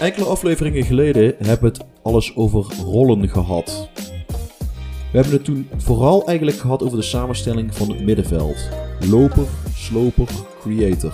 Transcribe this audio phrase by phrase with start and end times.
[0.00, 3.88] Enkele afleveringen geleden hebben we het alles over rollen gehad.
[5.12, 8.68] We hebben het toen vooral eigenlijk gehad over de samenstelling van het middenveld.
[9.10, 10.28] Loper, sloper,
[10.60, 11.12] creator.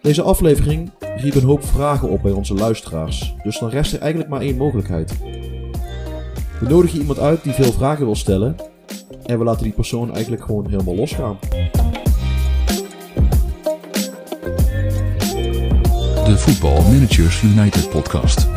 [0.00, 4.30] Deze aflevering riep een hoop vragen op bij onze luisteraars, dus dan rest er eigenlijk
[4.30, 5.14] maar één mogelijkheid.
[6.64, 8.56] We nodigen iemand uit die veel vragen wil stellen
[9.26, 11.38] en we laten die persoon eigenlijk gewoon helemaal losgaan.
[16.24, 18.48] De Football Managers United podcast.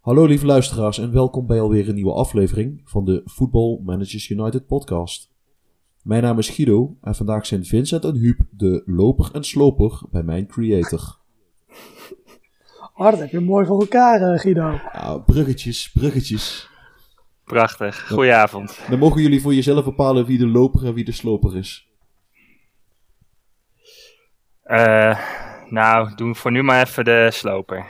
[0.00, 4.66] Hallo lieve luisteraars en welkom bij alweer een nieuwe aflevering van de Football Managers United
[4.66, 5.30] podcast.
[6.02, 10.22] Mijn naam is Guido en vandaag zijn Vincent en Huub de loper en sloper bij
[10.22, 11.17] mijn creator.
[12.94, 14.80] Oh, dat heb je mooi voor elkaar, eh, Guido.
[14.92, 16.68] Ja, bruggetjes, bruggetjes.
[17.44, 18.08] Prachtig.
[18.08, 18.78] Goedenavond.
[18.88, 21.88] Dan mogen jullie voor jezelf bepalen wie de loper en wie de sloper is.
[24.62, 25.18] Eh,
[25.68, 27.86] nou, doen voor nu maar even de sloper.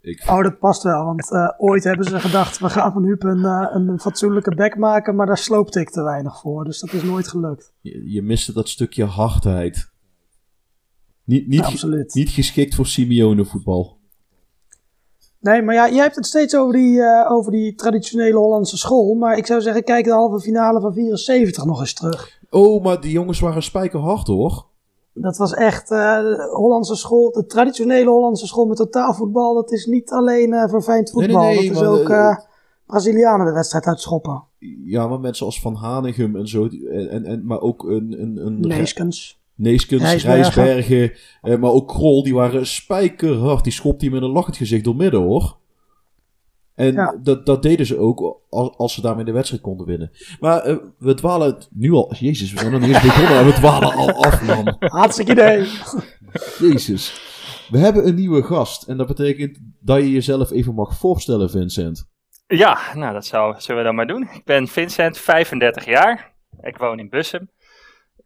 [0.00, 3.22] Ik, Oh, dat past wel, want eh, ooit hebben ze gedacht, we gaan van Huub
[3.22, 6.92] een, eh, een fatsoenlijke back maken, maar daar sloopte ik te weinig voor, dus dat
[6.92, 7.72] is nooit gelukt.
[7.80, 9.94] je, je miste dat stukje hardheid.
[11.26, 12.14] Niet, niet, absoluut.
[12.14, 13.96] niet geschikt voor Simeone voetbal.
[15.40, 19.14] Nee, maar ja, jij hebt het steeds over die, eh, over die traditionele Hollandse school,
[19.14, 22.40] maar ik zou zeggen, kijk de halve finale van 74 nog eens terug.
[22.50, 24.66] Oh, maar die jongens waren spijkerhard hoor.
[25.12, 29.86] Dat was echt eh, de Hollandse school, de traditionele Hollandse school met totaalvoetbal, dat is
[29.86, 32.36] niet alleen eh verfijnd Nee, nee, voetbal, nee, dat is ook eh,
[32.86, 34.44] Brazilianen de wedstrijd uitschoppen.
[34.84, 36.68] Ja, maar mensen als Van Hanegem en zo.
[36.90, 39.40] en, en, maar ook een, een, een Neeskens.
[39.56, 41.12] Neeskens, Rijsbergen.
[41.42, 43.64] Eh, maar ook Krol, die waren spijkerhard.
[43.64, 45.56] Die schopte hij met een lachend gezicht door midden, hoor.
[46.74, 47.18] En Ja.
[47.22, 50.10] dat, dat deden ze ook als, als ze daarmee de wedstrijd konden winnen.
[50.40, 52.14] Maar eh, we dwalen het nu al...
[52.18, 54.76] Jezus, we zijn nog niet eens begonnen en we dwalen al af, man.
[54.78, 55.66] Hartstikke idee.
[56.58, 57.20] Jezus.
[57.70, 58.82] We hebben een nieuwe gast.
[58.82, 62.08] En dat betekent dat je jezelf even mag voorstellen, Vincent.
[62.46, 64.22] Ja, nou dat zou, zullen we dan maar doen.
[64.22, 66.32] Ik ben Vincent, 35 jaar.
[66.60, 67.48] Ik woon in Bussum.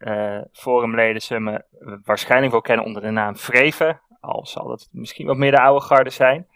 [0.01, 1.63] Eh forumleden zullen me
[2.03, 4.01] waarschijnlijk wel kennen onder de naam Vreven.
[4.19, 6.47] Al zal dat misschien wat meer de oude garde zijn.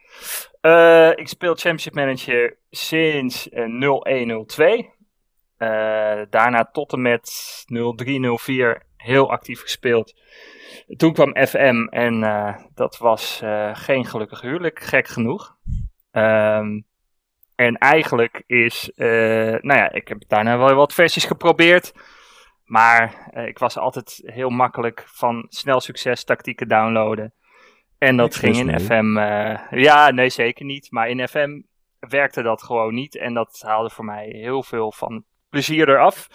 [0.62, 4.94] Eh, ik speel Championship Manager sinds eh, 0102.
[5.58, 10.16] Eh, daarna tot en met 0304 heel actief gespeeld.
[10.98, 12.20] Toen kwam FM en
[12.74, 13.42] dat was
[13.74, 15.56] geen gelukkig huwelijk, gek genoeg.
[16.12, 16.82] Ehm,
[17.56, 21.94] en eigenlijk is, nou ja, ik heb daarna wel wat versies geprobeerd.
[22.66, 27.34] Maar eh, ik was altijd heel makkelijk van snel succes tactieken downloaden.
[27.98, 28.80] En dat ging in mee.
[28.80, 30.92] FM, eh, ja, nee zeker niet.
[30.92, 31.62] Maar in FM
[32.00, 33.18] werkte dat gewoon niet.
[33.18, 36.28] En dat haalde voor mij heel veel van plezier eraf.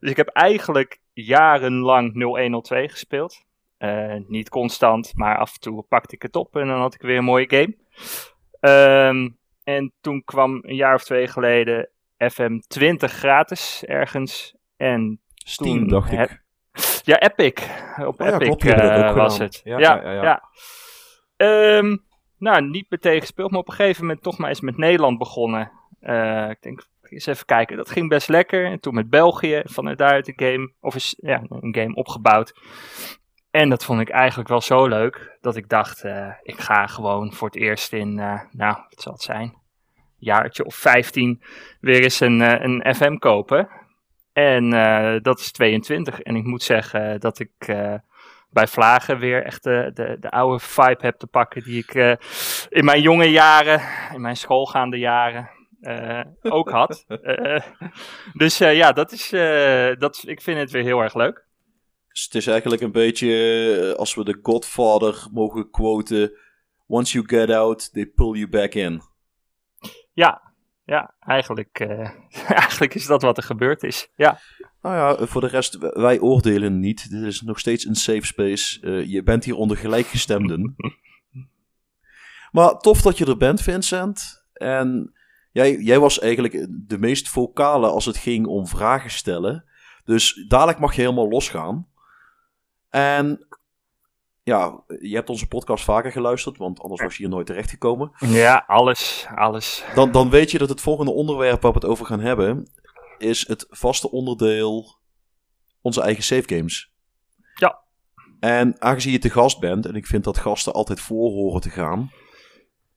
[0.00, 3.44] Dus ik heb eigenlijk jarenlang 0102 gespeeld.
[3.76, 7.00] Eh, niet constant, maar af en toe pakte ik het op en dan had ik
[7.00, 7.76] weer een mooie game.
[8.60, 9.28] Ehm,
[9.64, 14.56] en toen kwam een jaar of twee geleden FM 20 gratis ergens.
[14.76, 16.42] En Steam, toen dacht ik.
[17.02, 17.68] Ja, Epic.
[17.96, 19.60] Op Oh ja, Epic klopt, eh, was het.
[19.64, 20.42] Ja, Ja, ja.
[21.36, 21.96] Ehm,
[22.38, 25.70] nou, niet meteen gespeeld, maar op een gegeven moment toch maar eens met Nederland begonnen.
[26.00, 28.66] Eh, ik denk, eens even kijken, dat ging best lekker.
[28.66, 32.54] En toen met België, vanuit daaruit een game, of is, ja, een game opgebouwd.
[33.50, 37.32] En dat vond ik eigenlijk wel zo leuk, dat ik dacht, eh, ik ga gewoon
[37.32, 38.46] voor het eerst in, nou,
[38.88, 39.62] wat zal het zijn?
[40.18, 41.42] jaartje of 15
[41.80, 43.68] weer eens een, een FM kopen.
[44.34, 46.20] En eh, dat is 22.
[46.20, 47.94] En ik moet zeggen dat ik eh,
[48.50, 52.14] bij Vlagen weer echt de, de, de oude vibe heb te pakken die ik eh,
[52.68, 53.80] in mijn jonge jaren,
[54.14, 55.50] in mijn schoolgaande jaren,
[56.42, 57.04] ook had.
[58.32, 59.28] Dus ja, dat is,
[59.98, 61.46] dat, ik vind het weer heel erg leuk.
[62.08, 66.32] Dus het is eigenlijk een beetje, als we de Godfather mogen quoten...
[66.86, 69.02] Once you get out, they pull you back in.
[70.12, 70.43] Ja,
[70.84, 72.10] ja eigenlijk, eh,
[72.60, 74.08] eigenlijk is dat wat er gebeurd is.
[74.16, 74.38] Ja.
[74.82, 77.10] Nou ja, voor de rest, wij oordelen niet.
[77.10, 78.80] Dit is nog steeds een safe space.
[78.80, 80.76] Eh, je bent hier onder gelijkgestemden.
[82.52, 84.44] maar tof dat je er bent, Vincent.
[84.52, 85.12] En
[85.52, 89.64] jij, jij was eigenlijk de meest vocale als het ging om vragen stellen.
[90.04, 91.88] Dus dadelijk mag je helemaal losgaan.
[92.90, 93.46] En
[94.44, 98.12] ja, je hebt onze podcast vaker geluisterd, want anders was je hier nooit terechtgekomen.
[98.18, 99.84] Ja, alles, alles.
[99.94, 102.70] Dan, dan weet je dat het volgende onderwerp waar we het over gaan hebben,
[103.18, 104.98] is het vaste onderdeel
[105.80, 106.92] onze eigen save games.
[107.54, 107.82] Ja.
[108.40, 111.70] En aangezien je te gast bent, en ik vind dat gasten altijd voor horen te
[111.70, 112.10] gaan,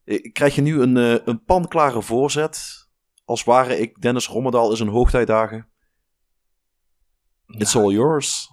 [0.04, 2.88] eh, krijg je nu een, eh, een panklare voorzet.
[3.26, 5.68] Als ware ik Dennis Rommedaal is een hoogtijdagen.
[7.48, 8.52] It's all yours.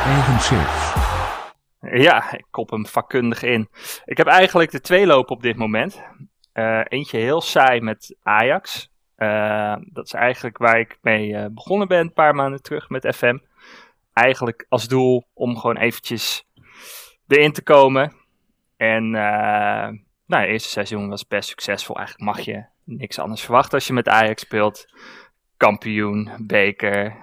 [0.00, 0.40] Eigen.
[2.02, 3.68] Ja, ik kop hem vakkundig in.
[4.04, 6.02] Ik heb eigenlijk de twee lopen op dit moment.
[6.52, 8.90] Eh, eentje heel saai met Ajax.
[9.16, 13.14] Eh, dat is eigenlijk waar ik mee eh, begonnen ben een paar maanden terug met
[13.16, 13.38] FM.
[14.12, 16.46] Eigenlijk als doel om gewoon eventjes
[17.28, 18.12] erin te komen.
[18.76, 21.96] En nou, het eerste seizoen was best succesvol.
[21.96, 24.84] Eigenlijk mag je niks anders verwachten als je met Ajax speelt.
[25.56, 27.16] Kampioen, beker,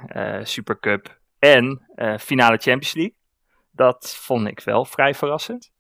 [0.44, 1.82] supercup en
[2.20, 3.16] finale Champions League.
[3.72, 5.72] Dat vond ik wel vrij verrassend.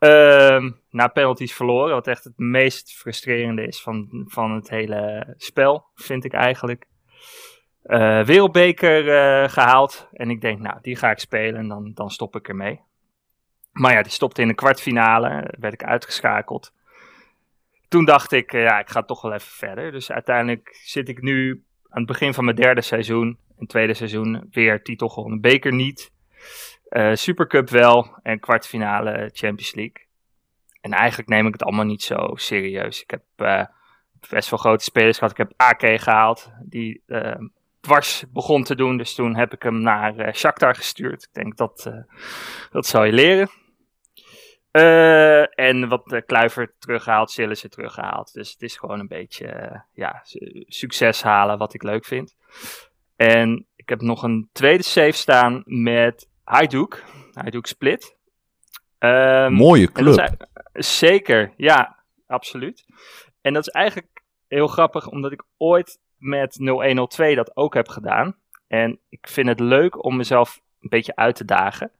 [0.00, 5.84] Ehm, na penalties verloren, wat echt het meest frustrerende is van, van het hele spel,
[5.94, 6.88] vind ik eigenlijk.
[7.84, 10.08] Uh, wereldbeker uh, gehaald.
[10.12, 12.80] En ik denk, nou, die ga ik spelen en dan, dan stop ik ermee.
[13.72, 16.72] Maar ja, die stopte in de kwartfinale, werd ik uitgeschakeld.
[17.88, 19.92] Toen dacht ik, ja, ik ga toch wel even verder.
[19.92, 23.38] Dus uiteindelijk zit ik nu aan het begin van mijn derde seizoen.
[23.60, 26.12] In tweede seizoen weer titel gewonnen, beker niet.
[26.90, 30.06] Uh, Supercup wel en kwartfinale Champions League.
[30.80, 33.02] En eigenlijk neem ik het allemaal niet zo serieus.
[33.02, 33.64] Ik heb uh,
[34.30, 35.30] best wel grote spelers gehad.
[35.30, 37.34] Ik heb AK gehaald, die uh,
[37.80, 38.96] dwars begon te doen.
[38.96, 41.22] Dus toen heb ik hem naar uh, Shakhtar gestuurd.
[41.22, 41.92] Ik denk dat
[42.70, 43.50] dat zal je leren.
[45.54, 48.32] en wat uh, Kluivert teruggehaald, Sillissen teruggehaald.
[48.32, 50.20] Dus het is gewoon een beetje ja,
[50.66, 52.36] succes halen wat ik leuk vind.
[53.20, 57.04] En ik heb nog een tweede save staan met Hajduk.
[57.32, 58.16] Hajduk Split.
[58.98, 60.46] Um, Mooie club.
[60.72, 62.84] Is, zeker, ja, absoluut.
[63.40, 68.36] En dat is eigenlijk heel grappig, omdat ik ooit met 0102 dat ook heb gedaan.
[68.66, 71.90] En ik vind het leuk om mezelf een beetje uit te dagen.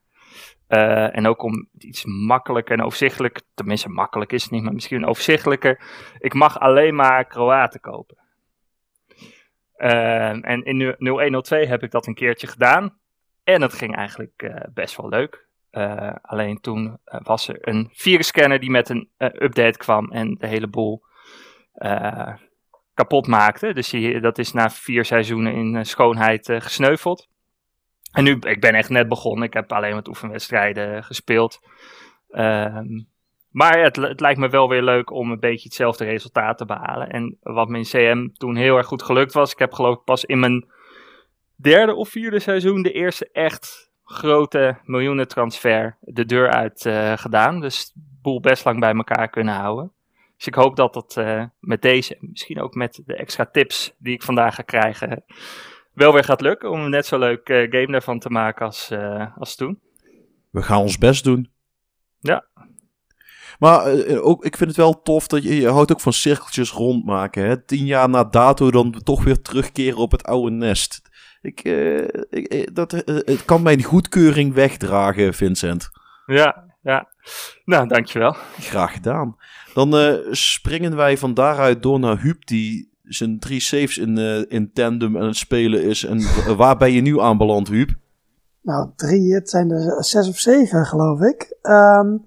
[0.69, 5.07] Uh, en ook om iets makkelijker en overzichtelijk, tenminste makkelijk is het niet, maar misschien
[5.07, 5.83] overzichtelijker.
[6.19, 8.19] Ik mag alleen maar Kroaten kopen.
[9.83, 12.99] Uh, en in 0102 heb ik dat een keertje gedaan.
[13.45, 15.49] En het ging eigenlijk uh, best wel leuk.
[15.73, 20.47] Uh, alleen toen uh, was er een virusscanner die met een update kwam en de
[20.47, 21.03] hele boel
[22.95, 23.73] kapot maakte.
[23.73, 27.29] Dus die, dat is na vier seizoenen in schoonheid gesneuveld.
[28.13, 29.45] En nu, ik ben echt net begonnen.
[29.45, 31.61] Ik heb alleen wat oefenwedstrijden gespeeld.
[32.31, 32.87] Ehm,
[33.51, 37.09] maar het, het, lijkt me wel weer leuk om een beetje hetzelfde resultaat te behalen.
[37.09, 39.53] En wat mijn CM toen heel erg goed gelukt was.
[39.53, 40.69] Ik heb geloof ik pas in mijn
[41.57, 47.61] derde of vierde seizoen de eerste echt grote miljoenentransfer de deur uit uh, gedaan.
[47.61, 49.93] Dus de boel best lang bij elkaar kunnen houden.
[50.37, 54.15] Dus ik hoop dat dat uh, met deze, misschien ook met de extra tips die
[54.15, 55.25] ik vandaag ga krijgen,
[55.93, 56.71] wel weer gaat lukken.
[56.71, 58.93] Om een net zo leuk uh, game daarvan te maken als,
[59.39, 59.81] als toen.
[60.51, 61.51] We gaan ons best doen.
[62.19, 62.45] Ja.
[63.61, 67.45] Maar ook, ik vind het wel tof dat je, je houdt ook van cirkeltjes rondmaken.
[67.45, 67.65] Hè?
[67.65, 71.03] Tien jaar na dato dan toch weer terugkeren op het oude nest.
[71.43, 75.91] Ik, uh, ik, dat, uh, het kan mijn goedkeuring wegdragen, Vincent.
[76.27, 77.09] Ja, ja.
[77.65, 78.37] Nou, dankjewel.
[78.61, 79.37] Graag gedaan.
[79.75, 84.19] Dan uh, springen wij van daaruit door naar Huub, die zijn drie saves in,
[84.49, 86.05] in tandem aan het spelen is.
[86.05, 86.23] En
[86.57, 87.91] waar ben je nu aanbeland, Huub?
[88.63, 91.57] Nou, drie, het zijn er zes of zeven, geloof ik.
[91.63, 92.25] Um,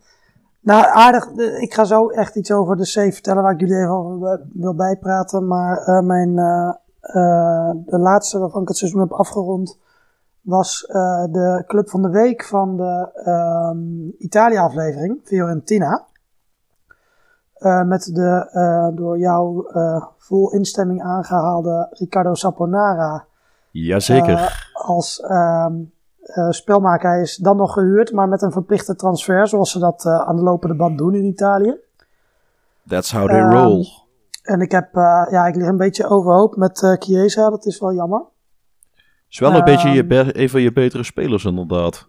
[0.63, 1.27] nou, aardig.
[1.61, 4.75] Ik ga zo echt iets over de save vertellen waar ik jullie even over wil
[4.75, 5.47] bijpraten.
[5.47, 9.79] Maar mijn uh, de laatste waarvan ik het seizoen heb afgerond
[10.41, 10.81] was
[11.31, 13.23] de Club van de Week van de
[13.73, 16.05] um, Italië-aflevering, Fiorentina.
[17.85, 19.65] Met de door jou
[20.17, 23.25] vol instemming aangehaalde Riccardo Saponara.
[23.71, 24.71] Jazeker.
[24.73, 25.23] als
[26.49, 27.09] spelmaker.
[27.09, 30.41] Hij is dan nog gehuurd, maar met een verplichte transfer, zoals ze dat aan de
[30.41, 31.77] lopende band doen in Italië.
[32.87, 33.85] That's how they um, roll.
[34.43, 37.93] En ik heb, uh, ja, ik lig een beetje overhoop met Chiesa, dat is wel
[37.93, 38.21] jammer.
[39.29, 42.07] Is wel een um, beetje je een van je betere spelers inderdaad.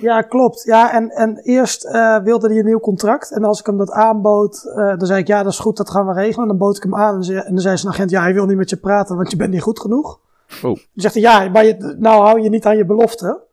[0.00, 0.62] Ja, klopt.
[0.62, 1.82] Ja, en, en eerst
[2.22, 3.32] wilde hij een nieuw contract.
[3.32, 6.06] En als ik hem dat aanbood, dan zei ik, ja, dat is goed, dat gaan
[6.06, 6.42] we regelen.
[6.42, 8.56] En dan bood ik hem aan en dan zei zijn agent, ja, hij wil niet
[8.56, 10.20] met je praten, want je bent niet goed genoeg.
[10.56, 10.62] Oh.
[10.62, 13.44] Dan zegt hij, ja, maar je, nou hou je niet aan je belofte.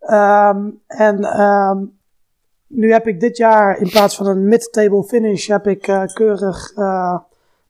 [0.00, 1.98] Um, en um,
[2.66, 6.72] nu heb ik dit jaar, in plaats van een mid-table finish, heb ik keurig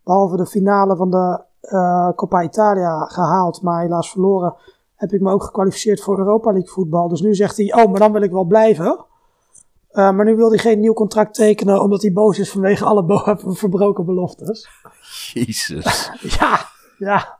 [0.05, 4.55] behalve de finale van de uh, Coppa Italia gehaald, maar helaas verloren,
[4.95, 7.09] heb ik me ook gekwalificeerd voor Europa League voetbal.
[7.09, 9.05] Dus nu zegt hij, oh, maar dan wil ik wel blijven.
[9.91, 13.05] Eh, maar nu wil hij geen nieuw contract tekenen omdat hij boos is vanwege alle
[13.05, 14.69] bo- verbroken beloftes.
[15.33, 16.11] Jezus.
[16.21, 16.59] Ja,
[16.99, 17.39] ja.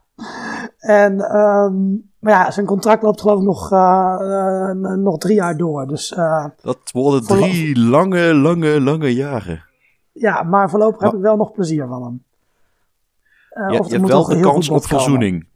[0.77, 5.57] En, ehm, maar ja, zijn contract loopt geloof ik nog, eh, eh, nog drie jaar
[5.57, 5.87] door.
[5.87, 9.63] Dus eh, Dat worden drie lange, lange, lange jaren.
[10.11, 12.23] ja, maar voorlopig heb ik wel nog plezier van hem.
[13.49, 15.47] Je er hebt wel de kans op verzoening.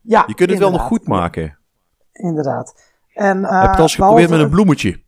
[0.00, 1.58] Ja, Je kunt het wel nog goed maken.
[2.12, 2.74] Inderdaad.
[3.14, 5.00] En, Heb je het al eens geprobeerd met een bloemetje?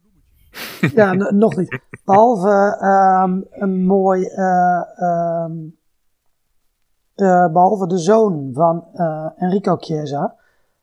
[0.94, 1.80] Ja, nog niet.
[2.04, 4.24] Behalve ehm, een mooi.
[4.24, 4.80] eh,
[7.14, 10.34] eh, behalve de zoon van eh, Enrico Chiesa.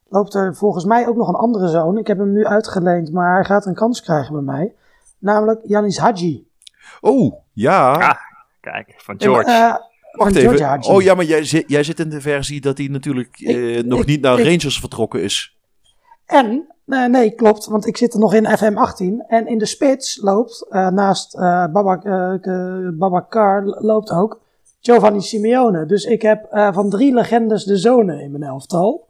[0.09, 1.97] Loopt er volgens mij ook nog een andere zoon.
[1.97, 4.73] Ik heb hem nu uitgeleend, maar hij gaat een kans krijgen bij mij.
[5.19, 6.47] Namelijk Janis Hadji.
[7.01, 7.91] Oh, ja.
[7.91, 8.11] Ah,
[8.59, 9.51] Kijk, van George.
[9.51, 9.75] Eh,
[10.11, 10.83] Wacht van even.
[10.93, 13.85] Oh ja, maar jij zit, jij zit in de versie dat hij natuurlijk eh, Ik-
[13.85, 15.57] nog ik- niet naar ik- Rangers vertrokken is.
[16.25, 19.25] En, nee, klopt, want ik zit er nog in FM18.
[19.27, 21.35] En in de spits loopt, eh, naast
[21.71, 22.03] Babak,
[22.97, 24.39] Babakar, loopt ook
[24.89, 25.85] Giovanni Simeone.
[25.85, 29.07] Dus ik heb eh, van drie legendes de zonen in mijn elftal.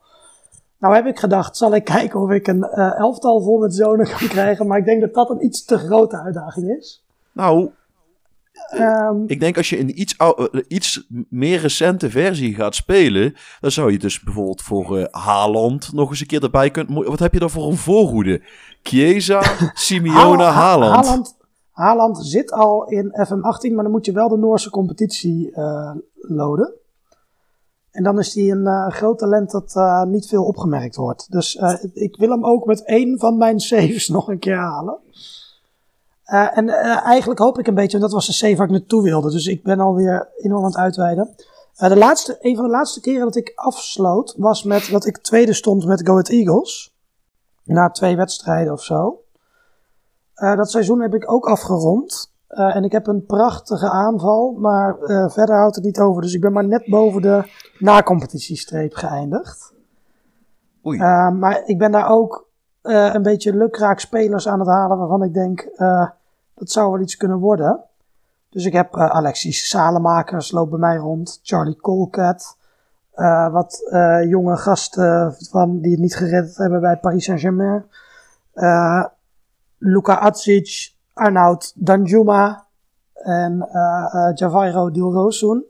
[0.79, 4.05] Nou heb ik gedacht, zal ik kijken of ik een eh, elftal vol met zonen
[4.05, 4.67] kan krijgen.
[4.67, 7.03] Maar ik denk dat dat een iets te grote uitdaging is.
[7.33, 7.69] Nou,
[8.69, 10.31] Ehm, ik denk als je een iets, eh,
[10.67, 16.19] iets meer recente versie gaat spelen, dan zou je dus bijvoorbeeld voor Haaland nog eens
[16.21, 17.03] een keer erbij kunnen.
[17.03, 18.41] Wat heb je dan voor een voorhoede?
[18.83, 19.41] Chiesa,
[19.73, 21.05] Simeone, Ha- Ha- Haaland.
[21.05, 21.37] Haaland.
[21.79, 26.73] Haaland zit al in FM18, maar dan moet je wel de Noorse competitie eh, loaden.
[27.91, 31.31] En dan is hij een eh, groot talent dat eh, niet veel opgemerkt wordt.
[31.31, 31.55] Dus
[31.93, 34.97] ik wil hem ook met één van mijn saves nog een keer halen.
[36.53, 36.69] En
[37.03, 39.31] eigenlijk hoop ik een beetje, want dat was de save waar ik naartoe wilde.
[39.31, 41.35] Dus ik ben alweer enorm aan het uitweiden.
[41.77, 45.53] De laatste, een van de laatste keren dat ik afsloot was met dat ik tweede
[45.53, 46.93] stond met Go Ahead Eagles.
[47.63, 49.19] Na twee wedstrijden of zo.
[50.39, 52.31] Eh, dat seizoen heb ik ook afgerond.
[52.47, 56.21] Eh, en ik heb een prachtige aanval, maar eh, verder houdt het niet over.
[56.21, 59.73] Dus ik ben maar net boven de na-competitiestreep geëindigd.
[60.85, 60.97] Oei.
[61.31, 62.47] Maar ik ben daar ook
[62.81, 65.69] een beetje lukraak spelers aan het halen waarvan ik denk
[66.53, 67.83] dat zou wel iets kunnen worden.
[68.49, 72.57] Dus ik heb Alexis Salemakers loopt bij mij rond, Charlie Colcat,
[73.51, 73.89] wat
[74.27, 77.85] jonge gasten van, die het niet gered hebben bij Paris Saint-Germain.
[78.59, 79.05] Eh,
[79.79, 82.65] Luka Atsic, Arnoud Danjuma
[83.13, 85.63] en eh eh Javairo Dilrosun.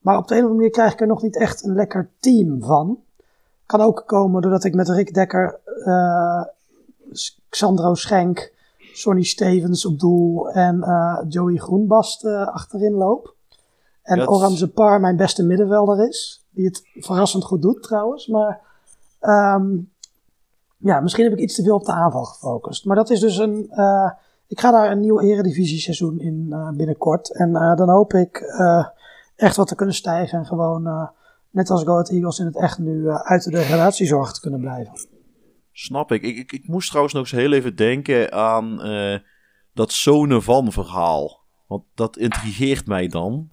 [0.00, 2.10] Maar op de een of andere manier krijg ik er nog niet echt een lekker
[2.20, 2.98] team van.
[3.66, 6.44] Kan ook komen doordat ik met Rick Dekker, eh,
[7.48, 8.52] Xandro Schenk,
[8.92, 10.84] Sonny Stevens op doel en
[11.28, 13.34] Joey Groenbast achterin loop.
[14.02, 16.44] En Oranje Par mijn beste middenvelder is.
[16.50, 18.26] Die het verrassend goed doet trouwens.
[18.26, 18.60] Maar
[19.20, 19.76] ehm,
[20.78, 22.84] ja, misschien heb ik iets te veel op de aanval gefocust.
[22.84, 23.66] Maar dat is dus een.
[23.70, 24.10] eh,
[24.46, 27.36] ik ga daar een nieuw eredivisie seizoen in eh, binnenkort.
[27.36, 28.42] En eh, dan hoop ik
[29.36, 30.38] echt wat te kunnen stijgen.
[30.38, 31.10] En gewoon,
[31.50, 34.92] net als Go Ahead Eagles in het echt nu uit de degradatiezorg te kunnen blijven.
[35.72, 36.22] Snap ik.
[36.22, 36.52] Ik, ik.
[36.52, 38.80] ik moest trouwens nog eens heel even denken aan
[39.74, 41.40] dat zonen van verhaal.
[41.66, 43.50] Want dat intrigeert mij dan.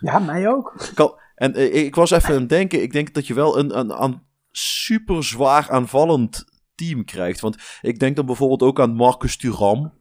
[0.00, 0.74] Ja, mij ook.
[0.94, 2.82] kan, en ik was even aan het denken.
[2.82, 4.20] Ik denk dat je wel een, een, een
[4.58, 6.44] super zwaar aanvallend
[6.74, 7.40] team krijgt.
[7.40, 9.92] Want ik denk dan bijvoorbeeld ook aan Marcus Thuram.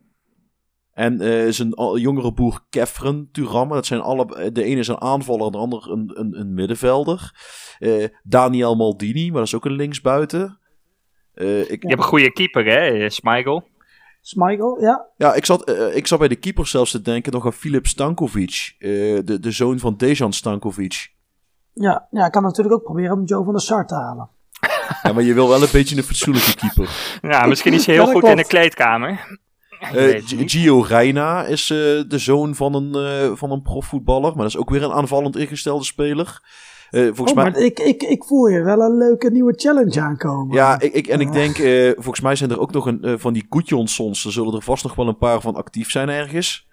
[0.94, 1.70] En eh, zijn
[2.00, 3.70] jongere broer Kefren Thuram.
[3.70, 7.34] Dat zijn alle, de ene is een aanvaller, de ander een, een, een middenvelder.
[7.80, 10.60] Eh, Daniel Maldini, maar dat is ook een linksbuiten.
[11.34, 13.68] Eh, ik, Je hebt een goede keeper, hè, Smigel?
[14.22, 15.06] Smigel, ja.
[15.18, 17.88] Ja, ik zat, eh, ik zat bij de keeper zelfs te denken nog aan Filip
[17.88, 18.76] Stankovic.
[18.80, 18.90] eh,
[19.24, 21.14] de, de zoon van Dejan Stankovic.
[21.74, 24.30] Ja, ja, ik kan natuurlijk ook proberen om Joe van der Sar te halen.
[25.04, 26.90] Ja, maar je wil wel een beetje een fatsoenlijke keeper.
[27.22, 29.38] Ja, misschien is hij Ja, heel goed in de kleedkamer.
[29.94, 30.22] Eh.
[30.26, 31.78] Gio Reina is eh,
[32.08, 34.32] de zoon van een, eh, van een profvoetballer.
[34.34, 36.42] Maar dat is ook weer een aanvallend ingestelde speler.
[36.90, 37.52] Eh, volgens Oh, mij...
[37.52, 40.56] maar ik, ik, ik voel hier wel een leuke nieuwe challenge aankomen.
[40.56, 43.34] Ja, ik, ik, en ik denk, eh, volgens mij zijn er ook nog een, van
[43.34, 44.26] die Gudjonsons.
[44.26, 46.68] Er zullen er vast nog wel een paar van actief zijn ergens.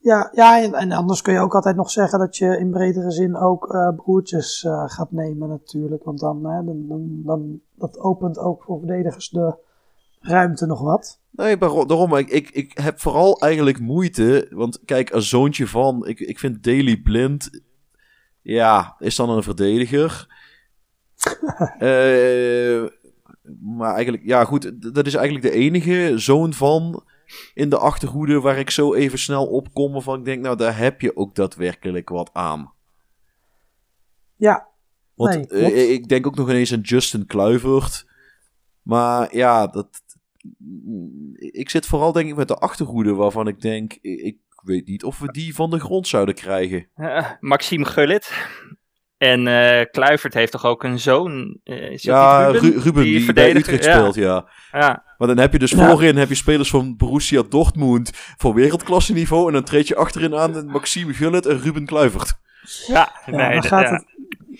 [0.00, 3.10] Ja, ja en, en anders kun je ook altijd nog zeggen dat je in bredere
[3.10, 6.04] zin ook eh, broertjes eh, gaat nemen natuurlijk.
[6.04, 9.54] Want dan, hè, dan, dan, dan dat opent ook voor verdedigers de
[10.20, 11.20] ruimte nog wat.
[11.30, 14.46] Nee, maar daarom, ik, ik, ik heb vooral eigenlijk moeite.
[14.50, 17.62] Want kijk, als zoontje van, ik, ik vind Daily Blind,
[18.42, 20.26] ja, is dan een verdediger.
[21.78, 22.84] Eh,
[23.60, 27.02] maar eigenlijk, ja goed, dat is eigenlijk de enige zoon van
[27.54, 29.92] in de achterhoede waar ik zo even snel op kom.
[29.92, 32.72] Waarvan ik denk, nou daar heb je ook daadwerkelijk wat aan.
[34.36, 34.68] Ja,
[35.14, 38.06] Want Nee, eh, ik denk ook nog ineens aan Justin Kluivert.
[38.82, 39.88] Maar ja, dat,
[41.36, 45.04] ik zit vooral denk ik met de achterhoede waarvan ik denk, ik, ik weet niet
[45.04, 46.88] of we die van de grond zouden krijgen.
[47.40, 48.48] Maxime Gullit.
[49.18, 51.58] En eh Kluivert heeft toch ook een zoon?
[51.64, 53.92] eh, is dat Ja, niet Ru- Ruben, die, bij verdediger- Utrecht ja.
[53.98, 54.44] speelt, ja.
[54.72, 55.88] Ja, Maar dan heb je dus Ja.
[55.90, 59.46] voorin heb je spelers van Borussia Dortmund voor wereldklasse niveau.
[59.46, 62.32] En dan treed je achterin aan met Maxime Gullit en Ruben Kluivert.
[62.86, 63.92] ja, Ja, nee, dat- gaat ja.
[63.92, 64.04] het.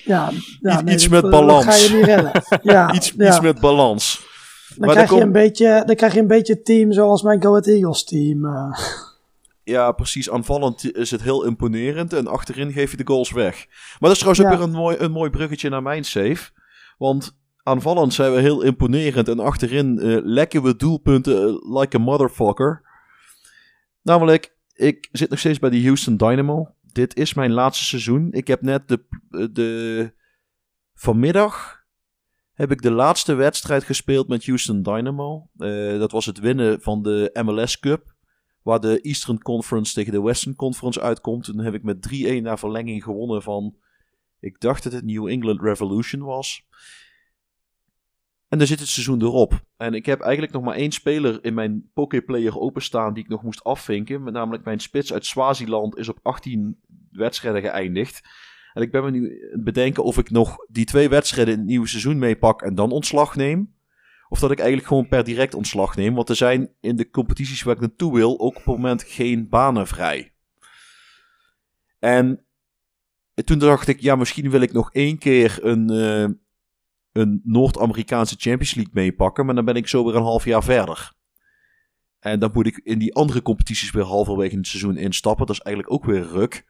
[0.04, 1.64] Ja, ja Iets- nee, iets dat- met dat balans.
[1.64, 2.32] ga je niet redden.
[2.74, 3.26] Ja, Iets, ja.
[3.28, 4.26] iets met balans.
[4.68, 7.22] dan, maar krijg dan je een beetje, dan krijg je een beetje het team zoals
[7.22, 8.44] mijn Go Ahead Eagles team.
[8.44, 8.78] eh.
[9.68, 10.30] Ja, precies.
[10.30, 12.12] Aanvallend is het heel imponerend.
[12.12, 13.66] En achterin geef je de goals weg.
[13.68, 16.50] Maar dat is trouwens ook weer een mooi, een mooi bruggetje naar mijn save.
[16.98, 19.28] Want aanvallend zijn we heel imponerend.
[19.28, 22.82] En achterin eh, lekken we doelpunten eh, like a motherfucker.
[24.02, 26.74] Namelijk, ik zit nog steeds bij de Houston Dynamo.
[26.92, 28.28] Dit is mijn laatste seizoen.
[28.32, 29.04] Ik heb net de,
[29.52, 30.12] de
[30.94, 31.84] vanmiddag
[32.52, 35.48] heb ik de laatste wedstrijd gespeeld met Houston Dynamo.
[35.58, 38.16] Eh, dat was het winnen van de MLS Cup.
[38.68, 41.44] Waar de Eastern Conference tegen de Western Conference uitkomt.
[41.44, 42.08] Toen heb ik met
[42.38, 43.76] 3-1 naar verlenging gewonnen van...
[44.40, 46.66] Ik dacht dat het New England Revolution was.
[48.48, 49.60] En dan zit het seizoen erop.
[49.76, 53.42] En ik heb eigenlijk nog maar één speler in mijn Poképlayer openstaan die ik nog
[53.42, 54.22] moest afvinken.
[54.22, 58.28] Met namelijk mijn spits uit Swaziland is op 18 wedstrijden geëindigd.
[58.72, 61.86] En ik ben me nu bedenken of ik nog die twee wedstrijden in het nieuwe
[61.86, 63.76] seizoen meepak en dan ontslag neem.
[64.28, 66.14] Of dat ik eigenlijk gewoon per direct ontslag neem.
[66.14, 69.48] Want er zijn in de competities waar ik naartoe wil ook op het moment geen
[69.48, 70.32] banen vrij.
[71.98, 72.44] En
[73.44, 76.34] toen dacht ik, ja, misschien wil ik nog één keer een, eh,
[77.12, 79.46] een Noord-Amerikaanse Champions League meepakken.
[79.46, 81.12] Maar dan ben ik zo weer een half jaar verder.
[82.18, 85.46] En dan moet ik in die andere competities weer halverwege het seizoen instappen.
[85.46, 86.64] Dat is eigenlijk ook weer ruk.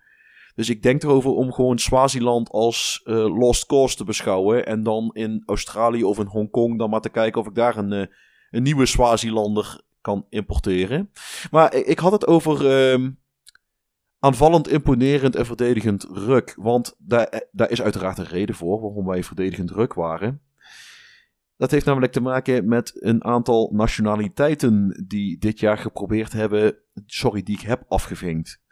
[0.58, 4.66] Dus ik denk erover om gewoon Swaziland als eh, lost cause te beschouwen.
[4.66, 7.92] En dan in Australië of in Hongkong dan maar te kijken of ik daar een,
[7.92, 8.06] eh,
[8.50, 11.10] een nieuwe Swazilander kan importeren.
[11.50, 13.10] Maar ik, had het over ehm,
[14.18, 16.54] aanvallend, imponerend en verdedigend ruk.
[16.56, 20.42] Want daar, eh, daar is uiteraard een reden voor waarom wij verdedigend ruk waren.
[21.56, 26.76] Dat heeft namelijk te maken met een aantal nationaliteiten die dit jaar geprobeerd hebben.
[27.06, 28.66] Sorry, die ik heb afgevinkt.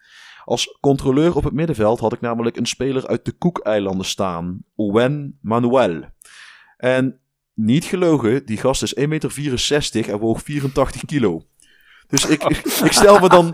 [0.46, 4.64] Als controleur op het middenveld had ik namelijk een speler uit de Koekeilanden staan.
[4.74, 6.04] Owen Manuel.
[6.76, 7.20] En
[7.54, 11.42] niet gelogen, die gast is 1,64 meter en woog 84 kilo.
[12.06, 12.42] Dus ik,
[12.84, 13.48] ik, stel me dan,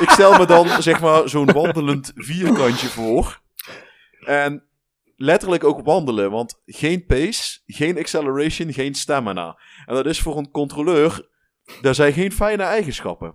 [0.00, 3.40] ik stel me dan zeg maar zo'n wandelend vierkantje voor.
[4.20, 4.62] En
[5.16, 9.58] letterlijk ook wandelen, want geen pace, geen acceleration, geen stamina.
[9.86, 11.28] En dat is voor een controleur,
[11.80, 13.34] daar zijn geen fijne eigenschappen.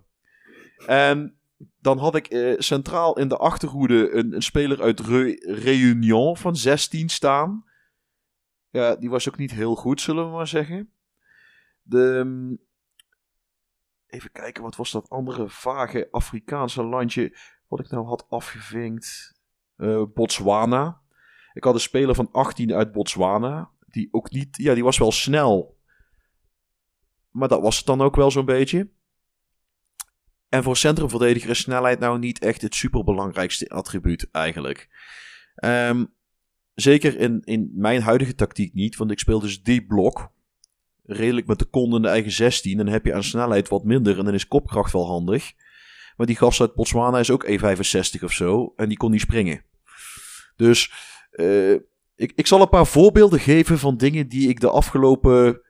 [0.86, 1.41] En
[1.82, 6.56] dan had ik eh, centraal in de achterhoede een, een speler uit Re Réunion van
[6.56, 7.66] 16 staan.
[8.70, 10.92] Ja, die was ook niet heel goed, zullen we maar zeggen.
[11.82, 12.60] De, mm,
[14.08, 19.40] even kijken, wat was dat andere vage Afrikaanse landje wat ik nou had afgevinkt?
[19.76, 21.02] Eh, Botswana.
[21.54, 23.70] Ik had een speler van 18 uit Botswana.
[23.88, 25.78] Die ook niet, ja, die was wel snel.
[27.30, 28.90] Maar dat was het dan ook wel zo'n beetje.
[30.52, 34.90] En voor centrumverdediger is snelheid nou niet echt het superbelangrijkste attribuut eigenlijk.
[35.56, 36.06] Ehm,
[36.74, 40.32] zeker in, in mijn huidige tactiek niet, want ik speel dus die blok.
[41.04, 42.78] Redelijk met de kont in de eigen 16.
[42.78, 45.52] Dan heb je aan snelheid wat minder en dan is kopkracht wel handig.
[46.18, 49.66] Maar die gast uit Botswana is ook 1,65 of zo en die kon niet springen.
[50.56, 50.92] Dus
[51.32, 51.74] eh,
[52.16, 55.62] ik, ik zal een paar voorbeelden geven van dingen die ik de afgelopen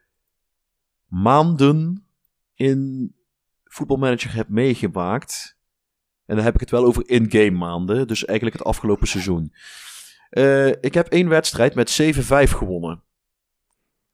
[1.08, 2.06] maanden
[2.54, 3.13] in
[3.73, 5.57] voetbalmanager heb meegemaakt.
[6.25, 8.07] En dan heb ik het wel over in-game maanden.
[8.07, 9.53] Dus eigenlijk het afgelopen seizoen.
[10.29, 13.03] Eh, ik heb één wedstrijd met 7-5 gewonnen.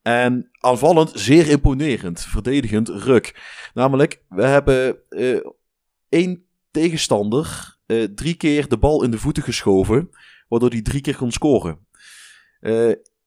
[0.02, 2.22] En aanvallend zeer imponerend.
[2.22, 3.42] Verdedigend ruk.
[3.74, 5.40] Namelijk, we hebben eh,
[6.10, 10.10] één tegenstander eh, drie keer de bal in de voeten geschoven.
[10.48, 11.86] Waardoor hij drie keer kon scoren.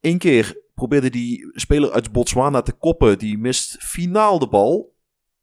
[0.01, 3.19] Eén keer probeerde die speler uit Botswana te koppen.
[3.19, 4.99] Die mist finaal de bal.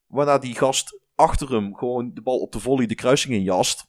[0.08, 3.88] Waarna die gast achter hem gewoon de bal op de volley de kruising in jast.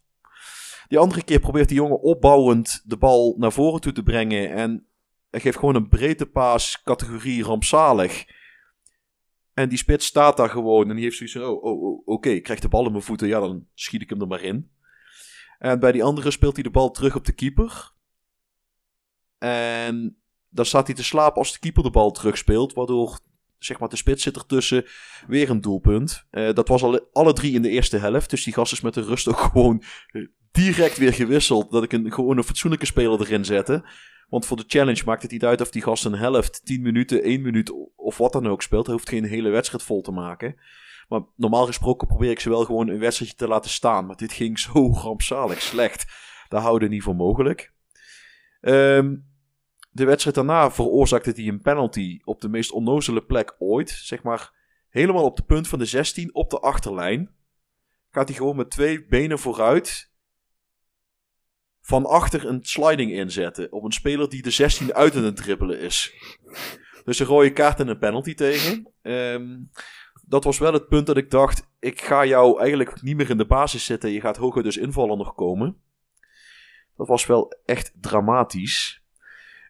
[0.88, 4.50] Die andere keer probeert die jongen opbouwend de bal naar voren toe te brengen.
[4.50, 4.86] En
[5.30, 8.26] hij geeft gewoon een breedtepaas categorie rampzalig.
[9.54, 12.28] En die spits staat daar gewoon en die heeft zoiets van, oh, oh, oh oké,
[12.28, 14.70] ik krijg de bal in mijn voeten, ja, dan schiet ik hem er maar in.
[15.58, 17.92] En bij die andere speelt hij de bal terug op de keeper.
[19.38, 20.16] En
[20.48, 23.18] dan staat hij te slapen als de keeper de bal terugspeelt, waardoor
[23.58, 24.84] zeg maar, de spits zit ertussen.
[25.26, 26.26] Weer een doelpunt.
[26.30, 28.30] Uh, dat was al, alle drie in de eerste helft.
[28.30, 29.82] Dus die gast is met de rust ook gewoon
[30.52, 31.70] direct weer gewisseld.
[31.70, 33.84] Dat ik een, gewoon een fatsoenlijke speler erin zette.
[34.28, 37.22] Want voor de challenge maakt het niet uit of die gast een helft, 10 minuten,
[37.22, 38.86] 1 minuut of wat dan ook speelt.
[38.86, 40.56] Hij hoeft geen hele wedstrijd vol te maken.
[41.08, 44.06] Maar normaal gesproken probeer ik ze wel gewoon een wedstrijdje te laten staan.
[44.06, 46.06] Maar dit ging zo rampzalig slecht.
[46.48, 47.72] Daar houden niet voor mogelijk.
[48.60, 49.14] Ehm,
[49.98, 53.90] de wedstrijd daarna veroorzaakte hij een penalty op de meest onnozele plek ooit.
[53.90, 54.52] Zeg maar
[54.88, 57.30] helemaal op de punt van de 16 op de achterlijn.
[58.10, 60.10] Gaat hij gewoon met twee benen vooruit
[61.80, 63.72] van achter een sliding inzetten.
[63.72, 66.14] Op een speler die de 16 uit aan het dribbelen is.
[67.04, 68.92] Dus een rode kaart en een penalty tegen.
[69.02, 69.58] Ehm,
[70.26, 73.38] dat was wel het punt dat ik dacht: ik ga jou eigenlijk niet meer in
[73.38, 74.10] de basis zetten.
[74.10, 75.76] Je gaat hoger dus invallen nog komen.
[76.96, 78.97] Dat was wel echt dramatisch.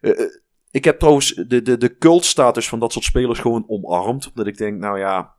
[0.01, 0.29] Eh, eh,
[0.71, 4.29] ik heb trouwens de, de, de cultstatus van dat soort spelers gewoon omarmd.
[4.29, 5.33] Omdat ik denk: nou ja,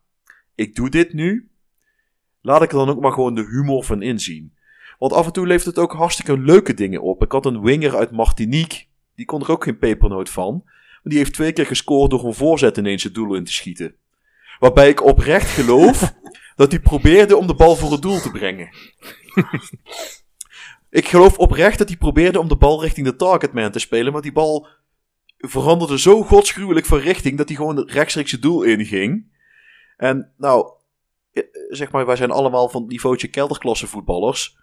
[0.55, 1.51] ik doe dit nu.
[2.43, 4.55] Laat ik er dan ook maar gewoon de humor van inzien.
[4.99, 7.23] Want af en toe levert het ook hartstikke leuke dingen op.
[7.23, 8.85] Ik had een winger uit Martinique.
[9.15, 10.63] Die kon er ook geen pepernoot van.
[10.65, 13.95] Maar die heeft twee keer gescoord door een voorzet ineens het doel in te schieten.
[14.59, 16.15] Waarbij ik oprecht geloof
[16.57, 18.69] dat hij probeerde om de bal voor het doel te brengen.
[20.91, 24.13] ik geloof oprecht dat hij probeerde om de bal richting de targetman te spelen.
[24.13, 24.69] Maar die bal
[25.39, 29.39] veranderde zo godsgruwelijk van richting dat hij gewoon rechtstreeks het doel inging.
[29.97, 30.73] En nou,
[31.33, 34.59] eh, zeg maar, wij zijn allemaal van het niveautje kelderklasse voetballers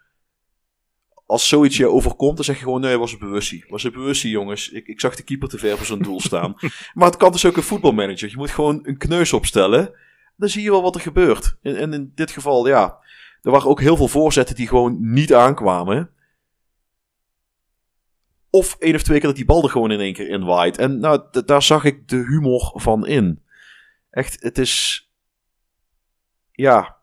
[1.28, 3.66] als zoiets je overkomt, dan zeg je gewoon: nee, was een bewustie.
[3.68, 4.70] Was een bewustie, jongens.
[4.70, 6.56] Ik, ik zag de keeper te ver voor zijn doel staan.
[6.94, 8.30] maar het kan dus ook een voetbalmanager.
[8.30, 9.92] Je moet gewoon een kneus opstellen.
[10.36, 11.58] Dan zie je wel wat er gebeurt.
[11.62, 12.98] En, en in dit geval, ja.
[13.42, 16.10] Er waren ook heel veel voorzetten die gewoon niet aankwamen.
[18.58, 20.78] Of één of twee keer dat die bal er gewoon in één keer in waait.
[20.78, 23.44] En nou, daar zag ik de humor van in.
[24.10, 25.06] Echt, het is.
[26.52, 26.98] Ja.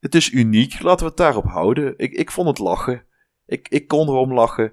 [0.00, 0.82] Het is uniek.
[0.82, 1.94] Laten we het daarop houden.
[1.96, 3.04] Ik, ik vond het lachen.
[3.46, 4.72] Ik, ik kon erom lachen.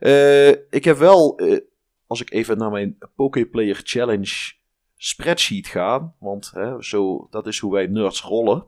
[0.00, 1.60] Uh, ik heb wel, uh,
[2.06, 4.52] als ik even naar mijn Poképlayer Challenge
[4.96, 8.66] spreadsheet ga, want hè, zo, dat is hoe wij nerds rollen.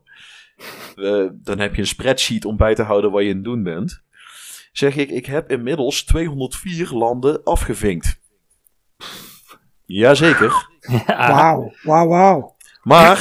[0.97, 3.63] Uh, dan heb je een spreadsheet om bij te houden wat je aan het doen
[3.63, 4.03] bent.
[4.73, 8.21] Zeg ik, ik heb inmiddels 204 landen afgevinkt.
[9.85, 10.69] Jazeker.
[11.07, 12.57] Wauw, wauw, wauw.
[12.83, 13.19] Maar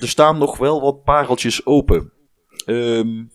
[0.00, 2.12] er staan nog wel wat pareltjes open.
[2.66, 3.30] Um,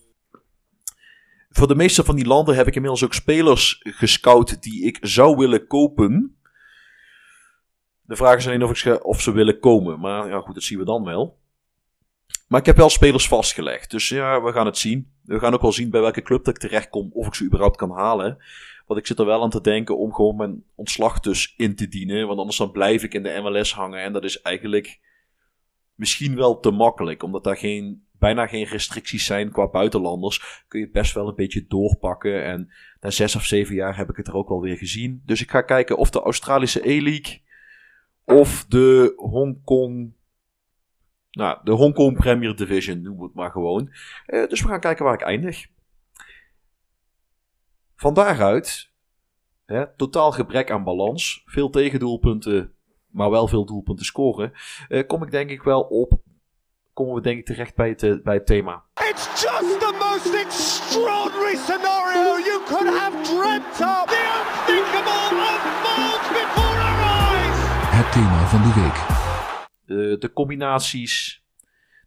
[1.50, 5.36] voor de meeste van die landen heb ik inmiddels ook spelers gescout die ik zou
[5.36, 6.36] willen kopen.
[8.02, 10.00] De vraag is alleen of, ik, of ze willen komen.
[10.00, 11.38] Maar ja, goed, dat zien we dan wel.
[12.48, 13.90] Maar ik heb wel spelers vastgelegd.
[13.90, 15.09] Dus ja, we gaan het zien.
[15.30, 17.10] We gaan ook wel zien bij welke club dat ik terechtkom.
[17.12, 18.38] Of ik ze überhaupt kan halen.
[18.86, 21.88] Want ik zit er wel aan te denken om gewoon mijn ontslag dus in te
[21.88, 22.26] dienen.
[22.26, 24.02] Want anders dan blijf ik in de MLS hangen.
[24.02, 25.00] En dat is eigenlijk
[25.94, 27.22] misschien wel te makkelijk.
[27.22, 31.66] Omdat daar geen bijna geen restricties zijn qua buitenlanders, kun je best wel een beetje
[31.66, 32.44] doorpakken.
[32.44, 35.22] En na zes of zeven jaar heb ik het er ook wel weer gezien.
[35.24, 37.42] Dus ik ga kijken of de Australische E-League
[38.24, 40.12] of de Hongkong.
[41.30, 43.90] Nou, de Hongkong Premier Division, noem het maar gewoon.
[44.26, 45.66] Uh, dus we gaan kijken waar ik eindig.
[47.96, 48.90] Van daaruit,
[49.66, 52.74] hè, totaal gebrek aan balans, veel tegendoelpunten,
[53.06, 54.52] maar wel veel doelpunten scoren,
[54.88, 56.20] uh, kom ik denk ik wel op
[57.00, 58.82] komen we denk ik terecht bij het, eh, bij het thema.
[58.94, 64.04] It's just the most extraordinary scenario you could have dreamt of.
[64.14, 67.58] The unthinkable unfolds before our eyes.
[67.98, 69.19] Het thema van de week.
[69.90, 71.44] De, de combinaties.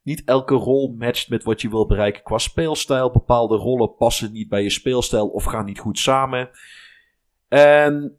[0.04, 3.12] Niet elke rol matcht met wat je wil bereiken qua speelstijl.
[3.12, 6.50] Bepaalde rollen passen niet bij je speelstijl of gaan niet goed samen.
[7.48, 8.17] En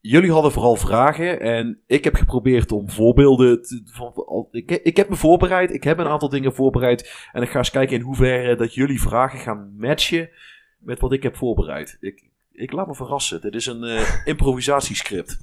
[0.00, 5.08] jullie hadden vooral vragen en ik heb geprobeerd om voorbeelden te, van, ik, ik, heb
[5.08, 8.56] me voorbereid, ik heb een aantal dingen voorbereid en ik ga eens kijken in hoeverre
[8.56, 10.30] dat jullie vragen gaan matchen
[10.78, 11.96] met wat ik heb voorbereid.
[12.00, 15.38] Ik, ik laat me verrassen, dit is een uh, improvisatiescript.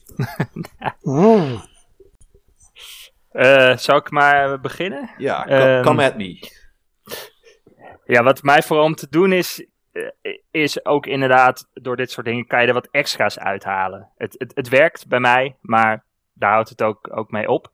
[3.38, 5.10] uh, zou ik maar beginnen?
[5.18, 6.52] Ja, um, come at me.
[8.06, 12.26] Ja, wat mij vooral om te doen is, eh, is ook inderdaad, door dit soort
[12.26, 14.10] dingen kan je er wat extra's uithalen.
[14.18, 17.72] Het, het, het werkt bij mij, maar daar houdt het ook, ook mee op.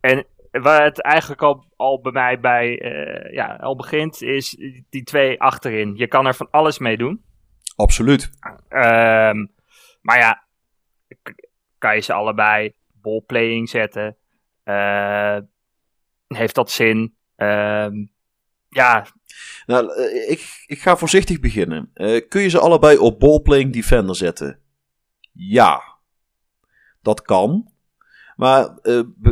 [0.00, 4.56] En waar het eigenlijk al, al bij mij bij, uh, ja, al begint, is
[4.90, 5.96] die twee achterin.
[5.96, 7.24] Je kan er van alles mee doen.
[7.76, 8.30] Absoluut.
[8.68, 9.52] Um,
[10.00, 10.44] maar ja,
[11.78, 14.16] kan je ze allebei ballplaying zetten?
[14.64, 15.38] Uh,
[16.26, 17.14] heeft dat zin?
[17.36, 18.12] Um,
[18.68, 19.06] ja.
[19.66, 21.90] Nou, eh, ik, ik ga voorzichtig beginnen.
[21.94, 24.58] Uh, kun je ze allebei op ballplaying defender zetten?
[25.32, 25.82] Ja.
[27.02, 27.72] Dat kan.
[28.36, 28.78] Maar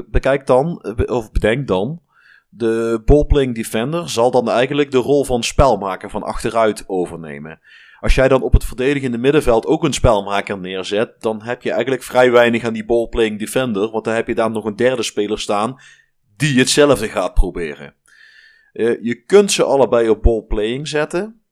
[0.07, 2.03] bekijk dan, of bedenk dan,
[2.49, 7.61] de ballplaying defender zal dan eigenlijk de rol van spelmaker van achteruit overnemen.
[8.03, 12.03] Als jij dan op het verdedigende middenveld ook een spelmaker neerzet, dan heb je eigenlijk
[12.03, 13.91] vrij weinig aan die ballplaying defender.
[13.91, 15.77] Want dan heb je daar nog een derde speler staan
[16.37, 17.95] die hetzelfde gaat proberen.
[18.73, 21.43] Uh, je kunt ze allebei op ballplaying zetten.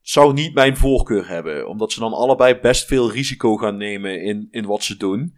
[0.00, 4.48] Zou niet mijn voorkeur hebben, omdat ze dan allebei best veel risico gaan nemen in,
[4.50, 5.36] in wat ze doen.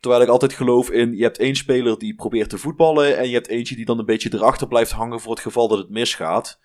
[0.00, 3.34] Terwijl ik altijd geloof in, je hebt één speler die probeert te voetballen en je
[3.34, 6.60] hebt eentje die dan een beetje erachter blijft hangen voor het geval dat het misgaat.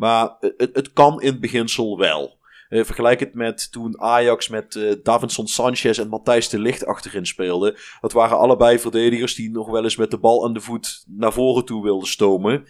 [0.00, 2.38] Maar het, het kan in beginsel wel.
[2.68, 7.26] Uh, vergelijk het met toen Ajax met uh, Davinson Sanchez en Matthijs de Licht achterin
[7.26, 7.78] speelde.
[8.00, 11.32] Dat waren allebei verdedigers die nog wel eens met de bal aan de voet naar
[11.32, 12.64] voren toe wilden stomen.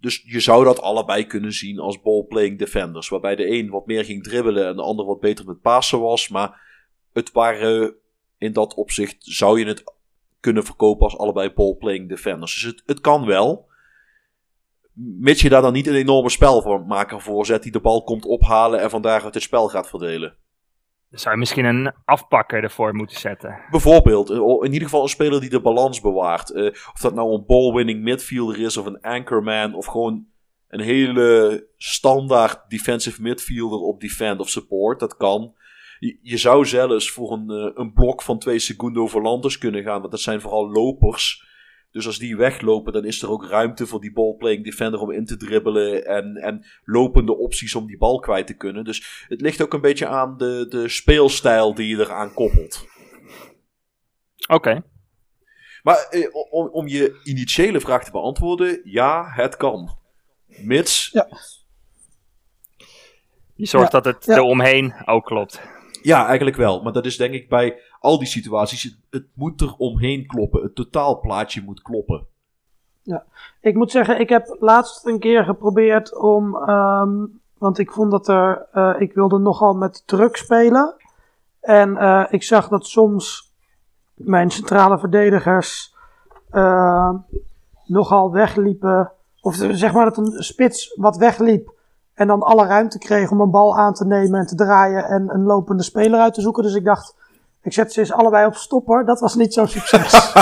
[0.00, 3.08] Dus je zou dat allebei kunnen zien als ballplaying defenders.
[3.08, 6.28] Waarbij de een wat meer ging dribbelen en de ander wat beter met pasen was.
[6.28, 6.60] Maar
[7.12, 7.94] het waren
[8.38, 9.84] in dat opzicht zou je het
[10.40, 12.54] kunnen verkopen als allebei ballplaying defenders.
[12.54, 13.67] Dus het, het kan wel.
[15.00, 18.80] Mits je daar dan niet een enorme spelmaker voor zet die de bal komt ophalen
[18.80, 20.36] en vandaag het spel gaat verdelen.
[21.10, 23.58] Dan zou je misschien een afpakker ervoor moeten zetten.
[23.70, 24.30] Bijvoorbeeld,
[24.64, 26.50] in ieder geval een speler die de balans bewaart.
[26.50, 30.26] Uh, of dat nou een ball-winning midfielder is of een anchorman of gewoon
[30.68, 35.00] een hele standaard defensive midfielder op defend of support.
[35.00, 35.54] Dat kan.
[35.98, 40.00] Je, je zou zelfs voor een, uh, een blok van twee Segundo Volantes kunnen gaan,
[40.00, 41.47] want dat zijn vooral lopers.
[41.90, 45.24] Dus als die weglopen, dan is er ook ruimte voor die ballplaying defender om in
[45.24, 46.04] te dribbelen.
[46.06, 48.84] En, en lopende opties om die bal kwijt te kunnen.
[48.84, 52.86] Dus het ligt ook een beetje aan de, de speelstijl die je eraan koppelt.
[54.48, 54.82] Oké.
[55.82, 59.98] Maar eh, om, om je initiële vraag te beantwoorden, ja, het kan.
[60.46, 61.10] Mits.
[61.12, 61.28] Ja.
[63.54, 64.36] Je zorgt Ja, dat het ja.
[64.36, 65.60] eromheen ook klopt.
[66.02, 66.82] Ja, eigenlijk wel.
[66.82, 68.98] Maar dat is denk ik bij al die situaties.
[69.10, 70.62] Het, moet er omheen kloppen.
[70.62, 72.26] Het totaalplaatje moet kloppen.
[73.60, 76.56] Ik moet zeggen, ik heb laatst een keer geprobeerd om.
[76.56, 77.24] ehm,
[77.58, 78.66] want ik vond dat er.
[78.72, 80.94] eh, ik wilde nogal met druk spelen.
[81.60, 83.52] En eh, ik zag dat soms
[84.14, 85.94] mijn centrale verdedigers.
[86.50, 87.10] eh,
[87.86, 89.12] nogal wegliepen.
[89.40, 91.72] Of zeg maar dat een spits wat wegliep.
[92.14, 95.04] En dan alle ruimte kreeg om een bal aan te nemen en te draaien.
[95.04, 96.62] En een lopende speler uit te zoeken.
[96.62, 97.14] Dus ik dacht.
[97.68, 99.04] Ik zet ze eens allebei op stopper.
[99.04, 100.32] Dat was niet zo'n succes.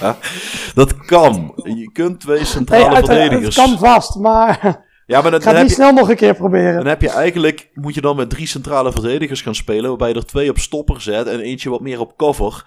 [0.74, 1.52] dat kan.
[1.64, 3.56] Je kunt twee Nee, centrale het verdedigers.
[3.56, 6.16] kan vast, maar Ja, maar dan, ik ga dan het heb je, snel nog een
[6.16, 6.74] keer proberen.
[6.76, 7.70] dan heb je eigenlijk.
[7.72, 9.88] Moet je dan met drie centrale verdedigers gaan spelen.
[9.88, 11.26] Waarbij je er twee op stopper zet.
[11.26, 12.64] En eentje wat meer op cover.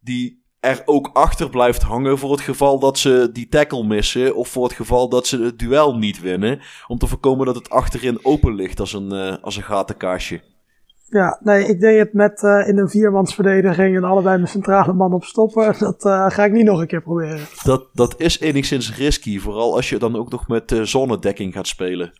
[0.00, 2.18] Die er ook achter blijft hangen.
[2.18, 4.36] Voor het geval dat ze die tackle missen.
[4.36, 6.60] Of voor het geval dat ze het duel niet winnen.
[6.86, 10.40] Om te voorkomen dat het achterin open ligt als een, eh, als een gatenkastje.
[11.12, 15.12] Ja, nee, ik deed het met eh, in een viermansverdediging en allebei mijn centrale man
[15.12, 15.74] op stoppen.
[15.78, 17.46] Dat eh, ga ik niet nog een keer proberen.
[17.64, 19.38] Dat, dat is enigszins risky.
[19.38, 22.12] Vooral als je dan ook nog met eh zonnedekking gaat spelen.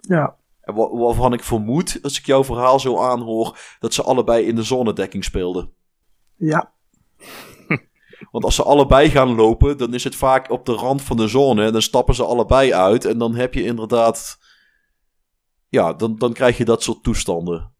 [0.00, 4.46] Ja, En wa- waarvan ik vermoed, als ik jouw verhaal zo aanhoor, dat ze allebei
[4.46, 5.70] in de zonnedekking speelden.
[6.36, 6.72] ja,
[8.30, 11.28] Want als ze allebei gaan lopen, dan is het vaak op de rand van de
[11.28, 11.64] zone.
[11.64, 13.04] En dan stappen ze allebei uit.
[13.04, 14.38] En dan heb je inderdaad.
[15.68, 17.72] Ja, dan, dan krijg je dat soort toestanden.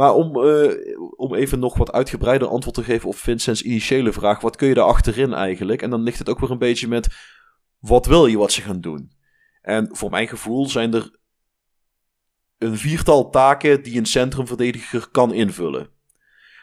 [0.00, 4.40] Maar om, eh, om even nog wat uitgebreider antwoord te geven op Vincent's initiële vraag:
[4.40, 5.82] wat kun je daar achterin eigenlijk?
[5.82, 7.08] En dan ligt het ook weer een beetje met:
[7.78, 9.12] wat wil je wat ze gaan doen?
[9.62, 11.18] En voor mijn gevoel zijn er
[12.58, 15.90] een viertal taken die een centrumverdediger kan invullen.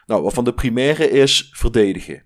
[0.06, 2.26] Nou, waarvan de primaire is verdedigen.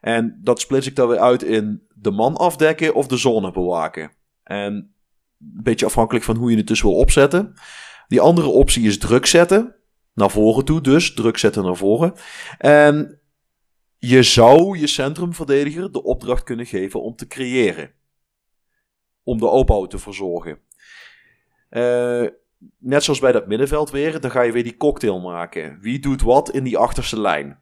[0.00, 4.12] En dat splits ik dan weer uit in de man afdekken of de zone bewaken.
[4.42, 7.54] En een beetje afhankelijk van hoe je het dus wil opzetten.
[8.08, 9.76] Die andere optie is druk zetten.
[10.16, 11.14] Naar voren toe dus.
[11.14, 12.14] Druk zetten naar voren.
[12.58, 13.20] En
[13.98, 17.90] je zou je centrumverdediger de opdracht kunnen geven om te creëren.
[19.22, 20.58] Om de opbouw te verzorgen.
[21.68, 22.26] Eh
[22.78, 25.78] net zoals bij dat middenveld weer, dan ga je weer die cocktail maken.
[25.80, 27.58] Wie doet wat in die achterste lijn?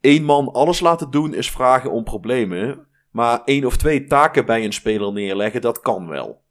[0.00, 2.86] Eén man alles laten doen is vragen om problemen.
[3.10, 6.42] Maar één of twee taken bij een speler neerleggen, dat kan wel.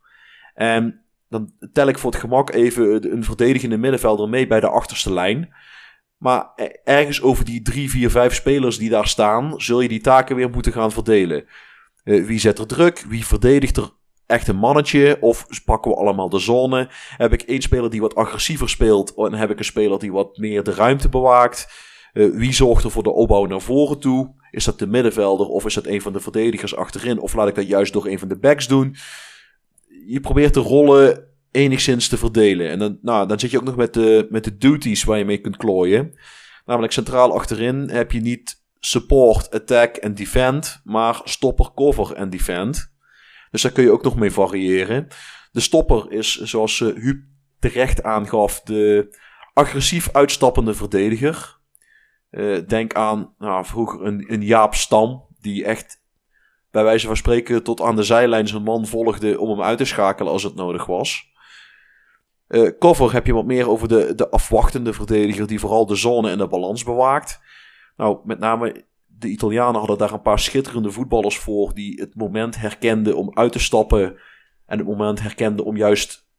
[0.54, 1.01] En
[1.32, 5.54] dan tel ik voor het gemak even een verdedigende middenvelder mee bij de achterste lijn.
[6.18, 10.02] Maar e- ergens over die drie, vier, vijf spelers die daar staan, zul je die
[10.02, 11.46] taken weer moeten gaan verdelen.
[12.04, 13.06] Eh, wie zet er druk?
[13.08, 13.90] Wie verdedigt er
[14.26, 15.18] echt een mannetje?
[15.20, 16.90] Of pakken we allemaal de zone?
[17.18, 19.14] Heb ik één speler die wat agressiever speelt?
[19.16, 21.68] En heb ik een speler die wat meer de ruimte bewaakt?
[22.14, 24.36] Eh, wie zorgt er voor de opbouw naar voren toe?
[24.50, 27.20] Is dat de middenvelder of is dat een van de verdedigers achterin?
[27.20, 28.96] Of laat ik dat juist door een van de backs doen?
[30.06, 32.70] Je probeert de rollen enigszins te verdelen.
[32.70, 35.26] En dan, nou, dan zit je ook nog met de, met de duties waar je
[35.26, 36.14] mee kunt klooien.
[36.66, 42.94] Namelijk centraal achterin heb je niet support, attack en defend, maar stopper, cover en defend.
[43.52, 45.08] Dus daar kun je ook nog mee variëren.
[45.52, 47.24] De stopper is, zoals uh, Huub
[47.60, 49.18] terecht aangaf, de
[49.54, 51.60] agressief uitstappende verdediger.
[52.32, 56.01] Uh, denk aan nou, vroeger een, een Jaap Stam, die echt
[56.72, 59.86] bij wijze van spreken tot aan de zijlijn zijn man volgde om hem uit te
[59.86, 61.30] schakelen als het nodig was.
[62.48, 66.30] Uh, cover heb je wat meer over de, de afwachtende verdediger die vooral de zone
[66.30, 67.40] en de balans bewaakt.
[67.98, 72.60] Nou, met name de Italianen hadden daar een paar schitterende voetballers voor die het moment
[72.60, 74.20] herkenden om uit te stappen
[74.66, 76.30] en het moment herkenden om juist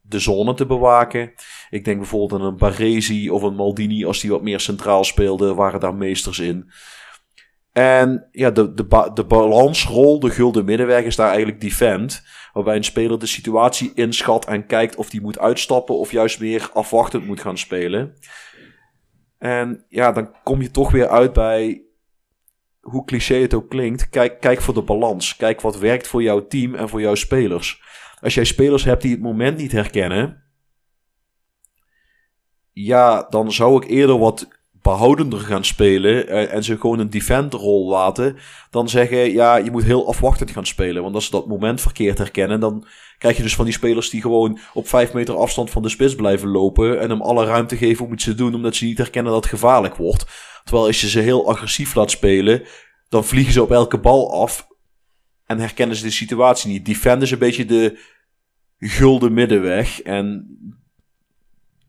[0.00, 1.32] de zone te bewaken.
[1.70, 5.56] Ik denk bijvoorbeeld aan een Baresi of een Maldini als die wat meer centraal speelden,
[5.56, 6.70] waren daar meesters in.
[7.72, 12.22] En ja, de, de, de balansrol, de gulden middenweg, is daar eigenlijk defend.
[12.52, 16.70] Waarbij een speler de situatie inschat en kijkt of die moet uitstappen of juist weer
[16.72, 18.14] afwachtend moet gaan spelen.
[19.38, 21.84] En ja, dan kom je toch weer uit bij
[22.80, 24.08] hoe cliché het ook klinkt.
[24.08, 25.36] Kijk, kijk voor de balans.
[25.36, 27.82] Kijk wat werkt voor jouw team en voor jouw spelers.
[28.20, 30.44] Als jij spelers hebt die het moment niet herkennen.
[32.72, 37.88] Ja, dan zou ik eerder wat behoudender gaan spelen uh, en ze gewoon een defenderrol
[37.88, 38.36] laten,
[38.70, 41.02] dan zeggen ja, je moet heel afwachtend gaan spelen.
[41.02, 42.86] Want als ze dat moment verkeerd herkennen, dan
[43.18, 46.14] krijg je dus van die spelers die gewoon op vijf meter afstand van de spits
[46.14, 49.32] blijven lopen en hem alle ruimte geven om iets te doen, omdat ze niet herkennen
[49.32, 50.26] dat het gevaarlijk wordt.
[50.64, 52.62] Terwijl als je ze heel agressief laat spelen,
[53.08, 54.68] dan vliegen ze op elke bal af
[55.46, 56.84] en herkennen ze de situatie niet.
[56.84, 57.98] Defend is een beetje de
[58.78, 60.56] gulden middenweg en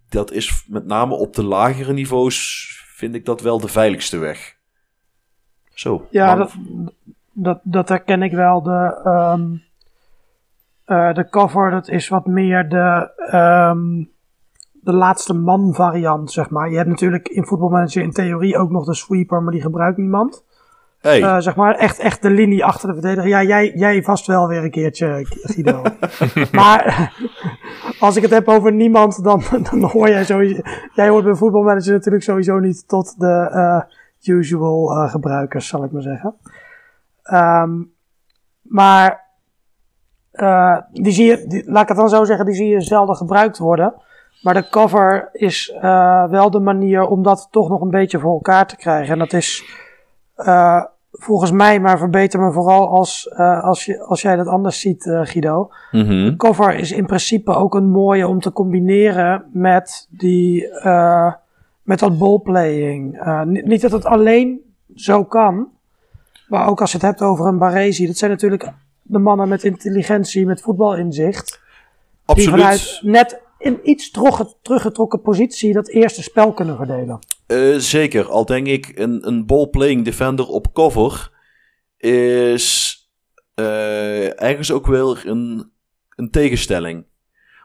[0.09, 2.67] dat is met name op de lagere niveaus
[3.01, 4.55] vind ik dat wel de veiligste weg.
[5.73, 6.07] Zo.
[6.09, 6.55] Ja, dat,
[7.31, 8.61] dat, dat herken ik wel.
[8.61, 9.63] De, um,
[10.87, 14.09] uh, de cover, dat is wat meer de, um,
[14.71, 16.69] de laatste man variant, zeg maar.
[16.69, 20.43] Je hebt natuurlijk in voetbalmanager in theorie ook nog de sweeper, maar die gebruikt niemand.
[21.01, 21.21] Hey.
[21.21, 23.29] Uh, zeg maar echt, echt de linie achter de verdediger.
[23.29, 25.81] Ja, jij, jij vast wel weer een keertje, Guido.
[26.51, 27.13] maar
[27.99, 30.61] als ik het heb over niemand, dan, dan hoor jij sowieso.
[30.93, 35.91] Jij hoort bij voetbalmanager natuurlijk sowieso niet tot de uh, usual uh, gebruikers, zal ik
[35.91, 36.35] maar zeggen.
[37.33, 37.93] Um,
[38.61, 39.29] maar
[40.91, 43.57] die zie je, die, laat ik het dan zo zeggen, die zie je zelden gebruikt
[43.57, 43.93] worden.
[44.41, 45.73] Maar de cover is
[46.29, 49.13] wel de manier om dat toch nog een beetje voor elkaar te krijgen.
[49.13, 49.63] En dat is
[50.37, 54.79] uh, volgens mij, maar verbeter me vooral als, uh, als, je, als jij dat anders
[54.79, 55.71] ziet, uh, Guido.
[55.91, 56.25] Mm -hmm.
[56.25, 60.67] De cover is in principe ook een mooie om te combineren met, die,
[61.83, 63.21] met dat ballplaying.
[63.45, 64.59] niet dat het alleen
[64.95, 65.67] zo kan,
[66.47, 68.07] maar ook als je het hebt over een Baresi.
[68.07, 68.71] Dat zijn natuurlijk
[69.01, 71.59] de mannen met intelligentie, met voetbalinzicht.
[72.25, 72.53] Absoluut.
[72.53, 74.11] Die vanuit net in iets
[74.61, 77.19] teruggetrokken positie dat eerste spel kunnen verdelen.
[77.51, 81.31] Uh, zeker, al denk ik een, een ball-playing defender op cover
[81.97, 82.97] is
[83.55, 85.71] uh, ergens ook wel een,
[86.15, 87.05] een tegenstelling.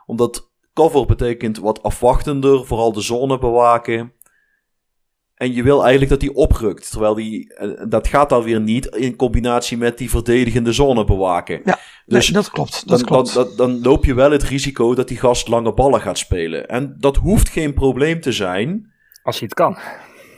[0.06, 4.12] Omdat cover betekent wat afwachtender, vooral de zone bewaken.
[5.34, 6.90] En je wil eigenlijk dat die oprukt.
[6.90, 7.54] Terwijl die,
[7.88, 11.60] dat gaat dan weer niet in combinatie met die verdedigende zone bewaken.
[11.64, 12.88] Ja, dus nee, dat klopt.
[12.88, 13.34] Dat dan, klopt.
[13.34, 16.68] Dan, dan, dan, loop je wel het risico dat die gast lange ballen gaat spelen.
[16.68, 18.94] En dat hoeft geen probleem te zijn.
[19.26, 19.76] Als je het kan.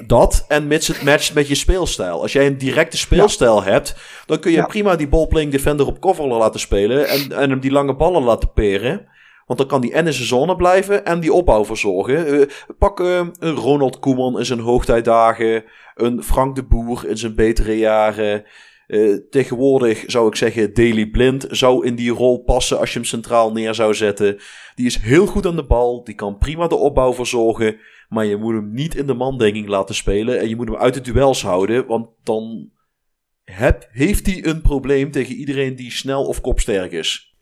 [0.06, 2.20] Dat en mits het matcht met je speelstijl.
[2.20, 3.70] Als jij een directe speelstijl ja.
[3.70, 3.96] hebt,
[4.26, 4.66] dan kun je ja.
[4.66, 7.08] prima die ballplaying defender op cover laten spelen.
[7.08, 9.08] En, en hem die lange ballen laten peren.
[9.46, 12.34] Want dan kan die en in zijn zone blijven en die opbouw verzorgen.
[12.34, 12.46] Uh,
[12.78, 15.64] pak uh, een Ronald Koeman in zijn hoogtijdagen.
[15.94, 18.44] Een Frank de Boer in zijn betere jaren.
[18.86, 23.08] Uh, tegenwoordig zou ik zeggen, Daily Blind zou in die rol passen als je hem
[23.08, 24.38] centraal neer zou zetten.
[24.74, 27.76] Die is heel goed aan de bal, die kan prima de opbouw verzorgen.
[28.08, 30.40] Maar je moet hem niet in de mandenging laten spelen.
[30.40, 32.70] En je moet hem uit de duels houden, want dan
[33.44, 37.36] heb, heeft hij een probleem tegen iedereen die snel of kopsterk is.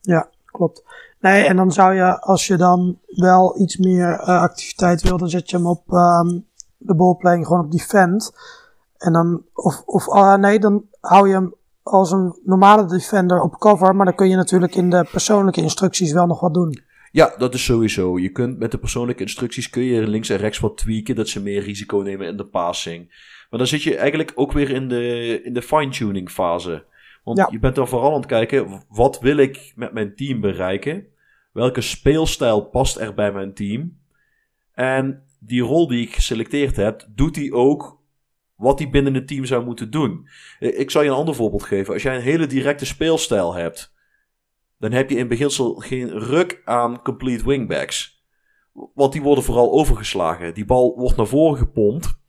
[0.00, 0.82] Ja, klopt.
[1.20, 5.28] Nee, en dan zou je, als je dan wel iets meer uh, activiteit wil, dan
[5.28, 6.46] zet je hem op um,
[6.76, 8.32] de ballplaying gewoon op defend.
[8.96, 13.58] En dan, of, of uh, nee, dan hou je hem als een normale defender op
[13.58, 16.82] cover, maar dan kun je natuurlijk in de persoonlijke instructies wel nog wat doen.
[17.10, 18.18] Ja, dat is sowieso.
[18.18, 21.42] Je kunt met de persoonlijke instructies kun je links en rechts wat tweaken, dat ze
[21.42, 23.06] meer risico nemen in de passing.
[23.50, 26.84] Maar dan zit je eigenlijk ook weer in de, in de fine-tuning fase.
[27.24, 27.48] Want ja.
[27.50, 31.06] je bent dan vooral aan het kijken, wat wil ik met mijn team bereiken?
[31.52, 33.98] Welke speelstijl past er bij mijn team?
[34.72, 38.00] En die rol die ik geselecteerd heb, doet die ook
[38.56, 40.28] wat hij binnen het team zou moeten doen.
[40.58, 41.92] Ik zal je een ander voorbeeld geven.
[41.92, 43.94] Als jij een hele directe speelstijl hebt,
[44.78, 48.24] dan heb je in beginsel geen ruk aan complete wingbacks.
[48.94, 50.54] Want die worden vooral overgeslagen.
[50.54, 52.20] Die bal wordt naar voren gepompt,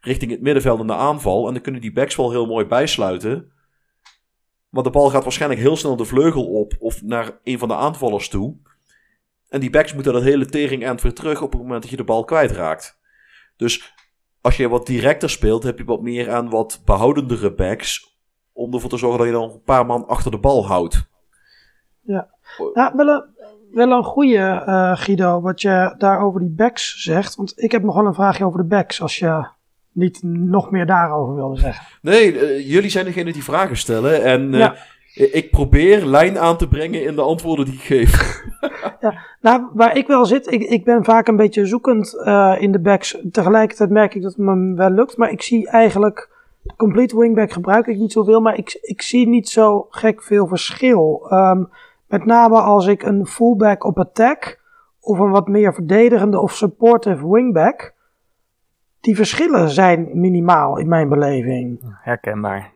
[0.00, 1.46] richting het middenveld en de aanval.
[1.46, 3.52] En dan kunnen die backs wel heel mooi bijsluiten.
[4.68, 7.74] Maar de bal gaat waarschijnlijk heel snel de vleugel op of naar een van de
[7.74, 8.56] aanvallers toe.
[9.48, 12.04] En die backs moeten dat hele tering weer terug op het moment dat je de
[12.04, 13.00] bal kwijtraakt.
[13.56, 13.94] Dus
[14.40, 18.18] als je wat directer speelt, heb je wat meer aan wat behoudendere backs.
[18.52, 21.08] Om ervoor te zorgen dat je dan een paar man achter de bal houdt.
[22.74, 23.24] Nou, wel een,
[23.72, 27.36] wel een goede eh, Guido, wat je daar over die backs zegt.
[27.36, 29.46] Want ik heb nog wel een vraagje over de backs, als je
[29.92, 31.84] niet nog meer daarover wilde zeggen.
[32.02, 34.22] Nee, eh, jullie zijn degene die vragen stellen.
[34.24, 34.74] En eh, Ja.
[35.14, 38.14] ik probeer lijn aan te brengen in de antwoorden die ik geef.
[39.40, 42.14] Nou, waar ik wel zit, ik, ik ben vaak een beetje zoekend
[42.58, 43.18] in de backs.
[43.32, 45.16] Tegelijkertijd merk ik dat het me wel lukt.
[45.16, 46.28] Maar ik zie eigenlijk,
[46.76, 48.40] complete wingback gebruik ik niet zoveel.
[48.40, 51.26] Maar ik, ik zie niet zo gek veel verschil.
[51.28, 51.62] Ehm,
[52.08, 54.60] met name als ik een fullback op attack
[55.00, 57.94] of een wat meer verdedigende of supportive wingback.
[59.00, 61.96] Die verschillen zijn minimaal in mijn beleving.
[62.02, 62.72] Herkenbaar.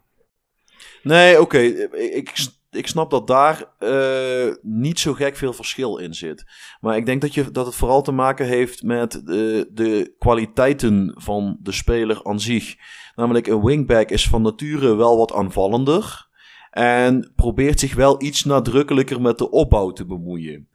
[1.02, 1.58] Nee, oké.
[1.58, 2.32] Ik, ik,
[2.70, 6.44] ik snap dat daar eh, niet zo gek veel verschil in zit.
[6.80, 11.14] Maar ik denk dat, je, dat het vooral te maken heeft met de, de kwaliteiten
[11.16, 12.76] van de speler aan zich.
[13.14, 16.28] Namelijk, een wingback is van nature wel wat aanvallender.
[16.70, 20.68] En probeert zich wel iets nadrukkelijker met de opbouw te bemoeien.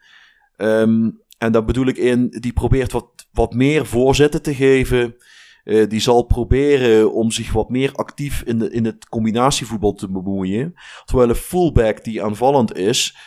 [0.56, 5.16] Ehm, en daar bedoel ik in, die probeert wat, wat meer voorzetten te geven.
[5.64, 10.12] Eh, die zal proberen om zich wat meer actief in, de, in het combinatievoetbal te
[10.12, 10.74] bemoeien.
[11.06, 13.18] Terwijl een fullback die aanvallend is.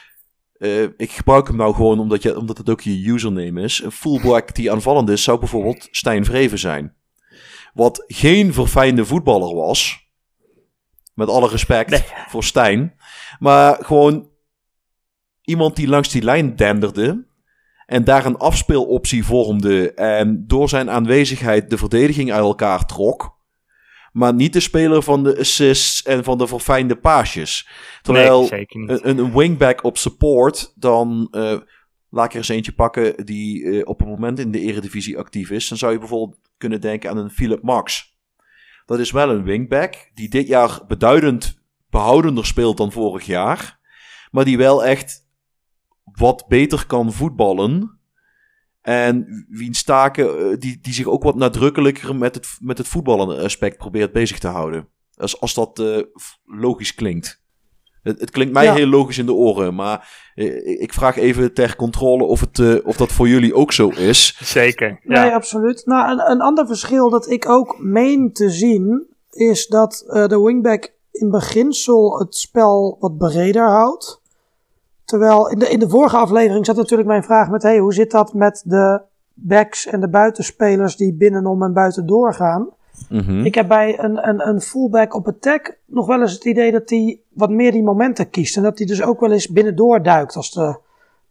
[0.58, 3.82] eh, ik gebruik hem nou gewoon omdat, je, omdat het ook je username is.
[3.82, 6.94] Een fullback die aanvallend is, zou bijvoorbeeld Stijn Vreven zijn.
[7.74, 10.07] Wat geen verfijnde voetballer was.
[11.18, 12.04] Met alle respect Nee.
[12.28, 12.94] voor Stijn.
[13.38, 14.30] Maar gewoon
[15.42, 17.26] iemand die langs die lijn denderde.
[17.86, 19.92] En daar een afspeeloptie vormde.
[19.94, 23.38] En door zijn aanwezigheid de verdediging uit elkaar trok.
[24.12, 27.68] Maar niet de speler van de assists en van de verfijnde paasjes.
[28.02, 28.66] Terwijl nee,
[29.02, 31.56] een wingback op support, dan eh,
[32.10, 35.50] laat ik er eens eentje pakken die eh, op het moment in de eredivisie actief
[35.50, 35.68] is.
[35.68, 38.16] Dan zou je bijvoorbeeld kunnen denken aan een Philip Max.
[38.88, 41.58] Dat is wel een wingback die dit jaar beduidend
[41.90, 43.78] behoudender speelt dan vorig jaar.
[44.30, 45.26] Maar die wel echt
[46.04, 47.98] wat beter kan voetballen.
[48.80, 53.42] En wiens taken, eh, die, die zich ook wat nadrukkelijker met het, met het voetballen
[53.42, 54.88] aspect probeert bezig te houden.
[55.14, 56.02] Als, als dat eh,
[56.44, 57.42] logisch klinkt.
[58.02, 58.74] Het, het klinkt mij Ja.
[58.74, 62.74] heel logisch in de oren, maar eh, ik vraag even ter controle of, het, eh,
[62.84, 64.38] of dat voor jullie ook zo is.
[64.42, 65.00] Zeker.
[65.02, 65.22] Ja.
[65.22, 65.82] Nee, absoluut.
[65.86, 70.40] Nou, een, een ander verschil dat ik ook meen te zien, is dat eh, de
[70.40, 74.20] wingback in beginsel het spel wat breder houdt.
[75.04, 78.10] Terwijl in de, in de vorige aflevering zat natuurlijk mijn vraag met, hey, hoe zit
[78.10, 79.00] dat met de
[79.34, 82.68] backs en de buitenspelers die binnenom en buiten doorgaan?
[83.08, 83.44] Mhm.
[83.44, 86.90] Ik heb bij een, een, een fullback op attack nog wel eens het idee dat
[86.90, 88.56] hij wat meer die momenten kiest.
[88.56, 90.36] En dat hij dus ook wel eens binnendoor duikt.
[90.36, 90.80] Als de,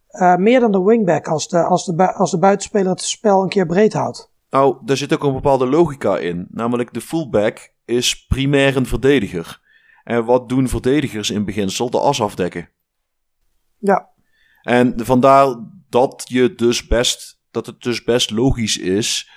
[0.08, 3.50] eh, meer dan de wingback, als de, als, de, als de buitenspeler het spel een
[3.50, 4.32] keer breed houdt.
[4.50, 6.48] Nou, daar zit ook een bepaalde logica in.
[6.50, 9.62] Namelijk de fullback is primair een verdediger.
[10.04, 11.90] En wat doen verdedigers in beginsel?
[11.90, 12.70] De as afdekken.
[13.78, 14.10] Ja,
[14.62, 15.56] En vandaar
[15.90, 19.30] dat, je dus best, dat het dus best logisch is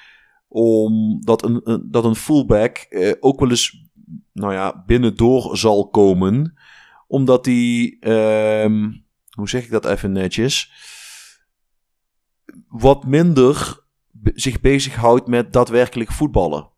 [0.52, 3.88] om dat een, een, dat een fullback eh, ook wel eens
[4.32, 6.58] nou ja, binnendoor zal komen.
[7.06, 8.90] Omdat hij, ehm,
[9.30, 10.72] hoe zeg ik dat even netjes,
[12.68, 13.84] wat minder
[14.22, 16.68] zich bezighoudt met daadwerkelijk voetballen.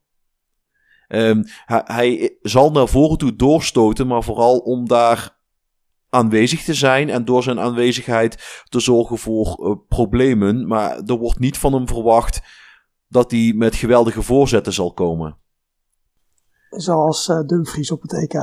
[1.06, 5.40] Hij, hij zal naar voren toe doorstoten, maar vooral om daar
[6.08, 10.66] aanwezig te zijn en door zijn aanwezigheid te zorgen voor eh, problemen.
[10.66, 12.40] Maar er wordt niet van hem verwacht
[13.12, 15.36] dat hij met geweldige voorzetten zal komen.
[16.70, 18.34] zoals eh, Dumfries op het EK.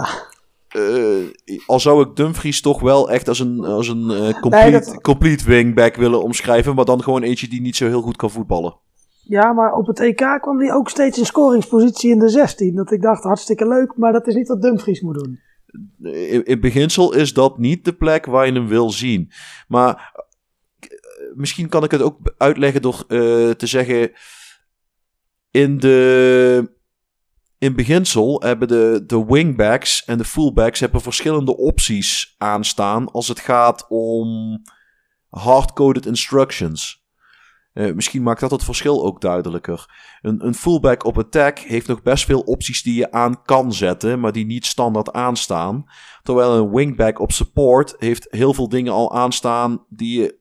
[0.69, 5.01] Eh, al zou ik Dumfries toch wel echt als een, als een eh, complete, dat-
[5.01, 8.77] complete wingback willen omschrijven, maar dan gewoon eentje die niet zo heel goed kan voetballen.
[9.23, 12.75] Ja, maar op het EK kwam hij ook steeds in scoringspositie in de 16.
[12.75, 15.39] Dat ik dacht, hartstikke leuk, maar dat is niet wat Dumfries moet doen.
[16.13, 19.31] In, in beginsel is dat niet de plek waar je hem wil zien.
[19.67, 20.23] Maar
[21.35, 23.05] misschien kan ik het ook uitleggen door
[23.55, 24.11] te zeggen.
[25.51, 26.77] In de.
[27.57, 33.39] In beginsel hebben de, de wingbacks en de fullbacks hebben verschillende opties aanstaan als het
[33.39, 34.61] gaat om
[35.29, 37.07] hardcoded instructions.
[37.73, 39.85] Eh, misschien maakt dat het verschil ook duidelijker.
[40.21, 44.19] Een, een fullback op attack heeft nog best veel opties die je aan kan zetten,
[44.19, 45.85] maar die niet standaard aanstaan.
[46.23, 50.39] Terwijl een wingback op support heeft heel veel dingen al aanstaan die je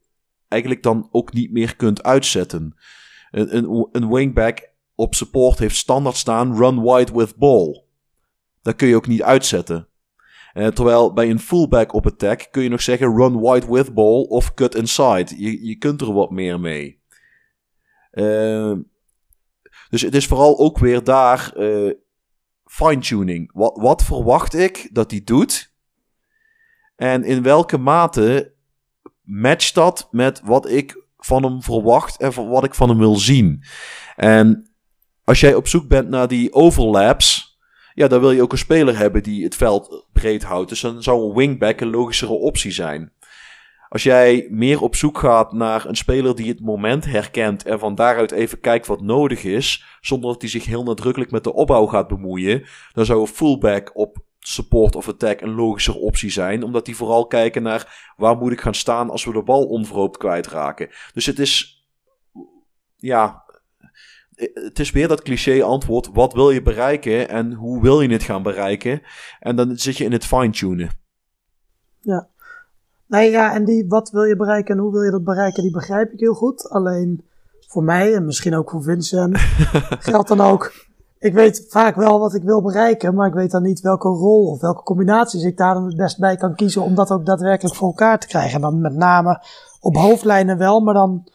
[0.49, 2.77] eigenlijk dan ook niet meer kunt uitzetten.
[3.31, 4.68] Een, een, een wingback
[4.99, 7.85] op support heeft standaard staan run wide with ball.
[8.63, 9.89] Dat kun je ook niet uitzetten.
[10.53, 14.23] Eh, terwijl bij een fullback op attack kun je nog zeggen run wide with ball
[14.23, 15.43] of cut inside.
[15.43, 17.01] Je, je kunt er wat meer mee.
[18.11, 18.73] Eh,
[19.89, 21.93] dus het is vooral ook weer daar eh,
[22.65, 23.51] fine-tuning.
[23.53, 25.73] Wat, wat verwacht ik dat hij doet?
[26.97, 28.53] En in welke mate
[29.23, 33.65] matcht dat met wat ik van hem verwacht en wat ik van hem wil zien?
[34.17, 34.69] En
[35.29, 37.59] als jij op zoek bent naar die overlaps,
[37.95, 40.69] ja, dan wil je ook een speler hebben die het veld breed houdt.
[40.69, 43.13] Dus dan zou een wingback een logischere optie zijn.
[43.89, 47.95] Als jij meer op zoek gaat naar een speler die het moment herkent en van
[47.95, 51.87] daaruit even kijkt wat nodig is, zonder dat hij zich heel nadrukkelijk met de opbouw
[51.87, 56.85] gaat bemoeien, dan zou een fullback op support of attack een logischer optie zijn, omdat
[56.85, 60.91] die vooral kijken naar waar moet ik gaan staan als we de bal onverhoopt kwijtraken.
[61.13, 61.85] Dus het is,
[62.97, 63.47] ja,
[64.55, 68.23] het is weer dat cliché antwoord, wat wil je bereiken en hoe wil je het
[68.23, 69.03] gaan bereiken?
[69.41, 70.91] En dan zit je in het fine-tunen.
[72.01, 72.29] Ja.
[73.07, 75.73] Nee, ja, en die wat wil je bereiken en hoe wil je dat bereiken, die
[75.73, 76.69] begrijp ik heel goed.
[76.69, 77.25] Alleen
[77.67, 79.39] voor mij en misschien ook voor Vincent
[80.11, 80.73] geldt dan ook.
[81.19, 84.51] Ik weet vaak wel wat ik wil bereiken, maar ik weet dan niet welke rol
[84.51, 87.75] of welke combinaties ik daar dan het best bij kan kiezen om dat ook daadwerkelijk
[87.75, 88.55] voor elkaar te krijgen.
[88.55, 89.43] En dan met name
[89.81, 91.29] op hoofdlijnen wel, maar dan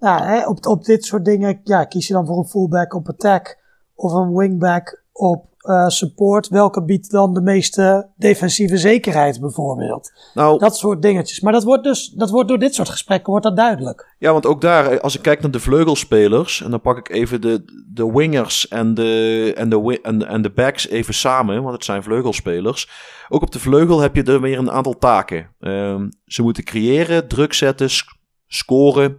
[0.00, 3.08] nou, hè, op, op dit soort dingen ja, kies je dan voor een fullback op
[3.08, 3.58] attack
[3.94, 6.48] of een wingback op uh, support.
[6.48, 10.12] Welke biedt dan de meeste defensieve zekerheid bijvoorbeeld?
[10.34, 11.40] Nou, Dat soort dingetjes.
[11.40, 14.14] Maar dat wordt dus dat wordt door dit soort gesprekken wordt dat duidelijk.
[14.18, 17.40] Ja, want ook daar, als ik kijk naar de vleugelspelers, en dan pak ik even
[17.40, 21.84] de, de wingers en de, en, de, en, en de backs even samen, want het
[21.84, 22.88] zijn vleugelspelers.
[23.28, 25.54] Ook op de vleugel heb je er weer een aantal taken.
[25.60, 29.18] Ehm, ze moeten creëren, druk zetten, sc- scoren.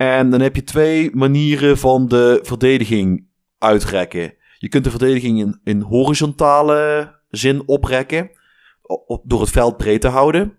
[0.00, 3.26] En dan heb je twee manieren van de verdediging
[3.58, 4.34] uitrekken.
[4.58, 8.30] Je kunt de verdediging in, in horizontale zin oprekken,
[9.22, 10.58] door het veld breed te houden.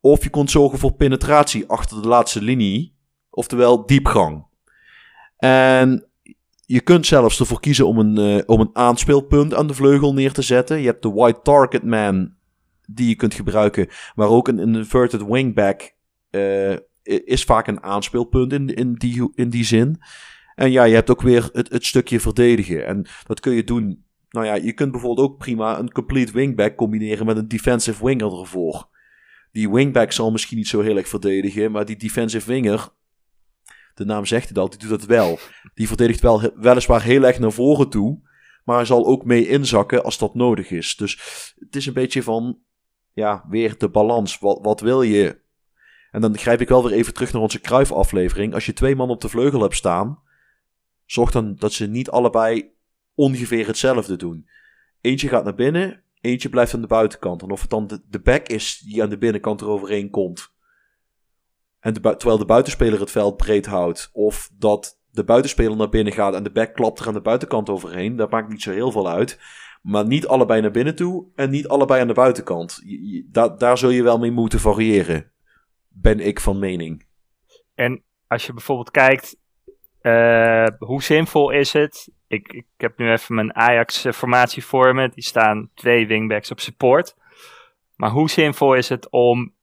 [0.00, 2.96] Of je kunt zorgen voor penetratie achter de laatste linie,
[3.30, 4.46] oftewel diepgang.
[5.36, 6.08] En
[6.66, 10.32] je kunt zelfs ervoor kiezen om een, eh, om een aanspeelpunt aan de vleugel neer
[10.32, 10.80] te zetten.
[10.80, 12.34] Je hebt de white target man
[12.86, 15.94] die je kunt gebruiken, maar ook een, inverted wingback
[16.30, 16.74] eh,
[17.24, 20.00] is vaak een aanspeelpunt in, in, die, in die zin.
[20.54, 22.86] En ja, je hebt ook weer het, het stukje verdedigen.
[22.86, 24.04] En dat kun je doen.
[24.28, 28.40] Nou ja, je kunt bijvoorbeeld ook prima een complete wingback combineren met een defensive winger
[28.40, 28.88] ervoor.
[29.52, 32.88] Die wingback zal misschien niet zo heel erg verdedigen, maar die defensive winger,
[33.94, 35.38] de naam zegt het al, die doet dat wel.
[35.74, 38.20] Die verdedigt wel, weliswaar heel erg naar voren toe,
[38.64, 40.96] maar hij zal ook mee inzakken als dat nodig is.
[40.96, 41.18] Dus
[41.58, 42.58] het is een beetje van,
[43.12, 44.38] ja, weer de balans.
[44.38, 45.40] Wat, wat wil je?
[46.10, 48.54] En dan grijp ik wel weer even terug naar onze Kruif-aflevering.
[48.54, 50.18] Als je twee man op de vleugel hebt staan,
[51.04, 52.70] zorg dan dat ze niet allebei
[53.14, 54.48] ongeveer hetzelfde doen.
[55.00, 57.42] Eentje gaat naar binnen, eentje blijft aan de buitenkant.
[57.42, 60.52] En of het dan de, de back is die aan de binnenkant eroverheen komt.
[61.80, 64.10] En terwijl de buitenspeler het veld breed houdt.
[64.12, 67.68] Of dat de buitenspeler naar binnen gaat en de back klapt er aan de buitenkant
[67.68, 68.16] overheen.
[68.16, 69.40] Dat maakt niet zo heel veel uit.
[69.82, 72.80] Maar niet allebei naar binnen toe en niet allebei aan de buitenkant.
[72.84, 75.30] Je- je- da- daar zul je wel mee moeten variëren.
[76.00, 77.06] Ben ik van mening.
[77.74, 79.36] En als je bijvoorbeeld kijkt,
[80.00, 82.12] eh, hoe zinvol is het?
[82.26, 85.08] Ik, ik heb nu even mijn Ajax-formatie voor me.
[85.08, 87.16] Die staan twee wingbacks op support.
[87.96, 89.54] Maar hoe zinvol is het om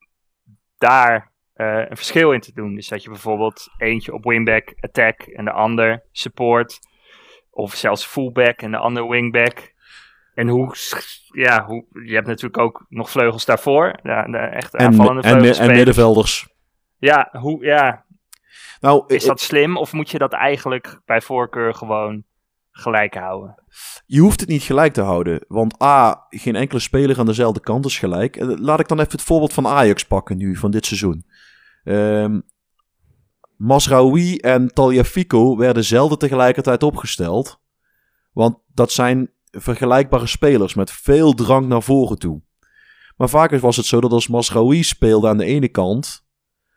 [0.77, 2.75] daar eh, een verschil in te doen?
[2.75, 6.79] Dus dat je bijvoorbeeld eentje op wingback attack en de ander support.
[7.49, 9.73] Of zelfs fullback en de ander wingback.
[10.35, 10.75] En hoe,
[11.31, 13.99] ja, hoe, je hebt natuurlijk ook nog vleugels daarvoor.
[14.03, 15.75] De, de echt En, aanvallende en, en vleugelspelers.
[15.77, 16.47] middenvelders.
[16.97, 18.05] Ja, hoe, ja,
[18.79, 22.23] Nou, is ik- dat slim of moet je dat eigenlijk bij voorkeur gewoon
[22.71, 23.63] gelijk houden?
[24.05, 25.45] Je hoeft het niet gelijk te houden.
[25.47, 28.35] Want A, geen enkele speler aan dezelfde kant is gelijk.
[28.35, 31.25] Eh, Laat ik dan even het voorbeeld van Ajax pakken nu, van dit seizoen.
[31.83, 32.39] Ehm
[33.57, 37.61] Masraoui en Taljafico werden zelden tegelijkertijd opgesteld.
[38.33, 42.41] Want dat zijn vergelijkbare spelers met veel drang naar voren toe.
[43.17, 46.25] Maar vaker was het zo dat als Masraoui speelde aan de ene kant,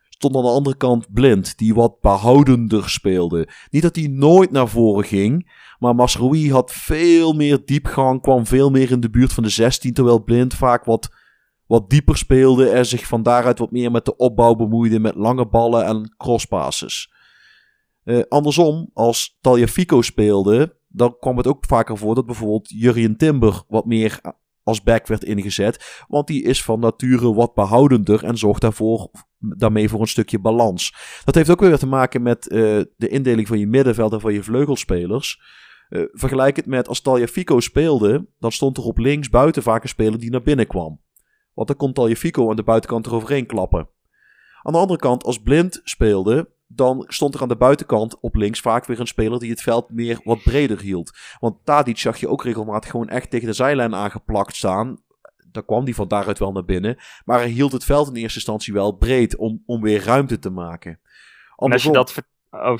[0.08, 3.48] stond aan de andere kant Blind, die wat behoudender speelde.
[3.70, 8.70] Niet dat hij nooit naar voren ging, maar Masroui had veel meer diepgang, kwam veel
[8.70, 11.08] meer in de buurt van de 16, terwijl Blind vaak wat,
[11.66, 15.48] wat dieper speelde en zich van daaruit wat meer met de opbouw bemoeide, met lange
[15.48, 17.12] ballen en crosspasses.
[18.04, 23.62] Eh, andersom, als Taljafico speelde, dan kwam het ook vaker voor dat bijvoorbeeld Jurien Timber
[23.68, 24.20] wat meer
[24.62, 29.88] als back werd ingezet, want die is van nature wat behoudender en zorgt daarvoor, daarmee
[29.88, 30.94] voor een stukje balans.
[31.24, 32.58] Dat heeft ook weer te maken met eh,
[32.96, 35.40] de indeling van je middenveld en van je vleugelspelers.
[35.88, 39.88] Eh, vergelijk het met als Taljafico speelde, dan stond er op links buiten vaak een
[39.88, 41.00] speler die naar binnen kwam.
[41.54, 43.88] Want dan kon Taljafico aan de buitenkant eroverheen klappen.
[44.62, 48.60] Aan de andere kant, als Blind speelde, dan stond er aan de buitenkant op links
[48.60, 51.16] vaak weer een speler die het veld meer wat breder hield.
[51.40, 55.02] Want Tadic zag je ook regelmatig gewoon echt tegen de zijlijn aangeplakt staan.
[55.50, 56.96] Dan kwam die van daaruit wel naar binnen.
[57.24, 60.50] Maar hij hield het veld in eerste instantie wel breed om, om weer ruimte te
[60.50, 60.90] maken.
[60.90, 60.98] En
[61.72, 62.12] als je Andersom- dat...
[62.12, 62.78] ver- Oh,